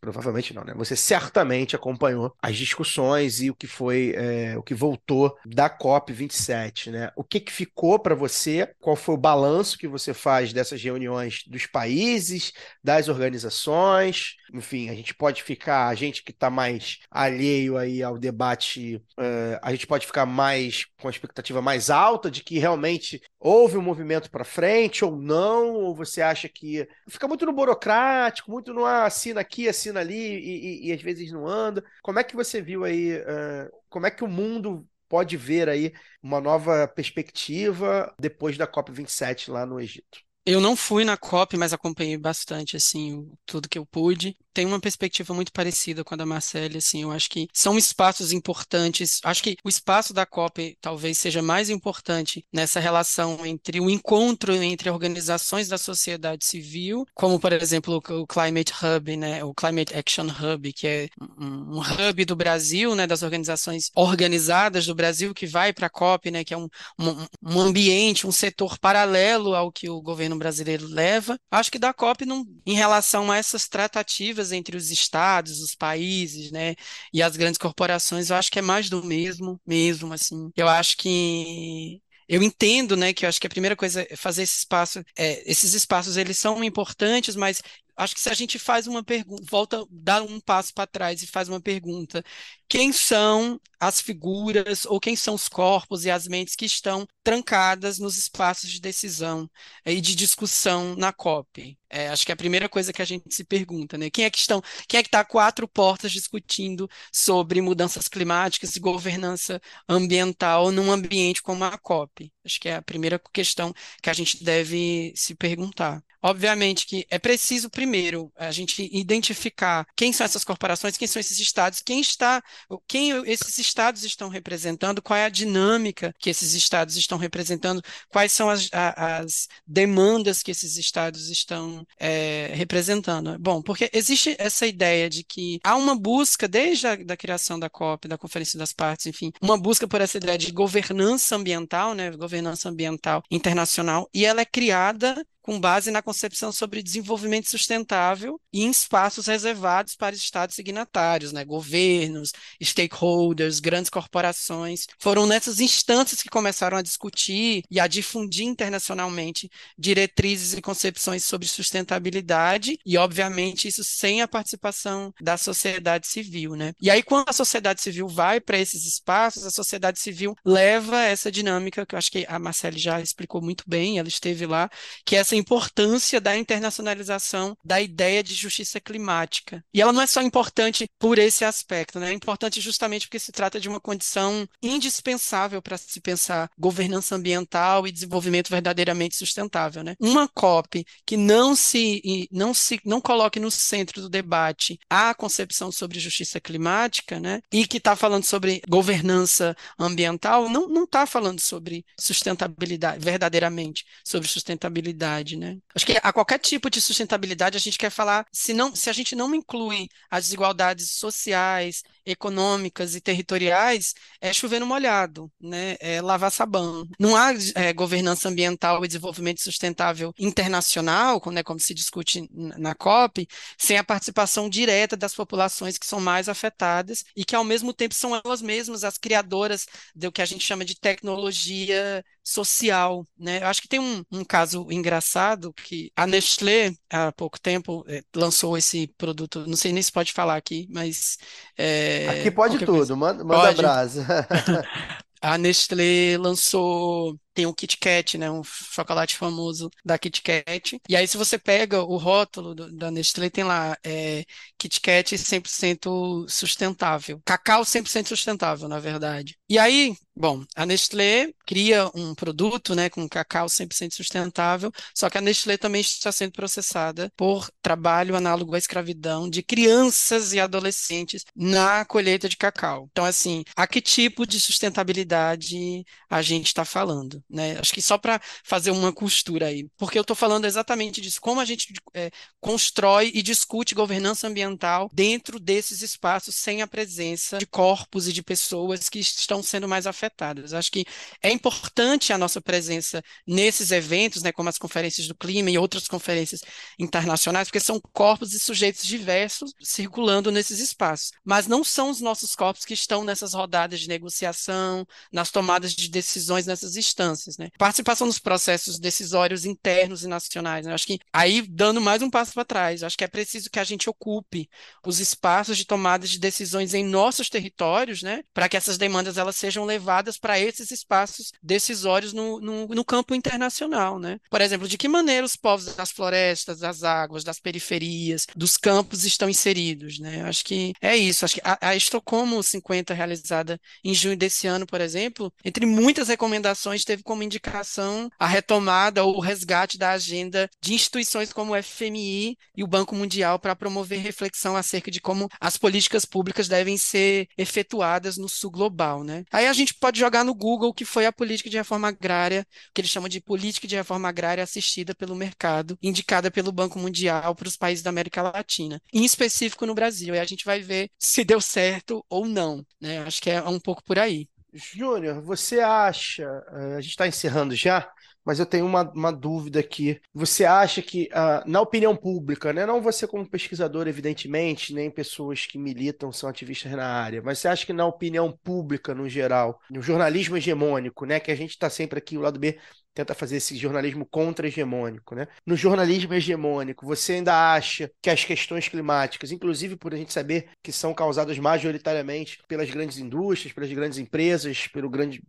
provavelmente 0.02 0.54
não, 0.54 0.64
né? 0.64 0.74
Você 0.76 0.96
certamente 0.96 1.76
acompanhou 1.76 2.34
as 2.42 2.56
discussões 2.56 3.42
e 3.42 3.50
o 3.50 3.56
que 3.56 3.68
foi, 3.68 4.14
é, 4.16 4.58
o 4.58 4.64
que 4.64 4.74
voltou 4.74 5.36
da 5.46 5.70
COP 5.70 6.12
27, 6.12 6.92
né? 6.92 7.12
O 7.16 7.24
que, 7.24 7.40
que 7.40 7.52
ficou 7.52 7.98
para 8.00 8.16
você? 8.16 8.74
Qual 8.80 8.96
foi 8.96 9.16
o 9.16 9.18
balanço 9.18 9.78
que 9.78 9.88
você 9.88 10.14
faz 10.14 10.52
dessas 10.52 10.82
reuniões 10.82 11.44
dos 11.48 11.66
países, 11.66 12.52
das 12.84 13.08
organizações? 13.08 14.36
Enfim, 14.54 14.90
a 14.90 14.96
gente 14.96 15.14
pode 15.14 15.44
ficar, 15.44 15.88
a 15.88 15.96
gente 15.96 16.24
que 16.24 16.32
está 16.32 16.50
mais 16.50 17.00
alheio 17.10 17.78
aí 17.78 18.04
ao 18.04 18.18
debate, 18.18 19.02
é, 19.18 19.60
a 19.62 19.72
gente 19.72 19.88
pode 19.88 20.06
ficar 20.06 20.26
mais 20.26 20.86
com 21.00 21.08
a 21.08 21.12
expectativa 21.12 21.62
mais 21.62 21.90
alta 21.90 22.30
de 22.30 22.44
que 22.44 22.60
realmente 22.60 23.22
houve 23.40 23.78
um 23.78 23.82
movimento 23.82 24.30
para 24.30 24.44
frente 24.44 25.06
ou 25.06 25.16
não? 25.16 25.74
Ou 25.74 25.96
você 25.96 26.22
acha 26.22 26.50
que 26.50 26.88
fica 27.08 27.28
muito 27.28 27.46
no 27.46 27.54
burocrático, 27.54 28.52
muito 28.52 28.74
no 28.74 28.86
ah, 28.86 29.06
assina 29.06 29.40
aqui, 29.42 29.69
assina 29.70 30.00
ali 30.00 30.16
e, 30.16 30.88
e, 30.88 30.90
e, 30.90 30.94
às 30.94 31.02
vezes 31.02 31.32
não 31.32 31.48
anda. 31.48 31.84
Como 32.02 32.20
é 32.20 32.24
que 32.24 32.36
você 32.36 32.62
viu 32.62 32.84
aí? 32.84 33.18
Uh, 33.18 33.72
como 33.90 34.06
é 34.06 34.12
que 34.12 34.24
o 34.24 34.28
mundo 34.28 34.88
pode 35.08 35.36
ver 35.38 35.70
aí 35.70 35.94
uma 36.22 36.40
nova 36.40 36.88
perspectiva 36.88 38.14
depois 38.20 38.58
da 38.58 38.68
COP27 38.68 39.52
lá 39.52 39.66
no 39.66 39.80
Egito? 39.80 40.29
Eu 40.52 40.60
não 40.60 40.76
fui 40.76 41.06
na 41.06 41.16
COP, 41.16 41.56
mas 41.58 41.74
acompanhei 41.74 42.18
bastante, 42.18 42.76
assim, 42.76 43.32
tudo 43.46 43.70
que 43.70 43.78
eu 43.78 43.86
pude. 43.86 44.36
Tem 44.52 44.66
uma 44.66 44.80
perspectiva 44.80 45.32
muito 45.32 45.52
parecida 45.54 46.04
com 46.04 46.16
a 46.16 46.18
da 46.18 46.26
Marcele, 46.26 46.80
assim, 46.80 47.04
eu 47.04 47.12
acho 47.12 47.30
que 47.30 47.48
são 47.54 47.78
espaços 47.78 48.34
importantes. 48.34 49.20
Acho 49.24 49.44
que 49.44 49.56
o 49.64 49.70
espaço 49.70 50.12
da 50.12 50.26
COP 50.26 50.76
talvez 50.82 51.20
seja 51.20 51.40
mais 51.44 51.70
importante 51.70 52.44
nessa 52.52 52.80
relação 52.80 53.46
entre 53.46 53.80
o 53.80 53.92
encontro 53.92 54.56
entre 54.56 54.90
organizações 54.90 55.68
da 55.68 55.78
sociedade 55.78 56.44
civil, 56.44 57.06
como, 57.14 57.40
por 57.40 57.54
exemplo, 57.54 58.02
o 58.10 58.26
Climate 58.26 58.74
Hub, 58.74 59.18
né, 59.18 59.44
o 59.44 59.54
Climate 59.54 59.96
Action 59.96 60.26
Hub, 60.26 60.74
que 60.74 60.88
é 60.88 61.10
um, 61.40 61.78
um 61.78 61.80
hub 61.80 62.26
do 62.26 62.36
Brasil, 62.36 62.96
né, 62.96 63.06
das 63.06 63.22
organizações 63.22 63.92
organizadas 63.96 64.88
do 64.88 64.96
Brasil 64.96 65.32
que 65.32 65.46
vai 65.46 65.72
para 65.72 65.86
a 65.86 65.92
COP, 65.92 66.32
né, 66.32 66.44
que 66.44 66.56
é 66.56 66.58
um, 66.58 66.68
um, 66.98 67.28
um 67.44 67.62
ambiente, 67.62 68.26
um 68.26 68.32
setor 68.32 68.80
paralelo 68.80 69.54
ao 69.54 69.72
que 69.72 69.88
o 69.88 70.02
governo 70.02 70.39
brasileiro 70.40 70.88
leva. 70.88 71.38
Acho 71.52 71.72
que 71.72 71.80
da 71.80 71.94
COP, 71.94 72.26
não, 72.26 72.46
em 72.66 72.74
relação 72.76 73.32
a 73.32 73.38
essas 73.38 73.68
tratativas 73.68 74.52
entre 74.52 74.78
os 74.78 74.90
estados, 74.92 75.60
os 75.62 75.76
países, 75.76 76.52
né, 76.52 76.76
e 77.14 77.22
as 77.22 77.36
grandes 77.38 77.58
corporações, 77.58 78.30
eu 78.30 78.36
acho 78.38 78.52
que 78.52 78.60
é 78.60 78.62
mais 78.62 78.90
do 78.90 79.04
mesmo, 79.04 79.60
mesmo, 79.66 80.14
assim. 80.14 80.52
Eu 80.56 80.68
acho 80.68 80.98
que 80.98 82.02
eu 82.28 82.44
entendo, 82.44 82.96
né, 82.96 83.14
que 83.14 83.26
eu 83.26 83.30
acho 83.30 83.40
que 83.42 83.48
a 83.48 83.50
primeira 83.50 83.76
coisa 83.76 84.06
é 84.10 84.16
fazer 84.16 84.44
esse 84.44 84.60
espaço, 84.60 85.04
é, 85.18 85.50
esses 85.50 85.74
espaços 85.74 86.16
eles 86.18 86.38
são 86.38 86.64
importantes, 86.64 87.36
mas 87.36 87.62
acho 87.98 88.16
que 88.16 88.22
se 88.22 88.30
a 88.30 88.34
gente 88.34 88.58
faz 88.60 88.88
uma 88.88 89.04
pergunta, 89.04 89.44
volta, 89.50 89.86
dá 89.90 90.22
um 90.22 90.40
passo 90.40 90.74
para 90.74 90.88
trás 90.88 91.22
e 91.24 91.28
faz 91.28 91.50
uma 91.50 91.60
pergunta, 91.62 92.24
quem 92.70 92.92
são 92.94 93.60
as 93.80 94.00
figuras 94.00 94.86
ou 94.86 95.00
quem 95.00 95.16
são 95.16 95.34
os 95.34 95.48
corpos 95.50 96.06
e 96.06 96.12
as 96.12 96.28
mentes 96.28 96.56
que 96.56 96.66
estão 96.66 97.08
trancadas 97.24 97.98
nos 97.98 98.18
espaços 98.18 98.70
de 98.70 98.80
decisão 98.80 99.50
e 99.86 100.00
de 100.00 100.16
discussão 100.16 100.96
na 100.96 101.12
COP? 101.12 101.78
É, 101.90 102.10
acho 102.10 102.26
que 102.26 102.32
é 102.32 102.34
a 102.34 102.38
primeira 102.38 102.70
coisa 102.70 102.94
que 102.94 103.02
a 103.02 103.06
gente 103.06 103.34
se 103.34 103.44
pergunta, 103.44 103.98
né? 103.98 104.10
Quem 104.12 104.26
é 104.26 104.30
que 104.30 104.38
estão, 104.38 104.62
quem 104.88 105.00
é 105.00 105.04
que 105.04 105.08
está 105.08 105.26
quatro 105.26 105.68
portas 105.68 106.12
discutindo 106.12 106.88
sobre 107.12 107.62
mudanças 107.62 108.08
climáticas 108.08 108.76
e 108.76 108.80
governança 108.80 109.60
ambiental 109.88 110.72
num 110.72 110.92
ambiente 110.92 111.42
como 111.42 111.64
a 111.64 111.78
COP? 111.78 112.32
Acho 112.46 112.60
que 112.60 112.70
é 112.70 112.76
a 112.76 112.82
primeira 112.82 113.20
questão 113.34 113.74
que 114.04 114.10
a 114.10 114.14
gente 114.14 114.44
deve 114.44 115.12
se 115.16 115.34
perguntar. 115.34 116.04
Obviamente 116.22 116.86
que 116.86 117.08
é 117.10 117.18
preciso, 117.18 117.70
primeiro, 117.70 118.32
a 118.36 118.52
gente 118.52 118.90
identificar 118.92 119.88
quem 119.96 120.12
são 120.12 120.26
essas 120.26 120.44
corporações, 120.44 120.98
quem 120.98 121.08
são 121.08 121.20
esses 121.20 121.40
estados, 121.40 121.82
quem 121.82 122.02
está, 122.02 122.44
quem 122.88 123.12
esses 123.26 123.58
estados 123.58 124.04
estão 124.04 124.30
representando, 124.30 125.02
qual 125.02 125.18
é 125.18 125.26
a 125.26 125.30
dinâmica 125.30 126.14
que 126.20 126.30
esses 126.30 126.54
estados 126.54 126.96
estão 126.96 127.18
representando, 127.18 127.82
quais 128.10 128.32
são 128.32 128.50
as, 128.50 128.70
as 128.72 129.48
demandas 129.66 130.44
que 130.44 130.52
esses 130.52 130.78
estados 130.78 131.30
estão 131.30 131.86
é, 132.00 132.52
representando. 132.54 133.38
Bom, 133.40 133.62
porque 133.62 133.90
existe 133.94 134.36
essa 134.38 134.66
ideia 134.66 135.10
de 135.10 135.24
que 135.24 135.60
há 135.64 135.76
uma 135.76 135.96
busca, 135.96 136.48
desde 136.48 136.88
a 136.88 136.96
da 136.96 137.18
criação 137.18 137.60
da 137.60 137.70
COP, 137.70 138.08
da 138.08 138.18
Conferência 138.18 138.58
das 138.60 138.74
Partes, 138.74 139.06
enfim, 139.06 139.32
uma 139.42 139.58
busca 139.58 139.88
por 139.88 140.02
essa 140.02 140.18
ideia 140.18 140.38
de 140.38 140.52
governança 140.52 141.36
ambiental, 141.36 141.94
né, 141.94 142.12
governança 142.12 142.70
ambiental 142.70 143.24
internacional, 143.32 144.10
e 144.14 144.26
ela 144.26 144.42
é 144.42 144.46
criada 144.46 145.26
com 145.50 145.60
base 145.60 145.90
na 145.90 146.04
concepção 146.04 146.52
sobre 146.52 146.84
desenvolvimento 146.84 147.50
sustentável 147.50 148.40
e 148.54 148.66
em 148.66 148.70
espaços 148.70 149.26
reservados 149.26 149.96
para 149.96 150.16
estados 150.16 150.54
signatários, 150.54 151.34
né? 151.34 151.44
governos, 151.44 152.32
stakeholders, 152.62 153.60
grandes 153.60 153.90
corporações. 153.90 154.86
Foram 155.00 155.26
nessas 155.26 155.60
instâncias 155.60 156.22
que 156.22 156.30
começaram 156.30 156.78
a 156.78 156.84
discutir 156.84 157.64
e 157.68 157.80
a 157.80 157.88
difundir 157.88 158.46
internacionalmente 158.46 159.50
diretrizes 159.76 160.54
e 160.54 160.62
concepções 160.62 161.24
sobre 161.24 161.48
sustentabilidade 161.48 162.78
e, 162.86 162.96
obviamente, 162.96 163.68
isso 163.68 163.84
sem 163.84 164.22
a 164.22 164.28
participação 164.28 165.12
da 165.20 165.36
sociedade 165.36 166.06
civil, 166.06 166.56
né? 166.56 166.74
E 166.80 166.92
aí, 166.92 167.02
quando 167.02 167.28
a 167.28 167.34
sociedade 167.34 167.82
civil 167.82 168.08
vai 168.08 168.40
para 168.40 168.60
esses 168.60 168.86
espaços, 168.86 169.44
a 169.48 169.50
sociedade 169.50 170.00
civil 170.00 170.36
leva 170.46 171.02
essa 171.02 171.32
dinâmica 171.32 171.88
que 171.88 171.96
eu 171.96 171.98
acho 171.98 172.12
que 172.12 172.24
a 172.30 172.38
Marcele 172.38 172.78
já 172.78 173.02
explicou 173.02 173.42
muito 173.42 173.64
bem, 173.66 173.98
ela 173.98 174.08
esteve 174.08 174.46
lá, 174.46 174.70
que 175.04 175.16
é 175.16 175.20
essa 175.20 175.39
importância 175.40 176.22
da 176.22 176.38
internacionalização 176.38 177.58
da 177.64 177.82
ideia 177.82 178.24
de 178.24 178.34
justiça 178.34 178.80
climática. 178.80 179.64
E 179.74 179.82
ela 179.82 179.94
não 179.94 180.02
é 180.02 180.08
só 180.08 180.22
importante 180.22 180.88
por 181.00 181.18
esse 181.18 181.44
aspecto, 181.46 182.00
né? 182.00 182.10
É 182.12 182.14
importante 182.14 182.62
justamente 182.62 183.08
porque 183.08 183.20
se 183.20 183.32
trata 183.32 183.60
de 183.60 183.70
uma 183.70 183.80
condição 183.80 184.48
indispensável 184.62 185.62
para 185.62 185.78
se 185.78 186.00
pensar 186.02 186.50
governança 186.58 187.16
ambiental 187.16 187.88
e 187.88 187.92
desenvolvimento 187.92 188.50
verdadeiramente 188.50 189.16
sustentável, 189.16 189.84
né? 189.84 189.96
Uma 190.00 190.28
COP 190.28 190.86
que 191.06 191.18
não 191.18 191.56
se 191.56 192.28
não 192.32 192.54
se 192.54 192.80
não 192.86 193.02
coloque 193.02 193.40
no 193.40 193.52
centro 193.52 194.02
do 194.02 194.10
debate 194.10 194.80
a 194.90 195.14
concepção 195.14 195.72
sobre 195.72 196.00
justiça 196.00 196.40
climática, 196.40 197.20
né? 197.20 197.42
E 197.52 197.66
que 197.66 197.78
está 197.78 197.96
falando 197.96 198.24
sobre 198.24 198.62
governança 198.68 199.56
ambiental, 199.78 200.50
não 200.50 200.68
não 200.68 200.84
está 200.84 201.06
falando 201.06 201.40
sobre 201.40 201.86
sustentabilidade 202.00 203.04
verdadeiramente 203.04 203.86
sobre 204.04 204.28
sustentabilidade, 204.28 205.19
né? 205.38 205.58
Acho 205.76 205.86
que 205.86 206.00
a 206.02 206.14
qualquer 206.14 206.40
tipo 206.40 206.70
de 206.70 206.82
sustentabilidade 206.82 207.58
a 207.58 207.60
gente 207.60 207.78
quer 207.78 207.90
falar 207.90 208.26
se 208.32 208.54
não 208.54 208.76
se 208.76 208.90
a 208.90 208.94
gente 208.94 209.16
não 209.16 209.34
inclui 209.34 209.88
as 210.10 210.26
desigualdades 210.26 210.92
sociais, 210.92 211.84
econômicas 212.06 212.96
e 212.96 213.02
territoriais, 213.02 213.94
é 214.20 214.34
chover 214.34 214.60
no 214.60 214.66
molhado, 214.66 215.32
né? 215.40 215.76
É 215.80 216.02
lavar 216.02 216.32
sabão. 216.32 216.88
Não 217.00 217.16
há 217.16 217.32
é, 217.56 217.74
governança 217.74 218.30
ambiental 218.30 218.84
e 218.84 218.88
desenvolvimento 218.88 219.42
sustentável 219.42 220.14
internacional, 220.18 221.22
né, 221.32 221.44
como 221.44 221.60
se 221.60 221.74
discute 221.74 222.28
na 222.32 222.74
COP, 222.74 223.28
sem 223.58 223.78
a 223.78 223.84
participação 223.84 224.50
direta 224.50 224.98
das 224.98 225.14
populações 225.14 225.78
que 225.78 225.86
são 225.86 226.00
mais 226.00 226.28
afetadas 226.30 227.04
e 227.16 227.24
que, 227.24 227.36
ao 227.36 227.44
mesmo 227.44 227.74
tempo, 227.74 227.94
são 227.94 228.16
elas 228.16 228.42
mesmas 228.42 228.84
as 228.84 228.98
criadoras 228.98 229.66
do 229.96 230.12
que 230.12 230.22
a 230.22 230.26
gente 230.26 230.44
chama 230.44 230.66
de 230.66 230.76
tecnologia 230.80 232.04
social, 232.30 233.06
né? 233.18 233.42
Eu 233.44 233.48
acho 233.48 233.62
que 233.62 233.68
tem 233.68 233.80
um, 233.80 234.04
um 234.12 234.24
caso 234.24 234.68
engraçado 234.72 235.54
que 235.54 235.92
a 235.96 236.06
Nestlé, 236.08 236.74
há 236.90 237.12
pouco 237.12 237.40
tempo, 237.40 237.84
é, 237.88 238.02
lançou 238.16 238.58
esse 238.58 238.88
produto, 238.98 239.46
não 239.48 239.56
sei 239.58 239.72
nem 239.74 239.82
se 239.84 239.92
pode 239.92 240.14
falar 240.14 240.36
aqui, 240.36 240.68
mas... 240.70 241.18
É, 241.58 242.08
Aqui 242.08 242.32
pode 242.32 242.60
tudo, 242.60 242.72
coisa. 242.78 242.96
manda, 242.96 243.24
manda 243.24 243.54
pode. 243.54 243.56
brasa. 243.56 244.06
a 245.22 245.38
Nestlé 245.38 246.18
lançou 246.18 247.20
tem 247.34 247.46
o 247.46 247.54
Kit 247.54 247.78
Kat, 247.78 248.18
né, 248.18 248.30
um 248.30 248.44
chocolate 248.44 249.16
famoso 249.16 249.70
da 249.84 249.98
Kit 249.98 250.22
Kat. 250.22 250.80
E 250.88 250.96
aí 250.96 251.08
se 251.08 251.18
você 251.18 251.38
pega 251.38 251.84
o 251.84 251.98
rótulo 251.98 252.54
do, 252.56 252.72
da 252.72 252.92
Nestlé 252.92 253.30
tem 253.30 253.44
lá 253.44 253.78
é, 253.84 254.26
Kit 254.58 254.82
Kat 254.82 255.18
100% 255.18 256.26
sustentável, 256.28 257.22
cacau 257.26 257.64
100% 257.66 258.08
sustentável, 258.08 258.68
na 258.68 258.80
verdade. 258.80 259.38
E 259.48 259.58
aí, 259.58 259.96
bom, 260.16 260.44
a 260.56 260.66
Nestlé 260.66 261.32
cria 261.46 261.90
um 261.96 262.14
produto, 262.14 262.76
né, 262.76 262.90
com 262.90 263.08
cacau 263.08 263.48
100% 263.50 263.96
sustentável, 263.96 264.72
só 264.96 265.10
que 265.10 265.18
a 265.18 265.22
Nestlé 265.22 265.58
também 265.58 265.82
está 265.82 266.12
sendo 266.12 266.32
processada 266.34 267.12
por 267.16 267.50
trabalho 267.62 268.16
análogo 268.16 268.56
à 268.56 268.58
escravidão 268.58 269.30
de 269.30 269.42
crianças 269.44 270.34
e 270.34 270.40
adolescentes 270.40 271.24
na 271.36 271.86
colheita 271.86 272.28
de 272.30 272.38
cacau. 272.38 272.88
Então, 272.92 273.06
assim, 273.06 273.44
a 273.56 273.68
que 273.68 273.82
tipo 273.82 274.26
de 274.26 274.40
sustentabilidade 274.40 275.84
a 276.10 276.22
gente 276.22 276.48
está 276.48 276.66
falando? 276.66 277.19
Né? 277.30 277.58
Acho 277.60 277.74
que 277.74 277.82
só 277.82 277.98
para 277.98 278.22
fazer 278.44 278.72
uma 278.72 278.94
costura 278.94 279.48
aí, 279.48 279.68
porque 279.78 279.98
eu 279.98 280.02
estou 280.02 280.16
falando 280.16 280.46
exatamente 280.46 281.02
disso, 281.02 281.20
como 281.22 281.40
a 281.40 281.46
gente 281.46 281.74
é, 281.94 282.12
constrói 282.40 283.12
e 283.14 283.22
discute 283.22 283.76
governança 283.76 284.28
ambiental 284.28 284.90
dentro 284.94 285.40
desses 285.40 285.82
espaços 285.82 286.36
sem 286.36 286.62
a 286.62 286.68
presença 286.68 287.38
de 287.38 287.46
corpos 287.46 288.08
e 288.08 288.14
de 288.14 288.24
pessoas 288.24 288.90
que 288.90 289.00
estão 289.00 289.42
sendo 289.44 289.68
mais 289.68 289.88
afetadas. 289.88 290.54
Acho 290.54 290.72
que 290.72 290.86
é 291.22 291.32
importante 291.32 292.14
a 292.14 292.18
nossa 292.18 292.42
presença 292.42 293.04
nesses 293.28 293.72
eventos, 293.72 294.24
né, 294.24 294.32
como 294.32 294.50
as 294.50 294.58
conferências 294.58 295.08
do 295.08 295.16
clima 295.16 295.50
e 295.50 295.58
outras 295.58 295.88
conferências 295.88 296.42
internacionais, 296.78 297.48
porque 297.48 297.60
são 297.60 297.80
corpos 297.94 298.34
e 298.34 298.40
sujeitos 298.40 298.86
diversos 298.86 299.54
circulando 299.62 300.32
nesses 300.32 300.60
espaços, 300.60 301.12
mas 301.24 301.48
não 301.48 301.64
são 301.64 301.90
os 301.90 302.02
nossos 302.02 302.36
corpos 302.36 302.66
que 302.66 302.74
estão 302.74 303.04
nessas 303.04 303.34
rodadas 303.34 303.80
de 303.80 303.88
negociação, 303.88 304.86
nas 305.12 305.32
tomadas 305.32 305.74
de 305.74 305.90
decisões 305.90 306.46
nessas 306.46 306.76
instâncias 306.76 307.09
instâncias, 307.10 307.38
né? 307.38 307.50
Participação 307.58 308.08
nos 308.08 308.20
processos 308.20 308.80
decisórios 308.80 309.46
internos 309.46 310.04
e 310.04 310.08
nacionais. 310.08 310.66
Né? 310.66 310.74
Acho 310.74 310.88
que 310.88 311.00
aí, 311.12 311.42
dando 311.42 311.82
mais 311.82 312.02
um 312.02 312.10
passo 312.10 312.34
para 312.34 312.46
trás, 312.46 312.84
acho 312.84 312.98
que 312.98 313.04
é 313.04 313.08
preciso 313.08 313.50
que 313.50 313.60
a 313.60 313.64
gente 313.64 313.90
ocupe 313.90 314.50
os 314.86 315.00
espaços 315.00 315.58
de 315.58 315.66
tomada 315.66 316.08
de 316.08 316.20
decisões 316.20 316.74
em 316.74 316.84
nossos 316.84 317.30
territórios, 317.30 318.02
né? 318.02 318.24
Para 318.34 318.48
que 318.48 318.58
essas 318.58 318.78
demandas 318.78 319.18
elas 319.18 319.36
sejam 319.36 319.66
levadas 319.66 320.18
para 320.18 320.40
esses 320.40 320.72
espaços 320.72 321.32
decisórios 321.42 322.14
no, 322.14 322.40
no, 322.40 322.68
no 322.68 322.86
campo 322.86 323.16
internacional, 323.16 324.00
né? 324.00 324.20
Por 324.30 324.42
exemplo, 324.42 324.68
de 324.68 324.78
que 324.78 324.88
maneira 324.88 325.26
os 325.26 325.36
povos 325.36 325.76
das 325.76 325.92
florestas, 325.92 326.60
das 326.60 326.84
águas, 326.84 327.24
das 327.24 327.40
periferias, 327.40 328.26
dos 328.36 328.58
campos 328.58 329.06
estão 329.06 329.30
inseridos, 329.30 330.00
né? 330.00 330.24
Acho 330.24 330.44
que 330.46 330.74
é 330.82 330.96
isso. 330.96 331.26
Acho 331.26 331.36
que 331.36 331.42
a, 331.44 331.58
a 331.70 331.76
Estocolmo 331.76 332.42
50 332.42 332.94
realizada 332.94 333.60
em 333.84 333.94
junho 333.94 334.18
desse 334.18 334.48
ano, 334.48 334.66
por 334.66 334.82
exemplo, 334.82 335.32
entre 335.44 335.66
muitas 335.66 336.08
recomendações, 336.08 336.84
teve 336.84 336.99
como 337.04 337.24
indicação 337.24 338.10
a 338.20 338.28
retomada 338.28 339.04
ou 339.04 339.18
o 339.18 339.20
resgate 339.20 339.78
da 339.78 339.92
agenda 339.92 340.50
de 340.62 340.74
instituições 340.74 341.34
como 341.34 341.54
o 341.54 341.64
FMI 341.64 342.38
e 342.56 342.64
o 342.64 342.68
Banco 342.68 342.96
Mundial 342.96 343.40
para 343.40 343.56
promover 343.56 344.00
reflexão 344.00 344.56
acerca 344.56 344.92
de 344.92 345.02
como 345.02 345.28
as 345.40 345.58
políticas 345.58 346.06
públicas 346.06 346.48
devem 346.48 346.78
ser 346.78 347.28
efetuadas 347.38 348.18
no 348.18 348.30
sul 348.30 348.52
global, 348.52 349.04
né? 349.04 349.24
Aí 349.32 349.48
a 349.48 349.54
gente 349.54 349.74
pode 349.74 350.00
jogar 350.00 350.24
no 350.24 350.34
Google 350.34 350.70
o 350.70 350.74
que 350.74 350.86
foi 350.86 351.06
a 351.06 351.12
política 351.12 351.50
de 351.50 351.58
reforma 351.58 351.88
agrária, 351.88 352.46
que 352.74 352.82
eles 352.82 352.92
chamam 352.92 353.10
de 353.10 353.22
política 353.22 353.68
de 353.68 353.76
reforma 353.76 354.10
agrária 354.10 354.44
assistida 354.44 354.96
pelo 354.96 355.16
mercado, 355.16 355.78
indicada 355.82 356.32
pelo 356.32 356.52
Banco 356.52 356.80
Mundial 356.80 357.36
para 357.36 357.48
os 357.48 357.58
países 357.58 357.84
da 357.84 357.90
América 357.90 358.22
Latina, 358.22 358.82
em 358.94 359.04
específico 359.04 359.66
no 359.66 359.76
Brasil. 359.76 360.16
E 360.16 360.20
a 360.20 360.26
gente 360.26 360.46
vai 360.46 360.60
ver 360.60 360.90
se 360.98 361.24
deu 361.24 361.42
certo 361.42 362.06
ou 362.10 362.26
não, 362.26 362.66
né? 362.80 363.00
Acho 363.00 363.22
que 363.22 363.30
é 363.30 363.42
um 363.42 363.60
pouco 363.60 363.84
por 363.84 363.98
aí. 364.00 364.28
Júnior, 364.54 365.22
você 365.22 365.60
acha, 365.60 366.24
eh, 366.24 366.76
a 366.78 366.82
gente 366.82 366.92
está 366.92 367.08
encerrando 367.08 367.56
já, 367.56 367.92
mas 368.26 368.40
eu 368.40 368.46
tenho 368.46 368.66
uma, 368.66 368.84
uma 368.92 369.12
dúvida 369.12 369.60
aqui. 369.60 370.00
Você 370.14 370.46
acha 370.46 370.82
que, 370.82 371.10
uh, 371.14 371.50
na 371.50 371.62
opinião 371.62 371.96
pública, 371.96 372.52
né, 372.54 372.66
não 372.66 372.82
você 372.82 373.08
como 373.08 373.28
pesquisador, 373.30 373.88
evidentemente, 373.88 374.74
nem 374.74 374.92
pessoas 374.92 375.46
que 375.46 375.58
militam, 375.58 376.12
são 376.12 376.30
ativistas 376.30 376.72
na 376.74 376.86
área, 376.86 377.22
mas 377.24 377.40
você 377.40 377.48
acha 377.48 377.66
que 377.66 377.74
na 377.74 377.86
opinião 377.86 378.32
pública, 378.44 378.94
no 378.94 379.08
geral, 379.08 379.60
no 379.70 379.82
jornalismo 379.82 380.38
hegemônico, 380.38 381.06
né, 381.06 381.20
que 381.20 381.32
a 381.32 381.36
gente 381.36 381.52
está 381.52 381.70
sempre 381.70 382.00
aqui, 382.00 382.18
o 382.18 382.22
lado 382.22 382.40
B 382.40 382.60
tenta 383.00 383.14
fazer 383.14 383.38
esse 383.38 383.56
jornalismo 383.56 384.06
contra-hegemônico, 384.06 385.16
né? 385.16 385.28
No 385.46 385.56
jornalismo 385.56 386.14
hegemônico, 386.14 386.86
você 386.86 387.14
ainda 387.14 387.54
acha 387.54 387.90
que 388.02 388.10
as 388.10 388.26
questões 388.26 388.68
climáticas, 388.68 389.32
inclusive 389.32 389.78
por 389.78 389.94
a 389.94 389.98
gente 389.98 390.12
saber 390.12 390.50
que 390.62 390.72
são 390.72 390.94
causadas 390.94 391.40
majoritariamente 391.40 392.40
pelas 392.48 392.70
grandes 392.70 392.98
indústrias, 392.98 393.54
pelas 393.54 393.72
grandes 393.72 393.98
empresas, 393.98 394.68
pelo 394.68 394.90
grande, 394.90 395.22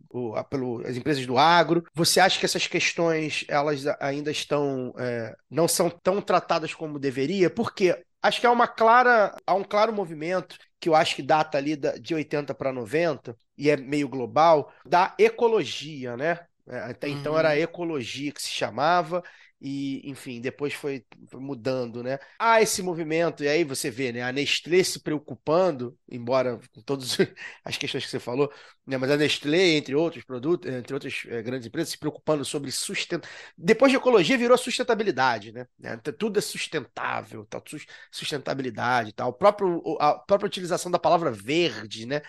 pelo, 0.49 0.85
as 0.85 0.97
empresas 0.97 1.25
do 1.25 1.37
agro, 1.37 1.85
você 1.93 2.19
acha 2.19 2.37
que 2.37 2.45
essas 2.45 2.67
questões 2.67 3.45
elas 3.47 3.85
ainda 3.99 4.31
estão 4.31 4.93
é, 4.97 5.33
não 5.49 5.67
são 5.67 5.89
tão 5.89 6.21
tratadas 6.21 6.73
como 6.73 6.99
deveria? 6.99 7.49
Porque 7.49 7.97
acho 8.21 8.41
que 8.41 8.47
há 8.47 8.51
uma 8.51 8.67
clara, 8.67 9.33
há 9.47 9.53
um 9.53 9.63
claro 9.63 9.93
movimento 9.93 10.57
que 10.79 10.89
eu 10.89 10.95
acho 10.95 11.15
que 11.15 11.21
data 11.21 11.57
ali 11.57 11.75
de 11.75 12.15
80 12.15 12.53
para 12.53 12.73
90 12.73 13.35
e 13.57 13.69
é 13.69 13.77
meio 13.77 14.09
global, 14.09 14.73
da 14.83 15.15
ecologia, 15.19 16.17
né? 16.17 16.39
É, 16.67 16.79
até 16.79 17.07
uhum. 17.07 17.19
então 17.19 17.37
era 17.37 17.49
a 17.49 17.55
uhum. 17.55 17.61
ecologia 17.61 18.31
que 18.31 18.41
se 18.41 18.49
chamava, 18.49 19.23
e, 19.61 20.01
enfim, 20.09 20.41
depois 20.41 20.73
foi, 20.73 21.05
mudando, 21.35 22.01
né? 22.01 22.17
Há 22.39 22.61
esse 22.63 22.81
movimento, 22.81 23.43
e 23.43 23.47
aí 23.47 23.63
você 23.63 23.91
vê, 23.91 24.11
né? 24.11 24.23
A 24.23 24.31
Nestlé 24.31 24.83
se 24.83 24.99
preocupando, 24.99 25.95
embora 26.09 26.59
com 26.73 26.81
todas 26.81 27.15
as 27.63 27.77
questões 27.77 28.03
que 28.03 28.09
você 28.09 28.19
falou, 28.19 28.51
né? 28.87 28.97
Mas 28.97 29.11
a 29.11 29.17
Nestlé, 29.17 29.75
entre 29.75 29.93
outros 29.93 30.23
produtos, 30.23 30.71
entre 30.71 30.95
outras 30.95 31.23
é, 31.27 31.43
grandes 31.43 31.67
empresas, 31.67 31.91
se 31.91 31.97
preocupando 31.99 32.43
sobre 32.43 32.71
sustentabilidade. 32.71 33.53
Depois 33.55 33.91
de 33.91 33.97
ecologia 33.97 34.35
virou 34.35 34.57
sustentabilidade, 34.57 35.51
né? 35.51 35.67
É, 35.83 35.95
tudo 36.11 36.39
é 36.39 36.41
sustentável, 36.41 37.45
tal, 37.45 37.63
sustentabilidade 38.11 39.13
tal. 39.13 39.29
O 39.29 39.33
próprio, 39.33 39.83
a 39.99 40.15
própria 40.15 40.47
utilização 40.47 40.91
da 40.91 40.97
palavra 40.97 41.31
verde, 41.31 42.07
né? 42.07 42.23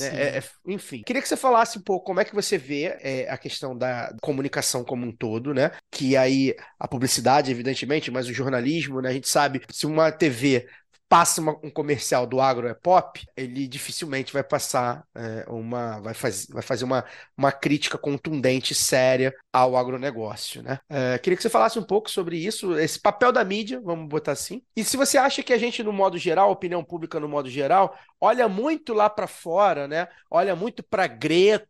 É, 0.00 0.38
é, 0.38 0.42
enfim, 0.66 1.02
queria 1.02 1.20
que 1.22 1.28
você 1.28 1.36
falasse 1.36 1.78
um 1.78 1.82
pouco 1.82 2.06
como 2.06 2.20
é 2.20 2.24
que 2.24 2.34
você 2.34 2.56
vê 2.58 2.96
é, 3.00 3.30
a 3.30 3.36
questão 3.36 3.76
da 3.76 4.14
comunicação 4.22 4.84
como 4.84 5.06
um 5.06 5.12
todo, 5.14 5.52
né? 5.54 5.70
Que 5.90 6.16
aí 6.16 6.54
a 6.78 6.88
publicidade, 6.88 7.50
evidentemente, 7.50 8.10
mas 8.10 8.26
o 8.26 8.32
jornalismo, 8.32 9.00
né? 9.00 9.10
A 9.10 9.12
gente 9.12 9.28
sabe 9.28 9.60
se 9.70 9.86
uma 9.86 10.10
TV 10.10 10.66
passa 11.08 11.40
uma- 11.40 11.58
um 11.62 11.70
comercial 11.70 12.26
do 12.26 12.40
agro 12.40 12.66
é 12.66 12.74
pop, 12.74 13.24
ele 13.36 13.68
dificilmente 13.68 14.32
vai 14.32 14.42
passar 14.42 15.04
é, 15.14 15.44
uma, 15.48 16.00
vai, 16.00 16.14
faz, 16.14 16.46
vai 16.50 16.62
fazer 16.62 16.84
uma, 16.84 17.04
uma 17.36 17.52
crítica 17.52 17.96
contundente, 17.96 18.74
séria 18.74 19.34
ao 19.52 19.76
agronegócio, 19.76 20.62
né? 20.62 20.80
É, 20.88 21.18
queria 21.18 21.36
que 21.36 21.42
você 21.42 21.48
falasse 21.50 21.78
um 21.78 21.82
pouco 21.82 22.10
sobre 22.10 22.36
isso, 22.38 22.76
esse 22.78 23.00
papel 23.00 23.30
da 23.32 23.44
mídia, 23.44 23.80
vamos 23.80 24.08
botar 24.08 24.32
assim. 24.32 24.62
E 24.76 24.82
se 24.84 24.96
você 24.96 25.16
acha 25.18 25.42
que 25.42 25.52
a 25.52 25.58
gente, 25.58 25.82
no 25.82 25.92
modo 25.92 26.18
geral, 26.18 26.48
a 26.48 26.52
opinião 26.52 26.82
pública 26.84 27.20
no 27.20 27.28
modo 27.28 27.48
geral, 27.48 27.96
olha 28.20 28.48
muito 28.48 28.92
lá 28.92 29.08
para 29.08 29.26
fora, 29.26 29.86
né? 29.86 30.08
Olha 30.30 30.56
muito 30.56 30.82
para 30.82 31.06
Greta, 31.06 31.66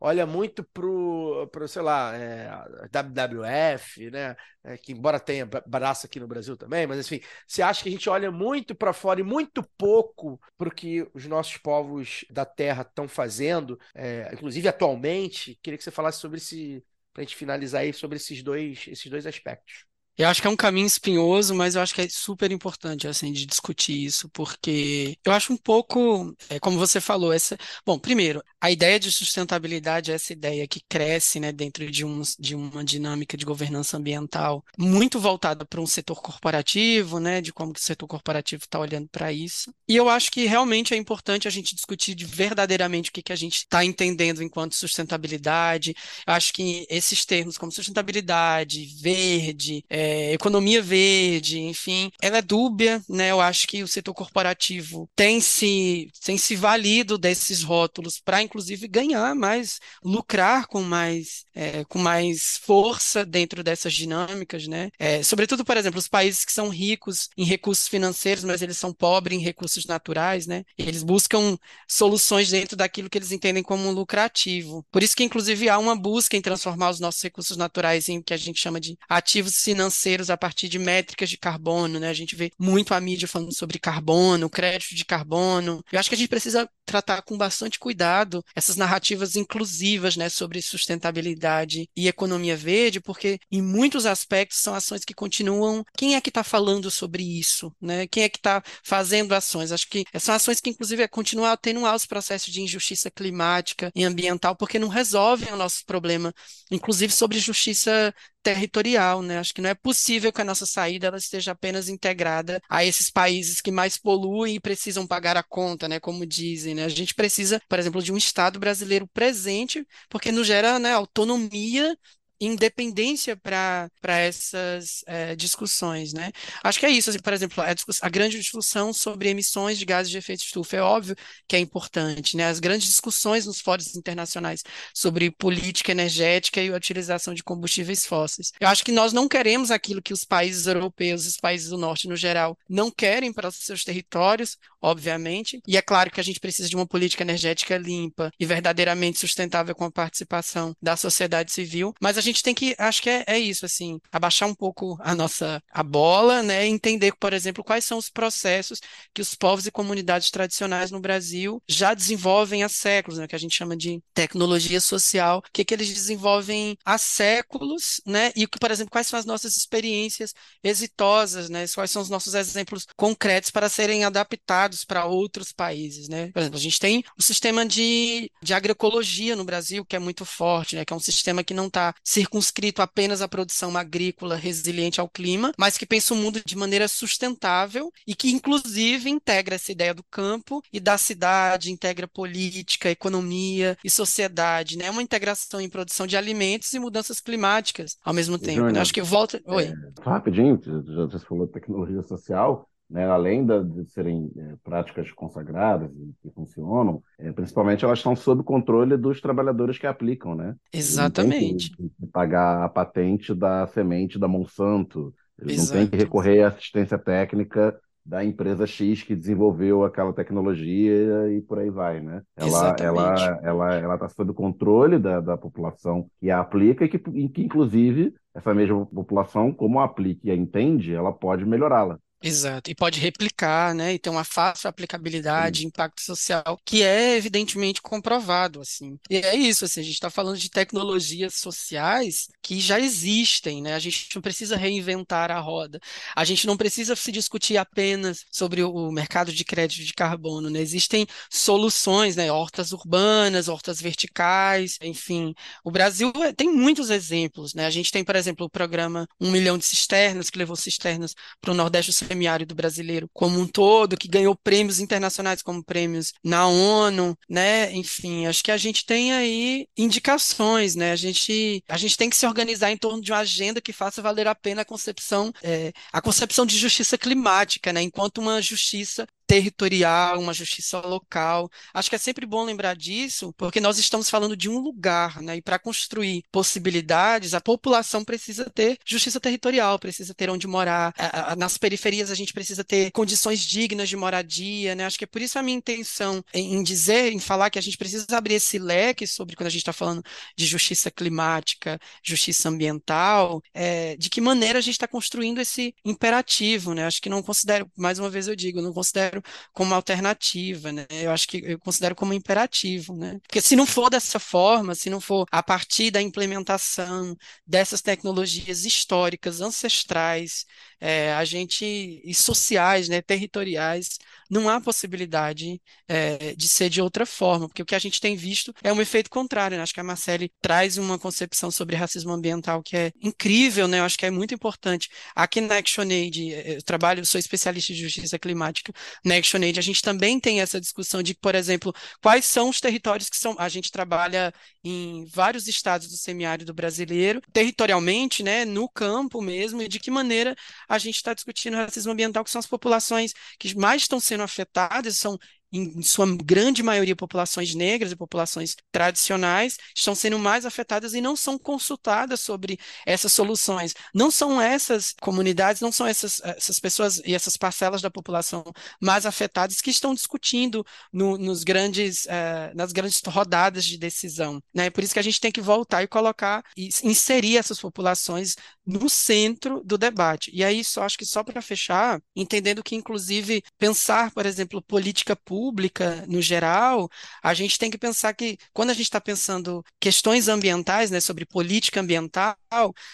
olha 0.00 0.26
muito 0.26 0.64
pro, 0.64 1.48
pro 1.52 1.68
sei 1.68 1.82
lá, 1.82 2.14
é, 2.16 2.48
WWF, 2.90 4.10
né? 4.10 4.36
É, 4.64 4.76
que 4.76 4.92
embora 4.92 5.20
tenha 5.20 5.46
bra- 5.46 5.62
braço 5.66 6.06
aqui 6.06 6.18
no 6.18 6.26
Brasil 6.26 6.56
também, 6.56 6.86
mas 6.86 6.98
enfim, 7.06 7.20
você 7.46 7.62
acha 7.62 7.82
que 7.82 7.88
a 7.88 7.92
gente 7.92 8.08
olha 8.10 8.30
muito 8.32 8.74
para 8.74 8.92
fora 8.92 9.20
e 9.20 9.22
muito 9.22 9.62
pouco 9.78 10.40
para 10.58 10.68
o 10.68 10.74
que 10.74 11.08
os 11.14 11.26
nossos 11.26 11.56
povos 11.58 12.24
da 12.30 12.44
terra 12.44 12.82
estão 12.82 13.06
fazendo, 13.08 13.78
é, 13.94 14.30
inclusive 14.34 14.68
atualmente? 14.68 15.58
Queria 15.62 15.78
que 15.78 15.84
você 15.84 15.90
falasse 15.90 16.18
sobre 16.20 16.38
esse, 16.38 16.84
para 17.12 17.22
a 17.22 17.24
gente 17.24 17.36
finalizar 17.36 17.82
aí, 17.82 17.92
sobre 17.92 18.16
esses 18.16 18.42
dois, 18.42 18.86
esses 18.88 19.06
dois 19.10 19.26
aspectos. 19.26 19.86
Eu 20.18 20.28
acho 20.28 20.40
que 20.40 20.46
é 20.46 20.50
um 20.50 20.56
caminho 20.56 20.86
espinhoso, 20.86 21.54
mas 21.54 21.74
eu 21.74 21.82
acho 21.82 21.94
que 21.94 22.00
é 22.02 22.08
super 22.08 22.50
importante, 22.50 23.06
assim, 23.06 23.32
de 23.32 23.44
discutir 23.44 24.04
isso, 24.04 24.28
porque 24.30 25.16
eu 25.24 25.32
acho 25.32 25.52
um 25.52 25.56
pouco, 25.56 26.34
é, 26.48 26.58
como 26.58 26.78
você 26.78 27.00
falou, 27.00 27.32
essa... 27.32 27.58
Bom, 27.84 27.98
primeiro, 27.98 28.42
a 28.60 28.70
ideia 28.70 28.98
de 28.98 29.12
sustentabilidade 29.12 30.10
é 30.10 30.14
essa 30.14 30.32
ideia 30.32 30.66
que 30.66 30.80
cresce, 30.88 31.38
né, 31.38 31.52
dentro 31.52 31.90
de, 31.90 32.04
um, 32.04 32.22
de 32.38 32.54
uma 32.54 32.82
dinâmica 32.82 33.36
de 33.36 33.44
governança 33.44 33.96
ambiental 33.96 34.64
muito 34.78 35.20
voltada 35.20 35.66
para 35.66 35.80
um 35.80 35.86
setor 35.86 36.22
corporativo, 36.22 37.20
né, 37.20 37.40
de 37.40 37.52
como 37.52 37.72
que 37.72 37.80
o 37.80 37.82
setor 37.82 38.06
corporativo 38.06 38.62
está 38.64 38.78
olhando 38.78 39.08
para 39.08 39.32
isso. 39.32 39.72
E 39.86 39.96
eu 39.96 40.08
acho 40.08 40.30
que 40.30 40.46
realmente 40.46 40.94
é 40.94 40.96
importante 40.96 41.46
a 41.46 41.50
gente 41.50 41.74
discutir 41.74 42.14
de 42.14 42.24
verdadeiramente 42.24 43.10
o 43.10 43.12
que 43.12 43.22
que 43.22 43.32
a 43.32 43.36
gente 43.36 43.56
está 43.58 43.84
entendendo 43.84 44.42
enquanto 44.42 44.74
sustentabilidade. 44.74 45.94
Eu 46.26 46.32
acho 46.32 46.52
que 46.52 46.86
esses 46.88 47.24
termos 47.24 47.58
como 47.58 47.70
sustentabilidade, 47.70 48.86
verde, 49.00 49.84
é, 49.90 50.05
economia 50.32 50.82
verde, 50.82 51.60
enfim, 51.60 52.10
ela 52.20 52.38
é 52.38 52.42
dúbia, 52.42 53.02
né? 53.08 53.30
Eu 53.30 53.40
acho 53.40 53.66
que 53.66 53.82
o 53.82 53.88
setor 53.88 54.14
corporativo 54.14 55.08
tem 55.14 55.40
se, 55.40 56.10
tem 56.24 56.38
se 56.38 56.54
valido 56.54 57.18
desses 57.18 57.62
rótulos 57.62 58.20
para, 58.20 58.42
inclusive, 58.42 58.88
ganhar 58.88 59.34
mais, 59.34 59.80
lucrar 60.02 60.66
com 60.66 60.82
mais, 60.82 61.44
é, 61.54 61.84
com 61.84 61.98
mais 61.98 62.58
força 62.62 63.24
dentro 63.24 63.62
dessas 63.62 63.92
dinâmicas, 63.94 64.66
né? 64.66 64.90
É, 64.98 65.22
sobretudo, 65.22 65.64
por 65.64 65.76
exemplo, 65.76 65.98
os 65.98 66.08
países 66.08 66.44
que 66.44 66.52
são 66.52 66.68
ricos 66.68 67.28
em 67.36 67.44
recursos 67.44 67.88
financeiros, 67.88 68.44
mas 68.44 68.62
eles 68.62 68.76
são 68.76 68.92
pobres 68.92 69.38
em 69.38 69.42
recursos 69.42 69.86
naturais, 69.86 70.46
né? 70.46 70.64
Eles 70.78 71.02
buscam 71.02 71.56
soluções 71.88 72.50
dentro 72.50 72.76
daquilo 72.76 73.10
que 73.10 73.18
eles 73.18 73.32
entendem 73.32 73.62
como 73.62 73.90
lucrativo. 73.90 74.84
Por 74.90 75.02
isso 75.02 75.16
que, 75.16 75.24
inclusive, 75.24 75.68
há 75.68 75.78
uma 75.78 75.96
busca 75.96 76.36
em 76.36 76.40
transformar 76.42 76.90
os 76.90 77.00
nossos 77.00 77.22
recursos 77.22 77.56
naturais 77.56 78.08
em 78.08 78.18
o 78.18 78.22
que 78.22 78.34
a 78.34 78.36
gente 78.36 78.60
chama 78.60 78.80
de 78.80 78.96
ativos 79.08 79.62
financeiros 79.62 79.95
a 80.30 80.36
partir 80.36 80.68
de 80.68 80.78
métricas 80.78 81.28
de 81.28 81.38
carbono, 81.38 81.98
né? 81.98 82.08
A 82.08 82.14
gente 82.14 82.36
vê 82.36 82.50
muito 82.58 82.94
a 82.94 83.00
mídia 83.00 83.28
falando 83.28 83.54
sobre 83.54 83.78
carbono, 83.78 84.50
crédito 84.50 84.94
de 84.94 85.04
carbono. 85.04 85.82
Eu 85.90 85.98
acho 85.98 86.08
que 86.08 86.14
a 86.14 86.18
gente 86.18 86.28
precisa 86.28 86.68
tratar 86.84 87.22
com 87.22 87.36
bastante 87.36 87.78
cuidado 87.78 88.44
essas 88.54 88.76
narrativas 88.76 89.34
inclusivas, 89.34 90.16
né, 90.16 90.28
sobre 90.28 90.62
sustentabilidade 90.62 91.88
e 91.96 92.06
economia 92.06 92.56
verde, 92.56 93.00
porque 93.00 93.38
em 93.50 93.60
muitos 93.60 94.06
aspectos 94.06 94.58
são 94.58 94.74
ações 94.74 95.04
que 95.04 95.12
continuam. 95.14 95.84
Quem 95.96 96.14
é 96.14 96.20
que 96.20 96.30
está 96.30 96.44
falando 96.44 96.90
sobre 96.90 97.22
isso, 97.22 97.72
né? 97.80 98.06
Quem 98.06 98.22
é 98.22 98.28
que 98.28 98.38
está 98.38 98.62
fazendo 98.84 99.34
ações? 99.34 99.72
Acho 99.72 99.88
que 99.88 100.04
são 100.18 100.34
ações 100.34 100.60
que, 100.60 100.70
inclusive, 100.70 101.06
continuam 101.08 101.48
a 101.48 101.52
atenuar 101.52 101.94
os 101.94 102.06
processos 102.06 102.52
de 102.52 102.62
injustiça 102.62 103.10
climática 103.10 103.90
e 103.94 104.04
ambiental, 104.04 104.54
porque 104.54 104.78
não 104.78 104.88
resolvem 104.88 105.52
o 105.52 105.56
nosso 105.56 105.84
problema, 105.84 106.32
inclusive 106.70 107.12
sobre 107.12 107.38
justiça 107.38 108.14
territorial, 108.46 109.22
né? 109.22 109.38
Acho 109.38 109.52
que 109.52 109.60
não 109.60 109.68
é 109.70 109.74
possível 109.74 110.32
que 110.32 110.40
a 110.40 110.44
nossa 110.44 110.64
saída 110.66 111.08
ela 111.08 111.16
esteja 111.16 111.50
apenas 111.50 111.88
integrada 111.88 112.62
a 112.68 112.84
esses 112.84 113.10
países 113.10 113.60
que 113.60 113.72
mais 113.72 113.98
poluem 113.98 114.54
e 114.54 114.60
precisam 114.60 115.04
pagar 115.04 115.36
a 115.36 115.42
conta, 115.42 115.88
né? 115.88 115.98
Como 115.98 116.24
dizem, 116.24 116.72
né? 116.72 116.84
A 116.84 116.88
gente 116.88 117.12
precisa, 117.12 117.60
por 117.68 117.76
exemplo, 117.76 118.00
de 118.00 118.12
um 118.12 118.16
Estado 118.16 118.60
brasileiro 118.60 119.08
presente, 119.08 119.84
porque 120.08 120.30
nos 120.30 120.46
gera, 120.46 120.78
né, 120.78 120.92
autonomia 120.92 121.96
independência 122.40 123.36
para 123.36 123.90
essas 124.04 125.02
eh, 125.06 125.34
discussões, 125.36 126.12
né? 126.12 126.32
Acho 126.62 126.78
que 126.78 126.86
é 126.86 126.90
isso, 126.90 127.10
assim, 127.10 127.18
por 127.18 127.32
exemplo, 127.32 127.62
a, 127.62 127.74
a 128.02 128.08
grande 128.08 128.38
discussão 128.38 128.92
sobre 128.92 129.28
emissões 129.28 129.78
de 129.78 129.84
gases 129.84 130.10
de 130.10 130.18
efeito 130.18 130.44
estufa 130.44 130.76
é 130.76 130.82
óbvio 130.82 131.16
que 131.48 131.56
é 131.56 131.58
importante, 131.58 132.36
né? 132.36 132.46
As 132.46 132.60
grandes 132.60 132.88
discussões 132.88 133.46
nos 133.46 133.60
fóruns 133.60 133.96
internacionais 133.96 134.62
sobre 134.94 135.30
política 135.30 135.92
energética 135.92 136.60
e 136.60 136.68
a 136.68 136.76
utilização 136.76 137.34
de 137.34 137.42
combustíveis 137.42 138.04
fósseis. 138.04 138.52
Eu 138.60 138.68
acho 138.68 138.84
que 138.84 138.92
nós 138.92 139.12
não 139.12 139.28
queremos 139.28 139.70
aquilo 139.70 140.02
que 140.02 140.12
os 140.12 140.24
países 140.24 140.66
europeus, 140.66 141.26
os 141.26 141.36
países 141.36 141.70
do 141.70 141.78
norte 141.78 142.08
no 142.08 142.16
geral, 142.16 142.56
não 142.68 142.90
querem 142.90 143.32
para 143.32 143.48
os 143.48 143.56
seus 143.56 143.84
territórios, 143.84 144.56
obviamente, 144.80 145.60
e 145.66 145.76
é 145.76 145.82
claro 145.82 146.10
que 146.10 146.20
a 146.20 146.24
gente 146.24 146.40
precisa 146.40 146.68
de 146.68 146.76
uma 146.76 146.86
política 146.86 147.22
energética 147.22 147.76
limpa 147.76 148.30
e 148.38 148.46
verdadeiramente 148.46 149.18
sustentável 149.18 149.74
com 149.74 149.84
a 149.84 149.90
participação 149.90 150.74
da 150.80 150.96
sociedade 150.96 151.52
civil, 151.52 151.94
mas 152.00 152.18
a 152.18 152.20
gente 152.26 152.42
tem 152.42 152.54
que, 152.54 152.74
acho 152.78 153.02
que 153.02 153.10
é, 153.10 153.24
é 153.26 153.38
isso, 153.38 153.64
assim, 153.64 154.00
abaixar 154.12 154.48
um 154.48 154.54
pouco 154.54 154.96
a 155.00 155.14
nossa 155.14 155.62
a 155.72 155.82
bola, 155.82 156.42
né, 156.42 156.66
entender, 156.66 157.14
por 157.18 157.32
exemplo, 157.32 157.64
quais 157.64 157.84
são 157.84 157.98
os 157.98 158.08
processos 158.10 158.80
que 159.14 159.22
os 159.22 159.34
povos 159.34 159.66
e 159.66 159.70
comunidades 159.70 160.30
tradicionais 160.30 160.90
no 160.90 161.00
Brasil 161.00 161.62
já 161.68 161.94
desenvolvem 161.94 162.62
há 162.62 162.68
séculos, 162.68 163.18
né, 163.18 163.26
que 163.26 163.36
a 163.36 163.38
gente 163.38 163.54
chama 163.54 163.76
de 163.76 164.02
tecnologia 164.14 164.80
social, 164.80 165.38
o 165.38 165.42
que 165.52 165.64
que 165.64 165.74
eles 165.74 165.88
desenvolvem 165.92 166.76
há 166.84 166.98
séculos, 166.98 168.00
né, 168.06 168.32
e 168.36 168.46
por 168.46 168.70
exemplo, 168.70 168.90
quais 168.90 169.06
são 169.06 169.18
as 169.18 169.26
nossas 169.26 169.56
experiências 169.56 170.32
exitosas, 170.62 171.48
né, 171.48 171.66
quais 171.74 171.90
são 171.90 172.02
os 172.02 172.10
nossos 172.10 172.34
exemplos 172.34 172.86
concretos 172.96 173.50
para 173.50 173.68
serem 173.68 174.04
adaptados 174.04 174.84
para 174.84 175.04
outros 175.04 175.52
países, 175.52 176.08
né? 176.08 176.30
Por 176.32 176.40
exemplo, 176.40 176.58
a 176.58 176.60
gente 176.60 176.78
tem 176.78 177.04
o 177.18 177.22
sistema 177.22 177.64
de, 177.64 178.30
de 178.42 178.54
agroecologia 178.54 179.36
no 179.36 179.44
Brasil, 179.44 179.84
que 179.84 179.96
é 179.96 179.98
muito 179.98 180.24
forte, 180.24 180.76
né, 180.76 180.84
que 180.84 180.92
é 180.92 180.96
um 180.96 181.00
sistema 181.00 181.44
que 181.44 181.54
não 181.54 181.66
está 181.66 181.94
circunscrito 182.16 182.80
apenas 182.80 183.20
à 183.20 183.28
produção 183.28 183.76
agrícola 183.76 184.36
resiliente 184.36 185.00
ao 185.00 185.08
clima, 185.08 185.52
mas 185.58 185.76
que 185.76 185.84
pensa 185.84 186.14
o 186.14 186.16
mundo 186.16 186.40
de 186.44 186.56
maneira 186.56 186.88
sustentável 186.88 187.92
e 188.06 188.14
que, 188.14 188.30
inclusive, 188.30 189.10
integra 189.10 189.56
essa 189.56 189.70
ideia 189.70 189.92
do 189.92 190.02
campo 190.10 190.62
e 190.72 190.80
da 190.80 190.96
cidade, 190.96 191.70
integra 191.70 192.08
política, 192.08 192.90
economia 192.90 193.76
e 193.84 193.90
sociedade, 193.90 194.78
né? 194.78 194.90
Uma 194.90 195.02
integração 195.02 195.60
em 195.60 195.68
produção 195.68 196.06
de 196.06 196.16
alimentos 196.16 196.72
e 196.72 196.78
mudanças 196.78 197.20
climáticas 197.20 197.96
ao 198.02 198.14
mesmo 198.14 198.38
tempo, 198.38 198.62
né? 198.62 198.68
Júnior, 198.68 198.82
Acho 198.82 198.94
que 198.94 199.02
volta. 199.02 199.40
Oi. 199.44 199.74
Só 200.02 200.10
rapidinho, 200.10 200.58
já 200.64 201.04
você 201.04 201.26
falou 201.26 201.46
de 201.46 201.52
tecnologia 201.52 202.02
social, 202.02 202.66
né, 202.88 203.06
além 203.08 203.44
da- 203.44 203.62
de 203.62 203.84
serem 203.90 204.30
é, 204.36 204.56
práticas 204.62 205.10
consagradas 205.12 205.90
e 205.92 206.14
que 206.22 206.30
funcionam, 206.34 207.02
é, 207.18 207.32
principalmente 207.32 207.84
elas 207.84 207.98
estão 207.98 208.14
sob 208.16 208.42
controle 208.44 208.96
dos 208.96 209.20
trabalhadores 209.20 209.78
que 209.78 209.86
aplicam, 209.86 210.34
né? 210.34 210.54
Eles 210.88 211.00
não 211.00 211.10
têm 211.10 211.32
que, 211.32 211.46
Exatamente. 211.52 211.70
pagar 212.12 212.64
a 212.64 212.68
patente 212.68 213.34
da 213.34 213.66
semente 213.66 214.18
da 214.18 214.28
Monsanto, 214.28 215.14
eles 215.38 215.56
não 215.56 215.66
têm 215.66 215.88
que 215.88 215.96
recorrer 215.96 216.42
à 216.44 216.48
assistência 216.48 216.98
técnica 216.98 217.78
da 218.04 218.24
empresa 218.24 218.66
X 218.66 219.02
que 219.02 219.16
desenvolveu 219.16 219.84
aquela 219.84 220.12
tecnologia 220.12 221.28
e 221.32 221.42
por 221.42 221.58
aí 221.58 221.70
vai, 221.70 222.00
né? 222.00 222.22
Ela, 222.36 222.76
ela, 222.80 223.18
Exatamente. 223.18 223.36
ela, 223.42 223.74
ela 223.74 223.94
está 223.94 224.08
sob 224.08 224.32
controle 224.32 224.98
da, 224.98 225.20
da 225.20 225.36
população 225.36 226.08
que 226.20 226.30
a 226.30 226.40
aplica 226.40 226.84
e 226.84 226.88
que, 226.88 226.98
que, 227.00 227.42
inclusive, 227.42 228.14
essa 228.32 228.54
mesma 228.54 228.86
população, 228.86 229.52
como 229.52 229.80
a 229.80 229.84
aplica 229.84 230.20
e 230.28 230.30
a 230.30 230.36
entende, 230.36 230.94
ela 230.94 231.12
pode 231.12 231.44
melhorá-la. 231.44 231.98
Exato, 232.22 232.70
e 232.70 232.74
pode 232.74 232.98
replicar, 232.98 233.74
né, 233.74 233.92
e 233.94 233.98
ter 233.98 234.08
uma 234.08 234.24
fácil 234.24 234.68
aplicabilidade, 234.68 235.66
impacto 235.66 236.00
social, 236.00 236.58
que 236.64 236.82
é 236.82 237.14
evidentemente 237.14 237.80
comprovado, 237.80 238.60
assim. 238.60 238.98
E 239.08 239.16
é 239.18 239.36
isso, 239.36 239.64
assim, 239.66 239.80
a 239.80 239.82
gente 239.84 239.94
está 239.94 240.08
falando 240.10 240.38
de 240.38 240.50
tecnologias 240.50 241.34
sociais 241.34 242.26
que 242.42 242.58
já 242.58 242.80
existem, 242.80 243.60
né, 243.62 243.74
a 243.74 243.78
gente 243.78 244.08
não 244.14 244.22
precisa 244.22 244.56
reinventar 244.56 245.30
a 245.30 245.38
roda, 245.38 245.78
a 246.16 246.24
gente 246.24 246.46
não 246.46 246.56
precisa 246.56 246.96
se 246.96 247.12
discutir 247.12 247.58
apenas 247.58 248.24
sobre 248.32 248.62
o 248.64 248.90
mercado 248.90 249.30
de 249.32 249.44
crédito 249.44 249.84
de 249.86 249.92
carbono, 249.92 250.48
né, 250.50 250.58
existem 250.60 251.06
soluções, 251.30 252.16
né, 252.16 252.32
hortas 252.32 252.72
urbanas, 252.72 253.46
hortas 253.46 253.78
verticais, 253.80 254.78
enfim, 254.82 255.34
o 255.62 255.70
Brasil 255.70 256.10
eh, 256.24 256.32
tem 256.32 256.50
muitos 256.50 256.88
exemplos, 256.90 257.54
né, 257.54 257.66
a 257.66 257.70
gente 257.70 257.92
tem, 257.92 258.02
por 258.02 258.16
exemplo, 258.16 258.46
o 258.46 258.50
programa 258.50 259.06
Um 259.20 259.30
Milhão 259.30 259.58
de 259.58 259.64
Cisternas, 259.66 260.30
que 260.30 260.38
levou 260.38 260.56
cisternas 260.56 261.14
para 261.40 261.50
o 261.52 261.54
Nordeste 261.54 261.92
semiárido 262.06 262.54
brasileiro 262.54 263.08
como 263.12 263.38
um 263.38 263.46
todo, 263.46 263.96
que 263.96 264.08
ganhou 264.08 264.36
prêmios 264.36 264.80
internacionais 264.80 265.42
como 265.42 265.64
prêmios 265.64 266.12
na 266.22 266.46
ONU, 266.46 267.16
né? 267.28 267.72
Enfim, 267.74 268.26
acho 268.26 268.42
que 268.44 268.50
a 268.50 268.56
gente 268.56 268.84
tem 268.84 269.12
aí 269.12 269.66
indicações, 269.76 270.74
né? 270.74 270.92
A 270.92 270.96
gente, 270.96 271.62
a 271.68 271.76
gente 271.76 271.96
tem 271.96 272.10
que 272.10 272.16
se 272.16 272.26
organizar 272.26 272.70
em 272.70 272.76
torno 272.76 273.00
de 273.00 273.12
uma 273.12 273.18
agenda 273.18 273.60
que 273.60 273.72
faça 273.72 274.02
valer 274.02 274.26
a 274.28 274.34
pena 274.34 274.62
a 274.62 274.64
concepção, 274.64 275.32
é, 275.42 275.72
a 275.92 276.00
concepção 276.00 276.46
de 276.46 276.56
justiça 276.56 276.96
climática, 276.98 277.72
né? 277.72 277.82
Enquanto 277.82 278.18
uma 278.18 278.40
justiça 278.40 279.06
territorial, 279.26 280.20
uma 280.20 280.32
justiça 280.32 280.80
local. 280.80 281.50
Acho 281.74 281.90
que 281.90 281.96
é 281.96 281.98
sempre 281.98 282.26
bom 282.26 282.44
lembrar 282.44 282.76
disso, 282.76 283.32
porque 283.36 283.60
nós 283.60 283.78
estamos 283.78 284.08
falando 284.08 284.36
de 284.36 284.48
um 284.48 284.58
lugar, 284.58 285.20
né? 285.20 285.36
E 285.36 285.42
para 285.42 285.58
construir 285.58 286.24
possibilidades, 286.30 287.34
a 287.34 287.40
população 287.40 288.04
precisa 288.04 288.48
ter 288.50 288.78
justiça 288.86 289.20
territorial, 289.20 289.78
precisa 289.78 290.14
ter 290.14 290.30
onde 290.30 290.46
morar. 290.46 290.94
Nas 291.36 291.58
periferias 291.58 292.10
a 292.10 292.14
gente 292.14 292.32
precisa 292.32 292.62
ter 292.64 292.90
condições 292.92 293.40
dignas 293.40 293.88
de 293.88 293.96
moradia, 293.96 294.74
né? 294.74 294.84
Acho 294.86 294.98
que 294.98 295.04
é 295.04 295.06
por 295.08 295.20
isso 295.20 295.38
a 295.38 295.42
minha 295.42 295.56
intenção 295.56 296.22
em 296.32 296.62
dizer, 296.62 297.12
em 297.12 297.18
falar 297.18 297.50
que 297.50 297.58
a 297.58 297.62
gente 297.62 297.76
precisa 297.76 298.06
abrir 298.12 298.34
esse 298.34 298.58
leque 298.58 299.06
sobre 299.06 299.36
quando 299.36 299.48
a 299.48 299.50
gente 299.50 299.62
está 299.62 299.72
falando 299.72 300.02
de 300.36 300.46
justiça 300.46 300.90
climática, 300.90 301.78
justiça 302.02 302.48
ambiental, 302.48 303.42
é, 303.52 303.96
de 303.96 304.08
que 304.08 304.20
maneira 304.20 304.58
a 304.58 304.62
gente 304.62 304.74
está 304.74 304.86
construindo 304.88 305.40
esse 305.40 305.74
imperativo, 305.84 306.74
né? 306.74 306.86
Acho 306.86 307.00
que 307.00 307.08
não 307.08 307.22
considero, 307.22 307.70
mais 307.76 307.98
uma 307.98 308.10
vez 308.10 308.28
eu 308.28 308.36
digo, 308.36 308.62
não 308.62 308.72
considero 308.72 309.15
considero 309.22 309.22
como 309.52 309.74
alternativa, 309.74 310.72
né? 310.72 310.86
Eu 310.90 311.10
acho 311.10 311.26
que 311.28 311.38
eu 311.44 311.58
considero 311.58 311.94
como 311.94 312.12
imperativo, 312.12 312.96
né? 312.96 313.18
Porque 313.22 313.40
se 313.40 313.56
não 313.56 313.66
for 313.66 313.90
dessa 313.90 314.18
forma, 314.18 314.74
se 314.74 314.90
não 314.90 315.00
for 315.00 315.26
a 315.30 315.42
partir 315.42 315.90
da 315.90 316.00
implementação 316.02 317.16
dessas 317.46 317.80
tecnologias 317.82 318.64
históricas, 318.64 319.40
ancestrais, 319.40 320.44
é, 320.80 321.12
a 321.14 321.24
gente 321.24 321.64
e 322.04 322.14
sociais, 322.14 322.88
né, 322.88 323.00
territoriais, 323.02 323.98
não 324.30 324.48
há 324.48 324.60
possibilidade 324.60 325.60
é, 325.88 326.34
de 326.34 326.48
ser 326.48 326.68
de 326.68 326.80
outra 326.80 327.06
forma, 327.06 327.48
porque 327.48 327.62
o 327.62 327.66
que 327.66 327.74
a 327.74 327.78
gente 327.78 328.00
tem 328.00 328.16
visto 328.16 328.52
é 328.62 328.72
um 328.72 328.80
efeito 328.80 329.10
contrário. 329.10 329.56
Né? 329.56 329.62
Acho 329.62 329.74
que 329.74 329.80
a 329.80 329.84
Marcele 329.84 330.30
traz 330.40 330.78
uma 330.78 330.98
concepção 330.98 331.50
sobre 331.50 331.76
racismo 331.76 332.12
ambiental 332.12 332.62
que 332.62 332.76
é 332.76 332.92
incrível, 333.02 333.68
né? 333.68 333.80
Eu 333.80 333.84
acho 333.84 333.98
que 333.98 334.06
é 334.06 334.10
muito 334.10 334.34
importante. 334.34 334.88
Aqui 335.14 335.40
na 335.40 335.56
ActionAid, 335.58 336.30
eu 336.30 336.62
trabalho, 336.62 337.04
sou 337.04 337.18
especialista 337.18 337.72
de 337.72 337.80
justiça 337.80 338.18
climática. 338.18 338.72
Na 339.04 339.16
ActionAid, 339.16 339.58
a 339.58 339.62
gente 339.62 339.82
também 339.82 340.18
tem 340.18 340.40
essa 340.40 340.60
discussão 340.60 341.02
de, 341.02 341.14
por 341.14 341.34
exemplo, 341.34 341.72
quais 342.02 342.24
são 342.24 342.48
os 342.48 342.60
territórios 342.60 343.08
que 343.08 343.16
são. 343.16 343.36
A 343.38 343.48
gente 343.48 343.70
trabalha 343.70 344.32
em 344.64 345.04
vários 345.06 345.46
estados 345.46 345.88
do 345.88 345.96
semiárido 345.96 346.52
brasileiro, 346.52 347.20
territorialmente, 347.32 348.22
né, 348.22 348.44
no 348.44 348.68
campo 348.68 349.20
mesmo, 349.22 349.62
e 349.62 349.68
de 349.68 349.78
que 349.78 349.90
maneira 349.90 350.34
a 350.68 350.78
gente 350.78 350.96
está 350.96 351.14
discutindo 351.14 351.56
racismo 351.56 351.92
ambiental, 351.92 352.24
que 352.24 352.30
são 352.30 352.38
as 352.38 352.46
populações 352.46 353.12
que 353.38 353.56
mais 353.56 353.82
estão 353.82 354.00
sendo 354.00 354.15
afetadas, 354.24 354.98
são 354.98 355.18
em 355.52 355.82
sua 355.82 356.06
grande 356.16 356.62
maioria, 356.62 356.96
populações 356.96 357.54
negras 357.54 357.92
e 357.92 357.96
populações 357.96 358.56
tradicionais, 358.72 359.56
estão 359.74 359.94
sendo 359.94 360.18
mais 360.18 360.44
afetadas 360.44 360.94
e 360.94 361.00
não 361.00 361.16
são 361.16 361.38
consultadas 361.38 362.20
sobre 362.20 362.58
essas 362.84 363.12
soluções. 363.12 363.74
Não 363.94 364.10
são 364.10 364.40
essas 364.40 364.92
comunidades, 365.00 365.62
não 365.62 365.70
são 365.70 365.86
essas, 365.86 366.20
essas 366.24 366.58
pessoas 366.58 367.00
e 367.04 367.14
essas 367.14 367.36
parcelas 367.36 367.80
da 367.80 367.90
população 367.90 368.44
mais 368.80 369.06
afetadas 369.06 369.60
que 369.60 369.70
estão 369.70 369.94
discutindo 369.94 370.64
no, 370.92 371.16
nos 371.16 371.44
grandes, 371.44 372.04
uh, 372.06 372.54
nas 372.54 372.72
grandes 372.72 373.00
rodadas 373.06 373.64
de 373.64 373.78
decisão. 373.78 374.42
Né? 374.52 374.70
Por 374.70 374.82
isso 374.82 374.92
que 374.92 374.98
a 374.98 375.02
gente 375.02 375.20
tem 375.20 375.32
que 375.32 375.40
voltar 375.40 375.82
e 375.82 375.88
colocar 375.88 376.42
e 376.56 376.68
inserir 376.82 377.36
essas 377.36 377.60
populações 377.60 378.34
no 378.66 378.88
centro 378.88 379.62
do 379.64 379.78
debate. 379.78 380.30
E 380.34 380.42
aí, 380.42 380.64
só 380.64 380.82
acho 380.82 380.98
que 380.98 381.06
só 381.06 381.22
para 381.22 381.40
fechar, 381.40 382.00
entendendo 382.14 382.62
que, 382.62 382.74
inclusive, 382.74 383.42
pensar, 383.58 384.10
por 384.10 384.26
exemplo, 384.26 384.60
política 384.60 385.14
pública 385.14 385.35
pública 385.36 386.02
no 386.08 386.22
geral, 386.22 386.88
a 387.22 387.34
gente 387.34 387.58
tem 387.58 387.70
que 387.70 387.76
pensar 387.76 388.14
que 388.14 388.38
quando 388.54 388.70
a 388.70 388.72
gente 388.72 388.84
está 388.84 388.98
pensando 388.98 389.62
questões 389.78 390.28
ambientais, 390.28 390.90
né, 390.90 390.98
sobre 390.98 391.26
política 391.26 391.78
ambiental, 391.80 392.34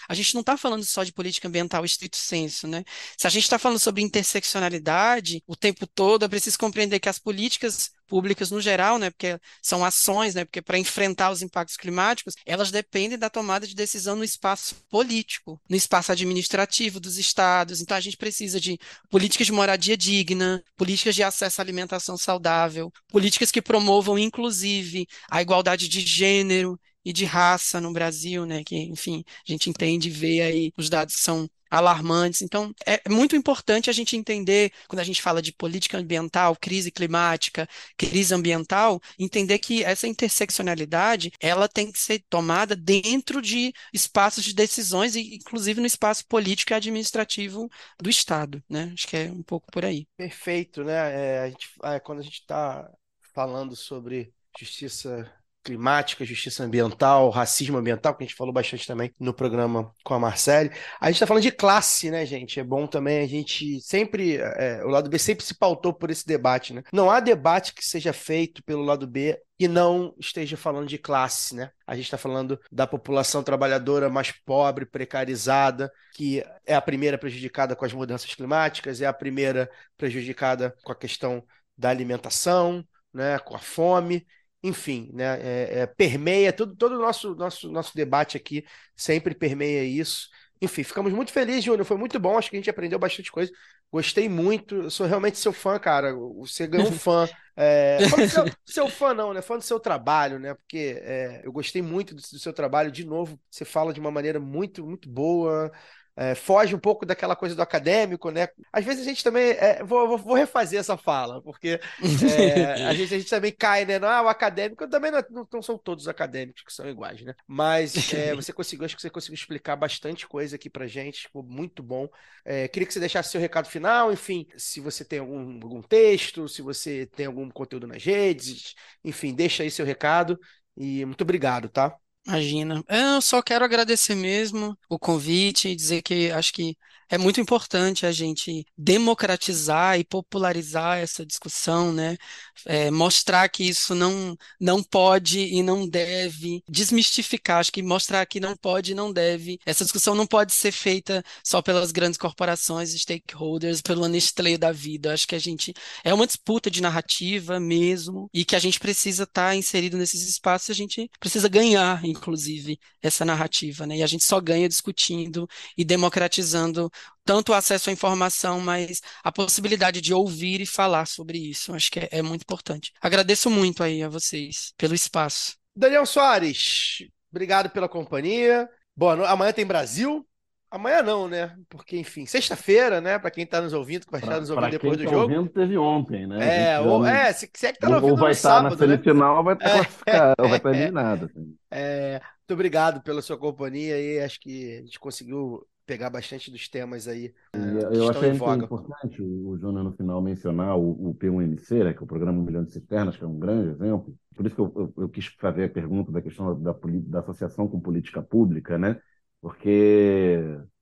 a 0.09 0.13
gente 0.13 0.33
não 0.33 0.41
está 0.41 0.57
falando 0.57 0.83
só 0.83 1.05
de 1.05 1.13
política 1.13 1.47
ambiental 1.47 1.85
estrito 1.85 2.17
senso, 2.17 2.67
né? 2.67 2.83
Se 3.17 3.27
a 3.27 3.29
gente 3.29 3.43
está 3.43 3.57
falando 3.57 3.79
sobre 3.79 4.01
interseccionalidade 4.01 5.41
o 5.47 5.55
tempo 5.55 5.87
todo, 5.87 6.25
é 6.25 6.27
preciso 6.27 6.59
compreender 6.59 6.99
que 6.99 7.07
as 7.07 7.17
políticas 7.17 7.91
públicas 8.07 8.51
no 8.51 8.61
geral, 8.61 8.97
né, 8.97 9.09
porque 9.09 9.39
são 9.61 9.83
ações, 9.83 10.35
né, 10.35 10.45
porque 10.45 10.61
para 10.61 10.77
enfrentar 10.77 11.31
os 11.31 11.41
impactos 11.41 11.77
climáticos, 11.77 12.35
elas 12.45 12.71
dependem 12.71 13.17
da 13.17 13.29
tomada 13.29 13.67
de 13.67 13.75
decisão 13.75 14.15
no 14.15 14.23
espaço 14.23 14.75
político, 14.89 15.61
no 15.69 15.75
espaço 15.75 16.11
administrativo 16.11 16.99
dos 16.99 17.17
estados. 17.17 17.81
Então 17.81 17.97
a 17.97 18.01
gente 18.01 18.17
precisa 18.17 18.59
de 18.59 18.77
políticas 19.09 19.47
de 19.47 19.53
moradia 19.53 19.97
digna, 19.97 20.63
políticas 20.75 21.15
de 21.15 21.23
acesso 21.23 21.61
à 21.61 21.63
alimentação 21.63 22.17
saudável, 22.17 22.91
políticas 23.09 23.51
que 23.51 23.61
promovam 23.61 24.17
inclusive 24.17 25.07
a 25.29 25.41
igualdade 25.41 25.87
de 25.87 26.01
gênero 26.01 26.79
e 27.05 27.13
de 27.13 27.25
raça 27.25 27.79
no 27.81 27.91
Brasil, 27.93 28.45
né, 28.45 28.63
que 28.63 28.75
enfim, 28.77 29.23
a 29.47 29.51
gente 29.51 29.69
entende 29.69 30.09
e 30.09 30.11
vê 30.11 30.41
aí 30.41 30.73
os 30.77 30.89
dados 30.89 31.15
que 31.15 31.21
são 31.21 31.49
alarmantes. 31.73 32.43
Então, 32.43 32.71
é 32.85 33.09
muito 33.09 33.35
importante 33.35 33.89
a 33.89 33.93
gente 33.93 34.15
entender, 34.15 34.71
quando 34.87 34.99
a 34.99 35.03
gente 35.03 35.23
fala 35.23 35.41
de 35.41 35.51
política 35.51 35.97
ambiental, 35.97 36.55
crise 36.55 36.91
climática, 36.91 37.67
crise 37.97 38.31
ambiental, 38.31 39.01
entender 39.17 39.57
que 39.57 39.83
essa 39.83 40.07
interseccionalidade, 40.07 41.31
ela 41.39 41.67
tem 41.67 41.91
que 41.91 41.99
ser 41.99 42.23
tomada 42.29 42.75
dentro 42.75 43.41
de 43.41 43.73
espaços 43.91 44.43
de 44.43 44.53
decisões, 44.53 45.15
e 45.15 45.35
inclusive 45.35 45.81
no 45.81 45.87
espaço 45.87 46.23
político 46.27 46.73
e 46.73 46.75
administrativo 46.75 47.67
do 47.99 48.09
Estado, 48.09 48.63
né? 48.69 48.91
Acho 48.93 49.07
que 49.07 49.17
é 49.17 49.31
um 49.31 49.41
pouco 49.41 49.65
por 49.71 49.83
aí. 49.83 50.05
Perfeito, 50.15 50.83
né? 50.83 50.93
É, 50.93 51.39
a 51.39 51.49
gente, 51.49 51.69
é, 51.83 51.99
quando 51.99 52.19
a 52.19 52.23
gente 52.23 52.39
está 52.39 52.87
falando 53.33 53.75
sobre 53.75 54.31
justiça 54.59 55.27
climática, 55.63 56.25
justiça 56.25 56.63
ambiental, 56.63 57.29
racismo 57.29 57.77
ambiental, 57.77 58.13
que 58.15 58.23
a 58.23 58.27
gente 58.27 58.35
falou 58.35 58.53
bastante 58.53 58.85
também 58.85 59.13
no 59.19 59.33
programa 59.33 59.93
com 60.03 60.13
a 60.13 60.19
Marcele. 60.19 60.71
A 60.99 61.07
gente 61.07 61.15
está 61.15 61.27
falando 61.27 61.43
de 61.43 61.51
classe, 61.51 62.11
né, 62.11 62.25
gente? 62.25 62.59
É 62.59 62.63
bom 62.63 62.85
também 62.85 63.23
a 63.23 63.27
gente 63.27 63.79
sempre, 63.81 64.37
é, 64.37 64.83
o 64.83 64.89
lado 64.89 65.09
B 65.09 65.17
sempre 65.17 65.45
se 65.45 65.55
pautou 65.55 65.93
por 65.93 66.11
esse 66.11 66.25
debate, 66.25 66.73
né? 66.73 66.83
Não 66.91 67.09
há 67.09 67.19
debate 67.19 67.73
que 67.73 67.85
seja 67.85 68.11
feito 68.11 68.63
pelo 68.63 68.83
lado 68.83 69.07
B 69.07 69.39
que 69.57 69.67
não 69.67 70.13
esteja 70.19 70.57
falando 70.57 70.87
de 70.87 70.97
classe, 70.97 71.55
né? 71.55 71.71
A 71.87 71.95
gente 71.95 72.05
está 72.05 72.17
falando 72.17 72.59
da 72.71 72.85
população 72.85 73.41
trabalhadora 73.41 74.09
mais 74.09 74.31
pobre, 74.31 74.85
precarizada, 74.85 75.91
que 76.13 76.43
é 76.65 76.75
a 76.75 76.81
primeira 76.81 77.17
prejudicada 77.17 77.75
com 77.75 77.85
as 77.85 77.93
mudanças 77.93 78.33
climáticas, 78.35 78.99
é 78.99 79.05
a 79.05 79.13
primeira 79.13 79.69
prejudicada 79.97 80.75
com 80.83 80.91
a 80.91 80.95
questão 80.95 81.43
da 81.77 81.89
alimentação, 81.89 82.85
né, 83.13 83.39
com 83.39 83.55
a 83.55 83.59
fome 83.59 84.25
enfim, 84.63 85.09
né, 85.13 85.39
é, 85.41 85.79
é, 85.81 85.85
permeia 85.85 86.53
tudo, 86.53 86.73
todo 86.75 86.95
o 86.95 87.01
nosso, 87.01 87.35
nosso, 87.35 87.69
nosso 87.69 87.93
debate 87.95 88.37
aqui, 88.37 88.65
sempre 88.95 89.35
permeia 89.35 89.83
isso. 89.83 90.29
Enfim, 90.61 90.83
ficamos 90.83 91.11
muito 91.11 91.33
felizes, 91.33 91.65
Júnior. 91.65 91.85
Foi 91.85 91.97
muito 91.97 92.17
bom. 92.17 92.37
Acho 92.37 92.49
que 92.49 92.55
a 92.55 92.59
gente 92.59 92.69
aprendeu 92.69 92.97
bastante 92.97 93.29
coisa. 93.29 93.51
Gostei 93.91 94.29
muito. 94.29 94.75
Eu 94.75 94.89
sou 94.89 95.05
realmente 95.05 95.37
seu 95.37 95.51
fã, 95.51 95.77
cara. 95.77 96.15
Você 96.37 96.65
ganhou 96.65 96.87
um 96.87 96.91
fã. 96.91 97.27
É, 97.55 97.99
seu, 98.27 98.45
seu, 98.65 98.87
fã, 98.87 99.13
não, 99.13 99.31
né? 99.31 99.39
Fã 99.39 99.55
do 99.55 99.63
seu 99.63 99.79
trabalho, 99.79 100.39
né? 100.39 100.55
Porque 100.55 100.99
é, 101.03 101.41
eu 101.43 101.51
gostei 101.51 101.83
muito 101.83 102.15
do, 102.15 102.19
do, 102.19 102.39
seu 102.39 102.51
trabalho. 102.51 102.91
De 102.91 103.05
novo, 103.05 103.39
você 103.47 103.63
fala 103.63 103.93
de 103.93 103.99
uma 103.99 104.09
maneira 104.09 104.39
muito, 104.39 104.83
muito 104.83 105.07
boa 105.07 105.71
é, 106.15 106.35
foge 106.35 106.75
um 106.75 106.79
pouco 106.79 107.05
daquela 107.05 107.35
coisa 107.35 107.55
do 107.55 107.61
acadêmico, 107.61 108.29
né? 108.29 108.47
Às 108.71 108.85
vezes 108.85 109.01
a 109.01 109.09
gente 109.09 109.23
também. 109.23 109.51
É, 109.51 109.83
vou, 109.83 110.17
vou, 110.17 110.35
refazer 110.35 110.79
essa 110.79 110.95
fala, 110.95 111.41
porque 111.41 111.79
é, 112.37 112.85
a, 112.85 112.93
gente, 112.93 113.15
a 113.15 113.17
gente 113.17 113.29
também 113.29 113.51
cai, 113.51 113.83
né? 113.83 113.97
Não, 113.97 114.07
ah, 114.07 114.21
o 114.21 114.27
acadêmico 114.27 114.87
também 114.87 115.11
não, 115.11 115.23
não, 115.29 115.47
não, 115.51 115.61
são 115.61 115.77
todos 115.77 116.07
acadêmicos 116.07 116.61
que 116.61 116.71
são 116.71 116.87
iguais, 116.87 117.21
né? 117.21 117.33
Mas 117.47 118.13
é, 118.13 118.33
você 118.35 118.53
conseguiu, 118.53 118.85
acho 118.85 118.95
que 118.95 119.01
você 119.01 119.09
conseguiu 119.09 119.35
explicar 119.35 119.75
bastante 119.75 120.27
coisa 120.27 120.55
aqui 120.55 120.69
pra 120.69 120.85
gente, 120.85 121.23
ficou 121.23 121.41
muito 121.41 121.81
bom. 121.81 122.07
É, 122.45 122.67
queria 122.67 122.85
que 122.85 122.93
você 122.93 122.99
deixasse 122.99 123.31
seu 123.31 123.41
recado 123.41 123.67
final, 123.67 124.13
enfim, 124.13 124.45
se 124.55 124.79
você 124.79 125.03
tem 125.03 125.19
algum, 125.19 125.59
algum 125.63 125.81
texto, 125.81 126.47
se 126.47 126.61
você 126.61 127.07
tem 127.07 127.25
algum 127.25 127.49
conteúdo 127.49 127.87
nas 127.87 128.03
redes, 128.03 128.75
enfim, 129.03 129.33
deixa 129.33 129.63
aí 129.63 129.71
seu 129.71 129.85
recado 129.85 130.39
e 130.77 131.05
muito 131.05 131.21
obrigado, 131.21 131.69
tá? 131.69 131.95
Imagina. 132.25 132.83
Eu 132.87 133.21
só 133.21 133.41
quero 133.41 133.65
agradecer 133.65 134.15
mesmo 134.15 134.77
o 134.89 134.97
convite 134.97 135.67
e 135.69 135.75
dizer 135.75 136.01
que 136.01 136.31
acho 136.31 136.53
que 136.53 136.77
é 137.13 137.17
muito 137.17 137.39
importante 137.39 138.07
a 138.07 138.11
gente 138.11 138.65
democratizar 138.75 139.99
e 139.99 140.03
popularizar 140.03 140.97
essa 140.97 141.23
discussão, 141.23 141.93
né? 141.93 142.17
É, 142.65 142.89
mostrar 142.89 143.47
que 143.49 143.63
isso 143.63 143.93
não, 143.93 144.35
não 144.59 144.81
pode 144.81 145.39
e 145.39 145.61
não 145.61 145.87
deve, 145.87 146.63
desmistificar, 146.67 147.59
acho 147.59 147.71
que 147.71 147.83
mostrar 147.83 148.25
que 148.25 148.39
não 148.39 148.55
pode 148.57 148.93
e 148.93 148.95
não 148.95 149.13
deve. 149.13 149.59
Essa 149.63 149.83
discussão 149.83 150.15
não 150.15 150.25
pode 150.25 150.53
ser 150.53 150.71
feita 150.71 151.23
só 151.43 151.61
pelas 151.61 151.91
grandes 151.91 152.17
corporações, 152.17 152.99
stakeholders, 152.99 153.79
pelo 153.79 154.07
Nestlé 154.07 154.57
da 154.57 154.71
vida. 154.71 155.13
Acho 155.13 155.27
que 155.27 155.35
a 155.35 155.39
gente 155.39 155.71
é 156.03 156.11
uma 156.15 156.25
disputa 156.25 156.71
de 156.71 156.81
narrativa 156.81 157.59
mesmo 157.59 158.27
e 158.33 158.43
que 158.43 158.55
a 158.55 158.59
gente 158.59 158.79
precisa 158.79 159.23
estar 159.23 159.49
tá 159.49 159.55
inserido 159.55 159.97
nesses 159.97 160.27
espaços, 160.27 160.71
a 160.71 160.73
gente 160.73 161.07
precisa 161.19 161.47
ganhar, 161.47 162.03
inclusive, 162.03 162.79
essa 163.03 163.23
narrativa, 163.23 163.85
né? 163.85 163.97
E 163.97 164.03
a 164.03 164.07
gente 164.07 164.23
só 164.23 164.41
ganha 164.41 164.67
discutindo 164.67 165.47
e 165.77 165.85
democratizando 165.85 166.89
tanto 167.25 167.51
o 167.51 167.55
acesso 167.55 167.89
à 167.89 167.93
informação, 167.93 168.59
mas 168.59 169.01
a 169.23 169.31
possibilidade 169.31 170.01
de 170.01 170.13
ouvir 170.13 170.61
e 170.61 170.65
falar 170.65 171.05
sobre 171.05 171.37
isso. 171.37 171.73
Acho 171.73 171.91
que 171.91 171.99
é, 171.99 172.09
é 172.11 172.21
muito 172.21 172.41
importante. 172.41 172.91
Agradeço 173.01 173.49
muito 173.49 173.83
aí 173.83 174.03
a 174.03 174.09
vocês 174.09 174.73
pelo 174.77 174.93
espaço. 174.93 175.55
Daniel 175.75 176.05
Soares, 176.05 177.07
obrigado 177.31 177.69
pela 177.69 177.89
companhia. 177.89 178.69
Boa 178.95 179.15
no... 179.15 179.25
Amanhã 179.25 179.51
tem 179.53 179.65
Brasil. 179.65 180.27
Amanhã 180.69 181.03
não, 181.03 181.27
né? 181.27 181.55
Porque, 181.69 181.97
enfim, 181.97 182.25
sexta-feira, 182.25 182.99
né? 182.99 183.19
Para 183.19 183.29
quem 183.29 183.45
tá 183.45 183.61
nos 183.61 183.73
ouvindo, 183.73 184.05
que 184.05 184.11
vai 184.11 184.21
estar 184.21 184.39
nos 184.39 184.49
ouvindo 184.49 184.71
depois 184.71 184.97
do 184.97 185.03
tá 185.03 185.09
jogo. 185.11 185.31
Ouvindo, 185.31 185.49
teve 185.51 185.77
ontem, 185.77 186.25
né? 186.25 186.71
É, 186.73 186.79
ou, 186.79 187.05
é, 187.05 187.31
se, 187.31 187.47
se 187.53 187.67
é 187.67 187.73
que 187.73 187.79
tá 187.79 187.89
ou, 187.89 187.95
ouvindo 187.95 188.11
ou 188.13 188.17
vai 188.17 188.29
no 188.29 188.31
estar 188.31 188.49
sábado, 188.49 188.75
na 188.75 188.87
né? 188.87 188.93
semifinal, 188.93 189.37
ou 189.37 189.43
vai 189.43 189.53
estar 189.61 189.69
É. 189.69 189.71
classificado, 189.75 190.35
ou 190.39 190.49
vai 190.49 190.57
estar 190.57 190.69
eliminado. 190.71 191.25
assim. 191.25 191.55
É, 191.69 192.13
muito 192.13 192.53
obrigado 192.53 193.03
pela 193.03 193.21
sua 193.21 193.37
companhia 193.37 193.99
e 193.99 194.19
acho 194.19 194.39
que 194.39 194.77
a 194.77 194.81
gente 194.81 194.99
conseguiu 194.99 195.63
pegar 195.93 196.09
bastante 196.09 196.49
dos 196.49 196.67
temas 196.67 197.07
aí 197.07 197.29
que 197.51 197.59
eu 197.59 198.09
achei 198.09 198.29
importante 198.29 199.21
o, 199.21 199.55
Júnior 199.59 199.83
no 199.83 199.91
final 199.93 200.19
mencionar 200.21 200.75
o, 200.75 201.09
o 201.09 201.13
P1MC, 201.13 201.83
né, 201.83 201.93
que 201.93 201.99
é 201.99 202.03
o 202.03 202.07
Programa 202.07 202.39
Um 202.39 202.43
Milhão 202.43 202.63
de 202.63 202.71
Cisternas, 202.71 203.15
que 203.15 203.23
é 203.23 203.27
um 203.27 203.37
grande 203.37 203.69
exemplo. 203.69 204.15
Por 204.35 204.45
isso 204.47 204.55
que 204.55 204.61
eu, 204.61 204.73
eu, 204.75 204.93
eu 205.03 205.09
quis 205.09 205.27
fazer 205.39 205.65
a 205.65 205.69
pergunta 205.69 206.11
da 206.11 206.19
questão 206.19 206.59
da, 206.59 206.73
poli- 206.73 207.01
da 207.01 207.19
associação 207.19 207.67
com 207.67 207.79
política 207.79 208.23
pública, 208.23 208.75
né? 208.79 208.99
Porque 209.39 210.39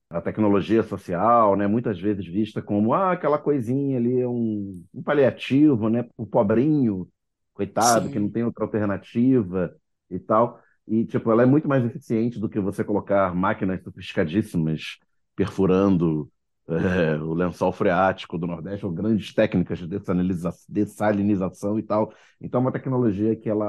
a 0.08 0.22
tecnologia 0.22 0.82
social, 0.82 1.56
né, 1.56 1.66
muitas 1.66 2.00
vezes 2.00 2.26
vista 2.26 2.62
como 2.62 2.94
ah, 2.94 3.12
aquela 3.12 3.38
coisinha 3.38 3.98
ali, 3.98 4.20
é 4.20 4.28
um, 4.28 4.82
um 4.94 5.02
paliativo, 5.02 5.90
né, 5.90 6.08
o 6.16 6.26
pobrinho, 6.26 7.06
coitado, 7.52 8.06
Sim. 8.06 8.12
que 8.12 8.18
não 8.18 8.30
tem 8.30 8.44
outra 8.44 8.64
alternativa 8.64 9.74
e 10.10 10.18
tal. 10.18 10.61
E, 10.86 11.04
tipo, 11.04 11.30
ela 11.30 11.42
é 11.42 11.46
muito 11.46 11.68
mais 11.68 11.84
eficiente 11.84 12.38
do 12.40 12.48
que 12.48 12.58
você 12.60 12.82
colocar 12.84 13.34
máquinas 13.34 13.82
sofisticadíssimas 13.82 14.98
perfurando 15.36 16.30
é, 16.68 17.16
o 17.22 17.34
lençol 17.34 17.72
freático 17.72 18.38
do 18.38 18.46
Nordeste, 18.46 18.84
ou 18.84 18.92
grandes 18.92 19.32
técnicas 19.32 19.78
de 19.78 19.86
dessaliniza- 19.86 20.52
dessalinização 20.68 21.78
e 21.78 21.82
tal. 21.82 22.12
Então, 22.40 22.58
é 22.60 22.62
uma 22.62 22.72
tecnologia 22.72 23.36
que, 23.36 23.48
ela, 23.48 23.66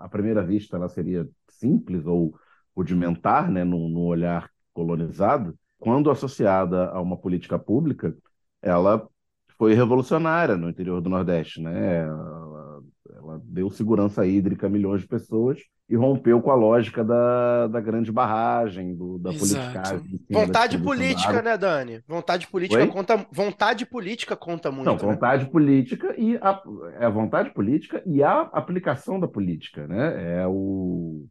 à, 0.00 0.08
primeira 0.08 0.42
vista, 0.44 0.76
ela 0.76 0.88
seria 0.88 1.28
simples 1.48 2.06
ou 2.06 2.34
rudimentar, 2.76 3.50
né, 3.50 3.64
no 3.64 4.00
olhar 4.02 4.50
colonizado, 4.72 5.58
quando 5.78 6.10
associada 6.10 6.90
a 6.90 7.00
uma 7.00 7.16
política 7.16 7.58
pública, 7.58 8.14
ela 8.62 9.08
foi 9.58 9.74
revolucionária 9.74 10.56
no 10.56 10.68
interior 10.68 11.00
do 11.00 11.08
Nordeste, 11.08 11.60
né? 11.60 12.04
Ela, 13.36 13.42
deu 13.44 13.70
segurança 13.70 14.26
hídrica 14.26 14.66
a 14.66 14.70
milhões 14.70 15.02
de 15.02 15.08
pessoas 15.08 15.60
e 15.88 15.94
rompeu 15.94 16.40
com 16.42 16.50
a 16.50 16.54
lógica 16.54 17.04
da, 17.04 17.68
da 17.68 17.80
grande 17.80 18.10
barragem, 18.10 18.94
do, 18.94 19.18
da 19.18 19.30
Exato. 19.30 19.54
politicagem. 19.54 20.14
em 20.14 20.18
cima 20.18 20.40
da 20.40 20.46
Vontade 20.46 20.78
política, 20.78 21.42
né, 21.42 21.56
Dani? 21.56 22.02
Vontade 22.08 22.46
política 22.48 22.82
Oi? 22.82 22.88
conta, 22.88 23.26
vontade 23.30 23.86
política 23.86 24.36
conta 24.36 24.70
muito, 24.72 24.86
Não, 24.86 24.94
né? 24.94 24.98
vontade 24.98 25.46
política 25.46 26.14
e 26.18 26.36
a, 26.36 26.62
é 26.98 27.06
a 27.06 27.10
vontade 27.10 27.50
política 27.50 28.02
e 28.04 28.22
a 28.22 28.40
aplicação 28.40 29.20
da 29.20 29.28
política, 29.28 29.86
né? 29.86 30.40
É 30.40 30.46
o, 30.48 31.26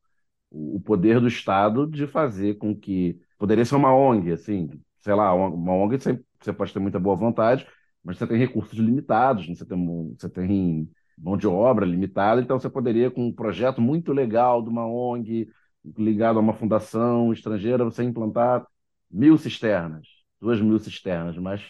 o 0.50 0.80
poder 0.80 1.20
do 1.20 1.28
Estado 1.28 1.86
de 1.86 2.08
fazer 2.08 2.56
com 2.56 2.74
que 2.74 3.20
poderia 3.38 3.66
ser 3.66 3.76
uma 3.76 3.94
ONG, 3.94 4.32
assim, 4.32 4.70
sei 5.02 5.14
lá, 5.14 5.34
uma 5.34 5.74
ONG 5.74 6.00
você, 6.00 6.20
você 6.40 6.54
pode 6.54 6.72
ter 6.72 6.80
muita 6.80 7.00
boa 7.00 7.16
vontade, 7.16 7.68
mas 8.02 8.18
você 8.18 8.26
tem 8.26 8.38
recursos 8.38 8.78
limitados, 8.80 9.50
né? 9.50 9.56
você 9.56 9.66
tem, 9.66 10.16
você 10.18 10.30
tem 10.30 10.90
mão 11.18 11.38
de 11.38 11.48
obra 11.48 11.86
limitada, 11.86 12.42
então 12.42 12.60
você 12.60 12.70
poderia, 12.70 13.10
com 13.12 13.28
um 13.28 13.34
projeto 13.34 13.82
muito 13.82 14.12
legal 14.14 14.62
de 14.62 14.70
uma 14.70 14.86
ONG 14.88 15.50
ligado 15.98 16.38
a 16.38 16.42
uma 16.42 16.54
fundação 16.54 17.32
estrangeira, 17.32 17.84
você 17.84 18.04
implantar 18.04 18.66
mil 19.10 19.38
cisternas, 19.38 20.08
duas 20.42 20.60
mil 20.62 20.80
cisternas, 20.80 21.38
mas 21.38 21.62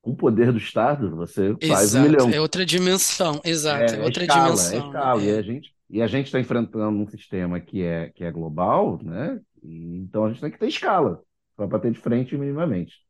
com 0.00 0.12
o 0.12 0.16
poder 0.16 0.52
do 0.52 0.58
Estado, 0.58 1.16
você 1.16 1.56
faz 1.66 1.92
um 1.94 1.98
Exato. 1.98 1.98
milhão. 1.98 2.30
É 2.30 2.40
outra 2.40 2.64
dimensão. 2.64 3.40
Exato. 3.44 3.94
É, 3.94 3.96
É, 3.96 4.00
é 4.00 4.02
outra 4.04 4.24
escala, 4.24 4.44
dimensão. 4.44 4.72
é 4.72 4.78
escala. 4.78 5.22
né? 5.22 5.26
E 5.26 5.30
a 5.32 5.42
gente 5.42 5.74
e 5.88 6.02
a 6.02 6.06
gente 6.08 6.26
está 6.26 6.40
enfrentando 6.40 6.98
um 6.98 7.06
sistema 7.06 7.60
que 7.60 7.82
é 7.82 8.10
que 8.10 8.24
é 8.24 8.30
global, 8.32 9.00
né? 9.02 9.40
E, 9.62 9.98
então 9.98 10.24
a 10.24 10.28
gente 10.30 10.40
tem 10.40 10.50
que 10.50 10.58
ter 10.58 10.68
escala 10.68 11.22
para 11.56 11.66
bater 11.66 11.92
de 11.92 11.98
frente 11.98 12.36
minimamente. 12.36 13.05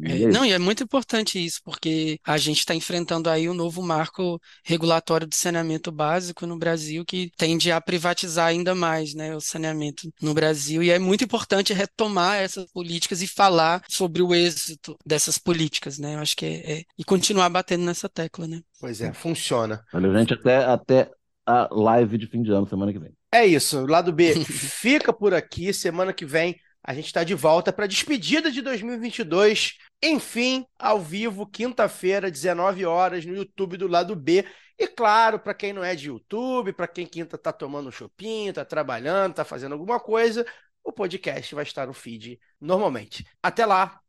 E 0.00 0.24
É, 0.24 0.30
é 0.30 0.32
não, 0.32 0.44
e 0.44 0.52
é 0.52 0.58
muito 0.58 0.82
importante 0.82 1.44
isso, 1.44 1.60
porque 1.64 2.18
a 2.24 2.38
gente 2.38 2.58
está 2.60 2.74
enfrentando 2.74 3.28
aí 3.28 3.48
o 3.48 3.54
novo 3.54 3.82
marco 3.82 4.40
regulatório 4.64 5.26
do 5.26 5.34
saneamento 5.34 5.90
básico 5.90 6.46
no 6.46 6.56
Brasil, 6.58 7.04
que 7.04 7.30
tende 7.36 7.72
a 7.72 7.80
privatizar 7.80 8.46
ainda 8.46 8.74
mais, 8.74 9.14
né, 9.14 9.34
o 9.34 9.40
saneamento 9.40 10.08
no 10.22 10.34
Brasil. 10.34 10.82
E 10.82 10.90
é 10.90 10.98
muito 10.98 11.24
importante 11.24 11.72
retomar 11.72 12.36
essas 12.36 12.70
políticas 12.70 13.22
e 13.22 13.26
falar 13.26 13.82
sobre 13.88 14.22
o 14.22 14.34
êxito 14.34 14.96
dessas 15.04 15.38
políticas, 15.38 15.98
né? 15.98 16.14
Eu 16.14 16.20
acho 16.20 16.36
que 16.36 16.46
é, 16.46 16.80
é- 16.80 16.84
e 16.96 17.04
continuar 17.04 17.48
batendo 17.48 17.84
nessa 17.84 18.08
tecla, 18.08 18.46
né? 18.46 18.60
Pois 18.80 19.00
é, 19.00 19.12
funciona. 19.12 19.84
Valeu, 19.92 20.14
gente, 20.14 20.34
até 20.34 20.64
até 20.64 21.10
a 21.44 21.68
live 21.72 22.18
de 22.18 22.26
fim 22.26 22.42
de 22.42 22.52
ano 22.52 22.66
semana 22.68 22.92
que 22.92 22.98
vem. 22.98 23.12
É 23.32 23.44
isso, 23.44 23.84
lado 23.86 24.12
B 24.12 24.34
fica 24.44 25.12
por 25.12 25.34
aqui. 25.34 25.72
Semana 25.72 26.12
que 26.12 26.24
vem 26.24 26.56
a 26.88 26.94
gente 26.94 27.04
está 27.04 27.22
de 27.22 27.34
volta 27.34 27.70
para 27.70 27.84
a 27.84 27.86
despedida 27.86 28.50
de 28.50 28.62
2022. 28.62 29.74
Enfim, 30.02 30.64
ao 30.78 30.98
vivo, 30.98 31.46
quinta-feira, 31.46 32.30
19 32.30 32.86
horas, 32.86 33.26
no 33.26 33.36
YouTube 33.36 33.76
do 33.76 33.86
lado 33.86 34.16
B. 34.16 34.42
E 34.78 34.86
claro, 34.86 35.38
para 35.38 35.52
quem 35.52 35.70
não 35.70 35.84
é 35.84 35.94
de 35.94 36.06
YouTube, 36.06 36.72
para 36.72 36.88
quem 36.88 37.04
quinta 37.04 37.36
tá 37.36 37.52
tomando 37.52 37.90
um 37.90 37.92
chopinho, 37.92 38.54
tá 38.54 38.64
trabalhando, 38.64 39.34
tá 39.34 39.44
fazendo 39.44 39.72
alguma 39.72 40.00
coisa, 40.00 40.46
o 40.82 40.90
podcast 40.90 41.54
vai 41.54 41.64
estar 41.64 41.86
no 41.86 41.92
feed 41.92 42.40
normalmente. 42.58 43.26
Até 43.42 43.66
lá! 43.66 44.00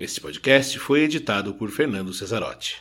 Este 0.00 0.18
podcast 0.18 0.78
foi 0.78 1.02
editado 1.02 1.52
por 1.52 1.70
Fernando 1.70 2.14
Cesarotti. 2.14 2.80